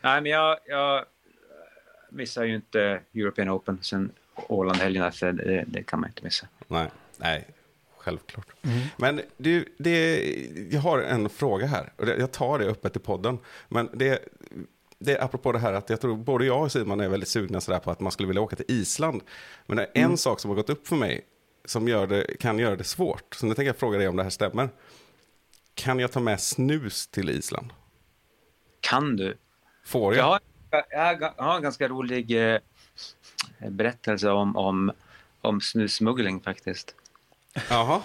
Nej, 0.00 0.20
men 0.20 0.32
jag, 0.32 0.58
jag 0.66 1.04
missar 2.10 2.44
ju 2.44 2.54
inte 2.54 3.00
European 3.14 3.50
Open. 3.50 3.78
Sen 3.82 4.10
Åland 4.34 4.78
helgen 4.78 5.04
efter, 5.04 5.32
det, 5.32 5.64
det 5.66 5.82
kan 5.82 6.00
man 6.00 6.10
inte 6.10 6.24
missa. 6.24 6.46
Nej, 6.68 6.88
nej 7.16 7.48
självklart. 8.02 8.46
Men 8.96 9.20
du, 9.36 9.74
det, 9.78 10.24
jag 10.70 10.80
har 10.80 10.98
en 10.98 11.28
fråga 11.28 11.66
här. 11.66 11.92
Och 11.96 12.06
det- 12.06 12.16
Jag 12.16 12.32
tar 12.32 12.58
det 12.58 12.64
öppet 12.66 12.96
i 12.96 12.98
podden. 12.98 13.38
Men 13.68 13.90
det, 13.92 14.28
det 14.98 15.16
är 15.16 15.24
apropå 15.24 15.52
det 15.52 15.58
här 15.58 15.72
att 15.72 15.90
jag 15.90 16.00
tror 16.00 16.16
både 16.16 16.44
jag 16.44 16.62
och 16.62 16.72
Simon 16.72 17.00
är 17.00 17.08
väldigt 17.08 17.28
sugna 17.28 17.60
sådär 17.60 17.78
på 17.78 17.90
att 17.90 18.00
man 18.00 18.12
skulle 18.12 18.26
vilja 18.26 18.42
åka 18.42 18.56
till 18.56 18.64
Island. 18.68 19.22
Men 19.66 19.76
det 19.76 19.82
är 19.82 19.90
en 20.04 20.16
sak 20.16 20.40
som 20.40 20.48
har 20.50 20.56
gått 20.56 20.70
upp 20.70 20.88
för 20.88 20.96
mig 20.96 21.24
som 21.64 21.88
gör 21.88 22.06
det, 22.06 22.36
kan 22.40 22.58
göra 22.58 22.76
det 22.76 22.84
svårt. 22.84 23.34
Så 23.34 23.46
nu 23.46 23.54
tänker 23.54 23.66
jag 23.68 23.76
fråga 23.76 23.98
dig 23.98 24.08
om 24.08 24.16
det 24.16 24.22
här 24.22 24.30
stämmer. 24.30 24.68
Kan 25.74 25.98
jag 25.98 26.12
ta 26.12 26.20
med 26.20 26.40
snus 26.40 27.06
till 27.06 27.30
Island? 27.30 27.70
Kan 28.80 29.16
du? 29.16 29.36
Får 29.84 30.14
Jag 30.14 30.18
jag 30.20 30.26
har- 30.30 30.40
jag 30.90 31.44
har 31.44 31.56
en 31.56 31.62
ganska 31.62 31.88
rolig 31.88 32.52
eh, 32.52 32.58
berättelse 33.68 34.30
om, 34.30 34.56
om, 34.56 34.92
om 35.40 35.60
snussmuggling 35.60 36.40
faktiskt. 36.40 36.94
Jaha. 37.70 38.02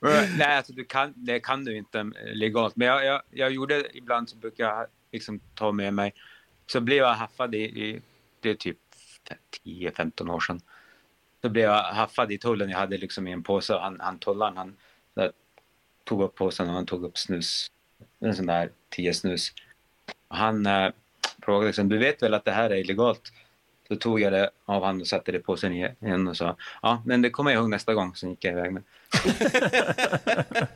Nej, 0.38 0.56
alltså 0.56 0.72
du 0.72 0.84
kan, 0.84 1.12
det 1.16 1.40
kan 1.40 1.64
du 1.64 1.76
inte 1.76 1.98
eh, 1.98 2.34
legalt. 2.34 2.76
Men 2.76 2.88
jag, 2.88 3.04
jag, 3.04 3.22
jag 3.30 3.50
gjorde 3.50 3.86
ibland 3.96 4.28
så 4.28 4.36
brukar 4.36 4.64
jag 4.64 4.86
liksom 5.12 5.40
ta 5.54 5.72
med 5.72 5.94
mig. 5.94 6.14
Så 6.66 6.80
blev 6.80 6.98
jag 6.98 7.14
haffad 7.14 7.54
i, 7.54 7.58
i 7.58 8.00
det 8.40 8.50
är 8.50 8.54
typ 8.54 8.78
10-15 9.64 10.30
år 10.30 10.40
sedan. 10.40 10.60
så 11.42 11.48
blev 11.48 11.64
jag 11.64 11.82
haffad 11.82 12.32
i 12.32 12.38
tullen. 12.38 12.70
Jag 12.70 12.78
hade 12.78 12.96
liksom 12.96 13.28
i 13.28 13.32
en 13.32 13.42
påse. 13.42 13.74
och 13.74 13.80
Han, 13.80 14.00
han 14.00 14.18
tullaren 14.18 14.56
han 14.56 14.76
där, 15.14 15.32
tog 16.04 16.22
upp 16.22 16.34
påsen 16.34 16.68
och 16.68 16.74
han 16.74 16.86
tog 16.86 17.04
upp 17.04 17.18
snus. 17.18 17.70
En 18.20 18.36
sån 18.36 18.46
där 18.46 18.70
10 18.88 19.14
snus. 19.14 19.52
Och 20.28 20.36
han 20.36 20.66
eh, 20.66 20.92
frågade 21.42 21.66
liksom, 21.66 21.88
du 21.88 21.98
vet 21.98 22.22
väl 22.22 22.34
att 22.34 22.44
det 22.44 22.52
här 22.52 22.70
är 22.70 22.76
illegalt? 22.76 23.32
Så 23.88 23.96
tog 23.96 24.20
jag 24.20 24.32
det 24.32 24.50
av 24.64 24.82
honom 24.82 25.00
och 25.00 25.06
satte 25.06 25.32
det 25.32 25.38
på 25.38 25.56
sig 25.56 25.96
igen 26.00 26.28
och 26.28 26.36
sa 26.36 26.56
ja, 26.82 27.02
men 27.06 27.22
det 27.22 27.30
kommer 27.30 27.50
jag 27.50 27.60
ihåg 27.60 27.70
nästa 27.70 27.94
gång. 27.94 28.14
Sen 28.16 28.30
gick 28.30 28.44
jag 28.44 28.52
iväg 28.52 28.72
med. 28.72 28.82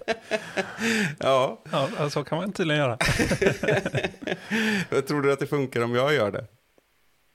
Ja, 1.18 1.58
Ja, 1.98 2.10
så 2.10 2.24
kan 2.24 2.38
man 2.38 2.52
tydligen 2.52 2.80
göra. 2.80 2.96
tror 5.06 5.22
du 5.22 5.32
att 5.32 5.38
det 5.38 5.46
funkar 5.46 5.82
om 5.82 5.94
jag 5.94 6.14
gör 6.14 6.30
det? 6.30 6.46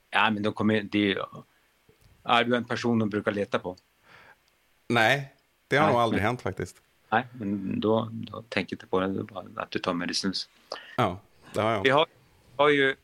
Ja, 0.09 0.29
men 0.29 0.43
de 0.43 0.53
kommer 0.53 0.81
det 0.81 1.11
är. 1.11 1.17
Ja, 2.23 2.43
du 2.43 2.53
är 2.53 2.57
en 2.57 2.65
person 2.65 2.99
de 2.99 3.09
brukar 3.09 3.31
leta 3.31 3.59
på. 3.59 3.77
Nej, 4.87 5.33
det 5.67 5.77
har 5.77 5.83
Nej. 5.85 5.93
nog 5.93 6.01
aldrig 6.01 6.23
hänt 6.23 6.41
faktiskt. 6.41 6.75
Nej, 7.09 7.25
men 7.31 7.79
då, 7.79 8.09
då 8.11 8.41
tänker 8.41 8.73
jag 8.73 8.77
inte 8.77 8.87
på 8.87 8.99
det. 8.99 9.05
Är 9.05 9.23
bara 9.23 9.45
att 9.55 9.71
du 9.71 9.79
tar 9.79 9.93
med 9.93 10.07
dig 10.07 10.15
snus. 10.15 10.49
Ja, 10.97 11.19
det 11.53 11.61
har 11.61 11.83
Vi 11.83 11.89
jag. 11.89 11.95
har, 11.95 12.05
har 12.55 12.69
ju 12.69 12.95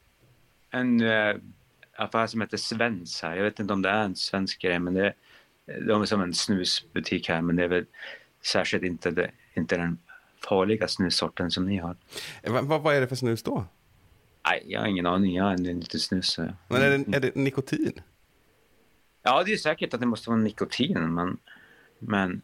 en 0.69 1.01
äh, 1.01 1.35
affär 1.95 2.27
som 2.27 2.41
heter 2.41 2.57
Svens 2.57 3.21
här. 3.21 3.35
Jag 3.35 3.43
vet 3.43 3.59
inte 3.59 3.73
om 3.73 3.81
det 3.81 3.89
är 3.89 4.03
en 4.03 4.15
svensk 4.15 4.61
grej, 4.61 4.79
men 4.79 4.93
det 4.93 5.05
är, 5.05 5.15
de 5.87 6.01
är 6.01 6.05
som 6.05 6.21
en 6.21 6.33
snusbutik 6.33 7.29
här, 7.29 7.41
men 7.41 7.55
det 7.55 7.63
är 7.63 7.67
väl 7.67 7.85
särskilt 8.43 8.83
inte, 8.83 9.11
det, 9.11 9.31
inte 9.53 9.77
den 9.77 9.97
farliga 10.43 10.87
snussorten 10.87 11.51
som 11.51 11.65
ni 11.65 11.77
har. 11.77 11.95
Va, 12.43 12.61
va, 12.61 12.77
vad 12.77 12.95
är 12.95 13.01
det 13.01 13.07
för 13.07 13.15
snus 13.15 13.43
då? 13.43 13.65
Nej, 14.45 14.63
jag 14.67 14.79
har 14.79 14.87
ingen 14.87 15.05
aning. 15.05 15.35
Jag 15.35 15.53
en 15.53 15.63
liten 15.63 15.99
snus. 15.99 16.37
Men 16.37 16.81
är 16.81 16.97
det, 16.97 17.17
är 17.17 17.19
det 17.19 17.35
nikotin? 17.35 18.01
Ja, 19.23 19.43
det 19.43 19.53
är 19.53 19.57
säkert 19.57 19.93
att 19.93 19.99
det 19.99 20.05
måste 20.05 20.29
vara 20.29 20.39
nikotin, 20.39 21.13
men... 21.13 21.37
men 21.99 22.41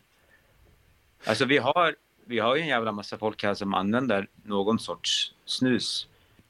alltså, 1.25 1.45
vi 1.45 1.57
har, 1.57 1.95
vi 2.25 2.39
har 2.39 2.55
ju 2.55 2.61
en 2.61 2.67
jävla 2.67 2.91
massa 2.91 3.17
folk 3.17 3.43
här 3.43 3.53
som 3.53 3.73
använder 3.73 4.27
någon 4.43 4.79
sorts 4.79 5.33
snus. 5.45 6.07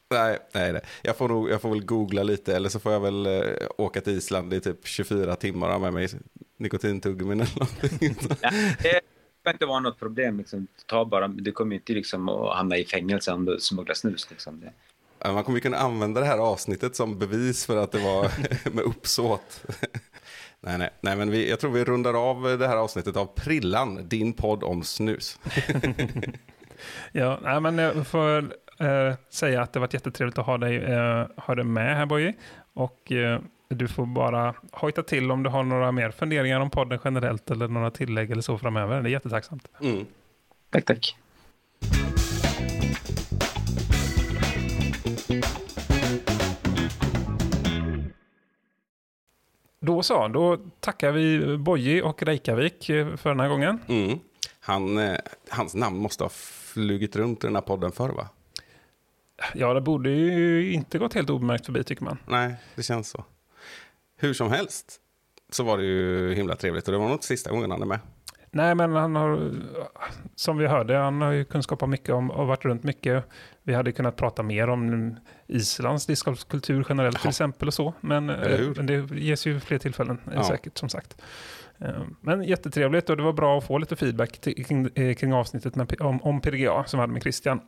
Nej, 0.09 0.39
nej, 0.53 0.73
nej. 0.73 0.81
Jag, 1.01 1.17
får 1.17 1.29
nog, 1.29 1.49
jag 1.49 1.61
får 1.61 1.69
väl 1.69 1.85
googla 1.85 2.23
lite 2.23 2.55
eller 2.55 2.69
så 2.69 2.79
får 2.79 2.91
jag 2.91 2.99
väl 2.99 3.25
eh, 3.25 3.67
åka 3.77 4.01
till 4.01 4.13
Island 4.13 4.53
i 4.53 4.59
typ 4.59 4.87
24 4.87 5.35
timmar 5.35 5.67
och 5.67 5.73
ha 5.73 5.79
med 5.79 5.93
mig 5.93 6.09
nikotintuggummin 6.57 7.41
eller 7.41 7.59
någonting. 7.59 8.15
Ja, 8.41 8.49
det 8.81 9.01
ska 9.41 9.51
inte 9.51 9.65
vara 9.65 9.79
något 9.79 9.99
problem. 9.99 10.37
Liksom. 10.37 10.67
Ta 10.85 11.05
bara, 11.05 11.27
du 11.27 11.51
kommer 11.51 11.75
inte 11.75 11.93
liksom 11.93 12.29
att 12.29 12.55
hamna 12.55 12.77
i 12.77 12.85
fängelse 12.85 13.31
om 13.31 13.45
du 13.45 13.59
smugglar 13.59 13.95
snus. 13.95 14.27
Liksom. 14.29 14.59
Det. 14.59 15.33
Man 15.33 15.43
kommer 15.43 15.57
ju 15.57 15.61
kunna 15.61 15.77
använda 15.77 16.21
det 16.21 16.27
här 16.27 16.37
avsnittet 16.37 16.95
som 16.95 17.19
bevis 17.19 17.65
för 17.65 17.77
att 17.77 17.91
det 17.91 17.99
var 17.99 18.31
med 18.75 18.83
uppsåt. 18.83 19.63
Nej, 20.59 20.77
nej, 20.77 20.89
nej 21.01 21.15
men 21.15 21.31
vi, 21.31 21.49
jag 21.49 21.59
tror 21.59 21.71
vi 21.71 21.83
rundar 21.83 22.29
av 22.29 22.57
det 22.59 22.67
här 22.67 22.77
avsnittet 22.77 23.15
av 23.17 23.25
Prillan, 23.35 24.07
din 24.09 24.33
podd 24.33 24.63
om 24.63 24.83
snus. 24.83 25.39
Ja, 27.11 27.39
nej, 27.43 27.61
men 27.61 27.77
jag 27.77 28.07
får 28.07 28.53
eh, 28.79 29.15
säga 29.29 29.61
att 29.61 29.73
det 29.73 29.79
varit 29.79 29.93
jättetrevligt 29.93 30.37
att 30.37 30.45
ha 30.45 30.57
dig, 30.57 30.77
eh, 30.77 31.25
ha 31.37 31.55
dig 31.55 31.65
med 31.65 31.97
här 31.97 32.05
Boje. 32.05 32.33
Och 32.73 33.11
eh, 33.11 33.39
du 33.69 33.87
får 33.87 34.05
bara 34.05 34.53
hojta 34.71 35.03
till 35.03 35.31
om 35.31 35.43
du 35.43 35.49
har 35.49 35.63
några 35.63 35.91
mer 35.91 36.11
funderingar 36.11 36.59
om 36.59 36.69
podden 36.69 36.99
generellt 37.03 37.51
eller 37.51 37.67
några 37.67 37.91
tillägg 37.91 38.31
eller 38.31 38.41
så 38.41 38.57
framöver. 38.57 39.01
Det 39.01 39.09
är 39.09 39.11
jättetacksamt. 39.11 39.67
Mm. 39.81 40.05
Tack, 40.69 40.85
tack. 40.85 41.15
Då 49.79 50.03
så, 50.03 50.27
då 50.27 50.57
tackar 50.79 51.11
vi 51.11 51.57
Boje 51.57 52.01
och 52.01 52.23
Reykjavik 52.23 52.89
eh, 52.89 53.15
för 53.15 53.29
den 53.29 53.39
här 53.39 53.49
gången. 53.49 53.79
Mm. 53.87 54.19
Han, 54.59 54.97
eh, 54.97 55.17
hans 55.49 55.75
namn 55.75 55.97
måste 55.97 56.23
ha 56.23 56.29
flugit 56.29 57.15
runt 57.15 57.43
i 57.43 57.47
den 57.47 57.55
här 57.55 57.61
podden 57.61 57.91
förr 57.91 58.09
va? 58.09 58.27
Ja, 59.53 59.73
det 59.73 59.81
borde 59.81 60.09
ju 60.09 60.73
inte 60.73 60.97
gått 60.97 61.13
helt 61.13 61.29
obemärkt 61.29 61.65
förbi 61.65 61.83
tycker 61.83 62.03
man. 62.03 62.17
Nej, 62.27 62.55
det 62.75 62.83
känns 62.83 63.09
så. 63.09 63.25
Hur 64.17 64.33
som 64.33 64.51
helst 64.51 64.99
så 65.51 65.63
var 65.63 65.77
det 65.77 65.83
ju 65.83 66.33
himla 66.33 66.55
trevligt 66.55 66.87
och 66.87 66.91
det 66.91 66.97
var 66.97 67.05
nog 67.05 67.15
inte 67.15 67.25
sista 67.27 67.51
gången 67.51 67.71
han 67.71 67.81
är 67.81 67.85
med. 67.85 67.99
Nej, 68.51 68.75
men 68.75 68.91
han 68.95 69.15
har, 69.15 69.51
som 70.35 70.57
vi 70.57 70.67
hörde, 70.67 70.95
han 70.97 71.21
har 71.21 71.31
ju 71.31 71.45
kunskap 71.45 71.83
om 71.83 71.89
mycket 71.89 72.09
om, 72.09 72.31
och 72.31 72.47
varit 72.47 72.65
runt 72.65 72.83
mycket. 72.83 73.25
Vi 73.63 73.73
hade 73.73 73.91
kunnat 73.91 74.15
prata 74.15 74.43
mer 74.43 74.67
om 74.69 75.15
Islands 75.47 76.05
discgolfskultur 76.05 76.85
generellt 76.89 77.15
till 77.17 77.25
Ja. 77.25 77.29
exempel 77.29 77.67
och 77.67 77.73
så. 77.73 77.93
Men, 78.01 78.29
eh, 78.29 78.59
men 78.75 78.85
det 78.85 79.15
ges 79.15 79.47
ju 79.47 79.59
fler 79.59 79.77
tillfällen 79.77 80.21
eh, 80.27 80.33
Ja. 80.35 80.43
säkert 80.43 80.77
som 80.77 80.89
sagt. 80.89 81.17
Eh, 81.79 82.01
Men 82.21 82.43
jättetrevligt 82.43 83.09
och 83.09 83.17
det 83.17 83.23
var 83.23 83.33
bra 83.33 83.57
att 83.57 83.63
få 83.67 83.77
lite 83.77 83.95
feedback 83.95 84.37
till, 84.41 84.65
kring, 84.65 85.15
kring 85.15 85.33
avsnittet 85.33 85.75
med, 85.75 86.01
om, 86.01 86.21
om 86.23 86.41
PDGA 86.41 86.83
som 86.85 86.97
vi 86.97 87.01
hade 87.01 87.13
med 87.13 87.21
Christian. 87.21 87.59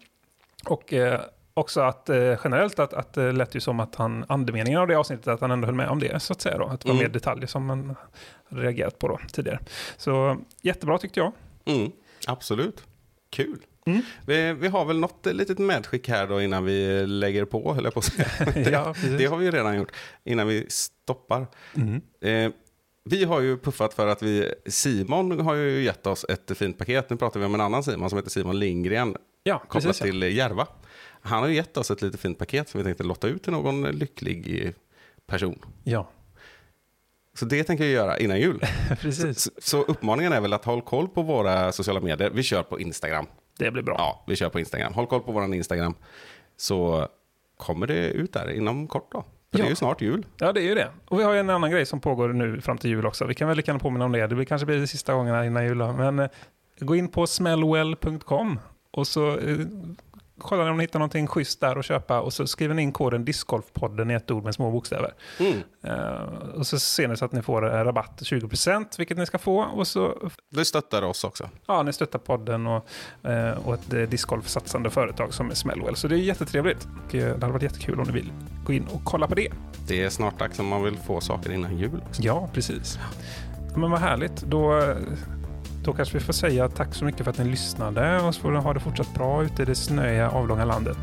Och 0.66 0.94
eh, 0.94 1.22
också 1.60 1.82
att 1.82 2.10
eh, 2.10 2.16
generellt 2.44 2.80
att, 2.80 2.94
att 2.94 3.14
det 3.14 3.32
lät 3.32 3.56
ju 3.56 3.60
som 3.60 3.80
att 3.80 3.96
han, 3.96 4.26
andemeningen 4.28 4.80
av 4.80 4.88
det 4.88 4.96
avsnittet, 4.96 5.28
att 5.28 5.42
han 5.42 5.52
ändå 5.52 5.66
höll 5.66 5.76
med 5.76 5.90
om 5.90 6.00
det 6.00 6.20
så 6.20 6.34
att 6.34 6.42
säga 6.42 6.58
då. 6.58 6.66
Att 6.66 6.82
det 6.82 6.88
var 6.88 6.94
Mm. 6.96 7.04
mer 7.04 7.10
detaljer 7.14 7.48
som 7.48 7.66
man 7.66 7.96
hade 8.50 8.62
reagerat 8.64 9.00
på 9.00 9.08
då 9.08 9.20
tidigare. 9.32 9.60
Så 9.98 10.38
jättebra 10.62 10.98
tyckte 10.98 11.20
jag. 11.20 11.32
Mm, 11.66 11.92
absolut. 12.28 12.84
Kul. 13.30 13.60
Mm. 13.86 14.02
Vi, 14.26 14.54
vi 14.54 14.68
har 14.68 14.86
väl 14.86 15.00
något 15.00 15.26
litet 15.26 15.58
medskick 15.60 16.10
här 16.10 16.28
då 16.28 16.42
innan 16.42 16.66
vi 16.66 17.06
lägger 17.08 17.46
på, 17.46 17.74
höll 17.74 17.84
jag 17.84 17.94
på 17.94 18.00
att 18.00 18.06
säga. 18.06 18.28
ja, 18.72 18.94
precis. 18.94 19.18
Det 19.18 19.26
har 19.26 19.38
vi 19.38 19.46
ju 19.46 19.52
redan 19.52 19.78
gjort, 19.78 19.92
innan 20.24 20.48
vi 20.48 20.66
stoppar. 20.70 21.48
Mm. 21.76 22.02
Eh, 22.22 22.52
vi 23.04 23.24
har 23.24 23.40
ju 23.42 23.58
puffat 23.58 23.94
för 23.94 24.08
att 24.08 24.24
vi, 24.24 24.54
Simon 24.68 25.40
har 25.40 25.56
ju 25.56 25.82
gett 25.84 26.08
oss 26.08 26.26
ett 26.30 26.58
fint 26.58 26.78
paket. 26.78 27.10
Nu 27.10 27.18
pratar 27.18 27.40
vi 27.40 27.46
om 27.46 27.54
en 27.56 27.62
annan 27.62 27.84
Simon 27.84 28.10
som 28.10 28.18
heter 28.18 28.30
Simon 28.30 28.60
Lindgren, 28.60 29.16
Ja, 29.44 29.60
kopplat 29.60 29.84
precis. 29.84 30.00
Ja. 30.02 30.06
till 30.06 30.22
Järva. 30.38 30.68
Han 31.22 31.40
har 31.40 31.48
ju 31.48 31.56
gett 31.56 31.78
oss 31.78 31.92
ett 31.92 32.02
lite 32.02 32.18
fint 32.18 32.38
paket 32.40 32.70
som 32.70 32.78
vi 32.78 32.84
tänkte 32.86 33.04
lotta 33.04 33.28
ut 33.28 33.44
till 33.44 33.52
någon 33.54 33.82
lycklig 33.82 34.66
eh, 34.66 34.72
person. 35.28 35.60
ja, 35.84 36.10
Så 37.34 37.46
det 37.46 37.64
tänker 37.64 37.84
jag 37.84 37.94
göra 37.94 38.18
innan 38.20 38.40
jul. 38.40 38.60
precis. 39.02 39.40
Så, 39.42 39.50
så 39.58 39.82
uppmaningen 39.82 40.34
är 40.34 40.42
väl 40.42 40.54
att 40.54 40.66
håll 40.66 40.82
koll 40.82 41.08
på 41.08 41.22
våra 41.22 41.72
sociala 41.72 42.00
medier. 42.02 42.30
Vi 42.34 42.44
kör 42.44 42.64
på 42.64 42.80
Instagram. 42.80 43.26
Det 43.58 43.72
blir 43.72 43.84
bra. 43.84 43.96
Ja, 43.98 44.24
vi 44.28 44.36
kör 44.36 44.50
på 44.50 44.60
Instagram. 44.60 44.94
Håll 44.94 45.08
koll 45.08 45.22
på 45.22 45.32
vår 45.32 45.54
Instagram. 45.56 45.94
Så 46.58 47.08
kommer 47.58 47.88
det 47.88 48.10
ut 48.10 48.34
där 48.34 48.52
inom 48.52 48.88
kort 48.88 49.12
då. 49.12 49.26
För 49.52 49.58
det 49.58 49.64
är 49.64 49.66
Ja. 49.66 49.70
ju 49.70 49.76
snart 49.76 50.02
jul. 50.02 50.26
Ja, 50.38 50.54
det 50.54 50.62
är 50.62 50.64
ju 50.66 50.76
det. 50.76 50.90
Och 51.08 51.20
vi 51.20 51.24
har 51.24 51.34
ju 51.34 51.40
en 51.40 51.50
annan 51.50 51.72
grej 51.72 51.86
som 51.86 52.00
pågår 52.00 52.30
nu 52.30 52.62
fram 52.62 52.78
till 52.78 52.90
jul 52.90 53.06
också. 53.06 53.26
Vi 53.26 53.36
kan 53.36 53.48
väl 53.48 53.58
lika 53.58 53.72
gärna 53.72 53.80
påminna 53.80 54.06
om 54.06 54.12
det. 54.12 54.28
Det 54.28 54.36
blir 54.36 54.46
kanske 54.46 54.66
blir 54.66 54.78
det 54.80 54.88
sista 54.88 55.14
gången 55.14 55.36
här 55.36 55.44
innan 55.44 55.66
jul. 55.66 55.78
Men 55.78 56.20
eh, 56.20 56.28
gå 56.80 56.96
in 56.96 57.08
på 57.08 57.28
smellwell.com 57.28 58.60
och 58.92 59.08
så 59.08 59.38
kollar 60.40 60.64
ni 60.66 60.72
om 60.72 60.78
ni 60.78 60.84
hittar 60.84 61.00
någonting 61.00 61.28
schysst 61.28 61.60
där 61.62 61.76
att 61.76 61.86
köpa 61.86 62.22
och 62.22 62.34
så 62.34 62.48
skriver 62.48 62.76
ni 62.76 62.82
in 62.82 62.92
koden 62.92 63.26
discgolfpodden 63.26 64.12
i 64.12 64.14
ett 64.14 64.32
ord 64.32 64.44
med 64.44 64.56
små 64.56 64.72
bokstäver. 64.72 65.14
Mm. 65.40 65.62
Eh, 65.84 66.22
och 66.56 66.68
så 66.68 66.80
ser 66.80 67.08
ni 67.08 67.18
så 67.18 67.26
att 67.26 67.32
ni 67.32 67.42
får 67.42 67.62
rabatt 67.62 68.22
20% 68.22 68.86
vilket 68.98 69.18
ni 69.18 69.26
ska 69.26 69.38
få 69.38 69.60
och 69.60 69.88
så 69.88 70.32
Det 70.50 70.66
stöttar 70.66 71.02
oss 71.02 71.24
också. 71.24 71.50
ja, 71.66 71.84
ni 71.84 71.94
stöttar 71.94 72.20
podden 72.20 72.68
och, 72.68 72.86
eh, 73.30 73.68
och 73.68 73.74
ett 73.74 73.94
eh, 73.94 74.02
discgolfsatsande 74.02 74.90
företag 74.90 75.34
som 75.34 75.52
är 75.52 75.56
Smellwell. 75.56 75.96
Så 75.96 76.08
det 76.08 76.16
är 76.16 76.20
jättetrevligt. 76.20 76.88
Och, 77.06 77.12
det 77.12 77.30
hade 77.32 77.48
varit 77.48 77.64
jättekul 77.64 78.00
om 78.00 78.08
ni 78.08 78.14
vill 78.14 78.32
gå 78.66 78.74
in 78.74 78.88
och 78.92 79.02
kolla 79.04 79.28
på 79.28 79.36
det. 79.36 79.50
Det 79.88 80.04
är 80.04 80.10
snart 80.10 80.40
dags 80.40 80.60
om 80.60 80.68
man 80.68 80.84
vill 80.84 80.98
få 80.98 81.22
saker 81.22 81.52
innan 81.52 81.78
jul 81.78 82.02
också. 82.08 82.22
Ja, 82.22 82.50
precis. 82.54 83.00
Men 83.76 83.92
vad 83.92 84.00
härligt. 84.00 84.42
Då, 84.42 84.84
då 85.90 85.94
kanske 85.94 86.18
vi 86.18 86.24
får 86.24 86.34
säga 86.34 86.70
tack 86.70 86.96
så 86.96 87.06
mycket 87.06 87.24
för 87.24 87.32
att 87.32 87.38
ni 87.38 87.46
lyssnade 87.46 88.22
och 88.22 88.36
så 88.36 88.42
får 88.42 88.52
ni 88.52 88.60
ha 88.60 88.74
det 88.74 88.80
fortsatt 88.80 89.14
bra 89.14 89.44
ute 89.44 89.62
i 89.62 89.66
det 89.66 89.76
snöiga 89.76 90.30
avlånga 90.30 90.66
landet. 90.66 90.98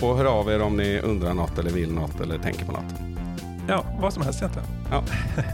Och 0.00 0.16
hör 0.16 0.24
av 0.24 0.50
er 0.50 0.62
om 0.62 0.76
ni 0.76 1.00
undrar 1.00 1.34
något 1.34 1.58
eller 1.58 1.70
vill 1.70 1.92
något 1.92 2.20
eller 2.20 2.38
tänker 2.38 2.64
på 2.64 2.72
något. 2.72 2.94
Ja, 3.68 3.84
vad 4.00 4.12
som 4.12 4.22
helst 4.22 4.42
egentligen. 4.42 4.68
Ja. 4.90 5.02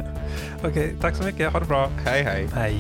Okej, 0.69 0.95
tack 1.01 1.17
så 1.17 1.25
mycket. 1.25 1.53
Ha 1.53 1.61
det 1.61 1.67
bra. 1.67 1.91
Hej 2.05 2.23
hej! 2.23 2.49
Hej. 2.55 2.77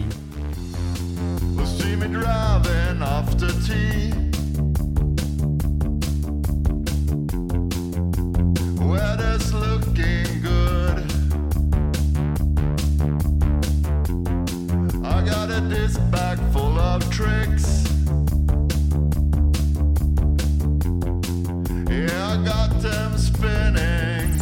Looking 9.52 10.37
Got 15.58 15.70
bag 16.12 16.38
full 16.52 16.78
of 16.78 17.02
tricks. 17.10 17.84
Yeah, 21.90 22.28
I 22.28 22.44
got 22.44 22.80
them 22.80 23.18
spinning. 23.18 24.38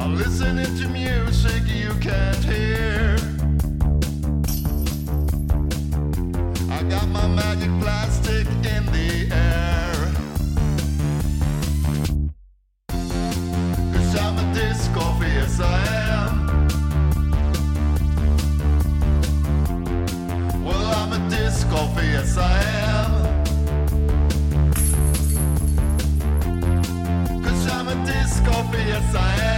I'm 0.00 0.16
listening 0.16 0.76
to 0.78 0.88
music 0.88 1.62
you 1.68 1.94
can't 2.00 2.44
hear. 2.44 2.67
yes 28.86 29.14
I 29.14 29.34
am. 29.42 29.57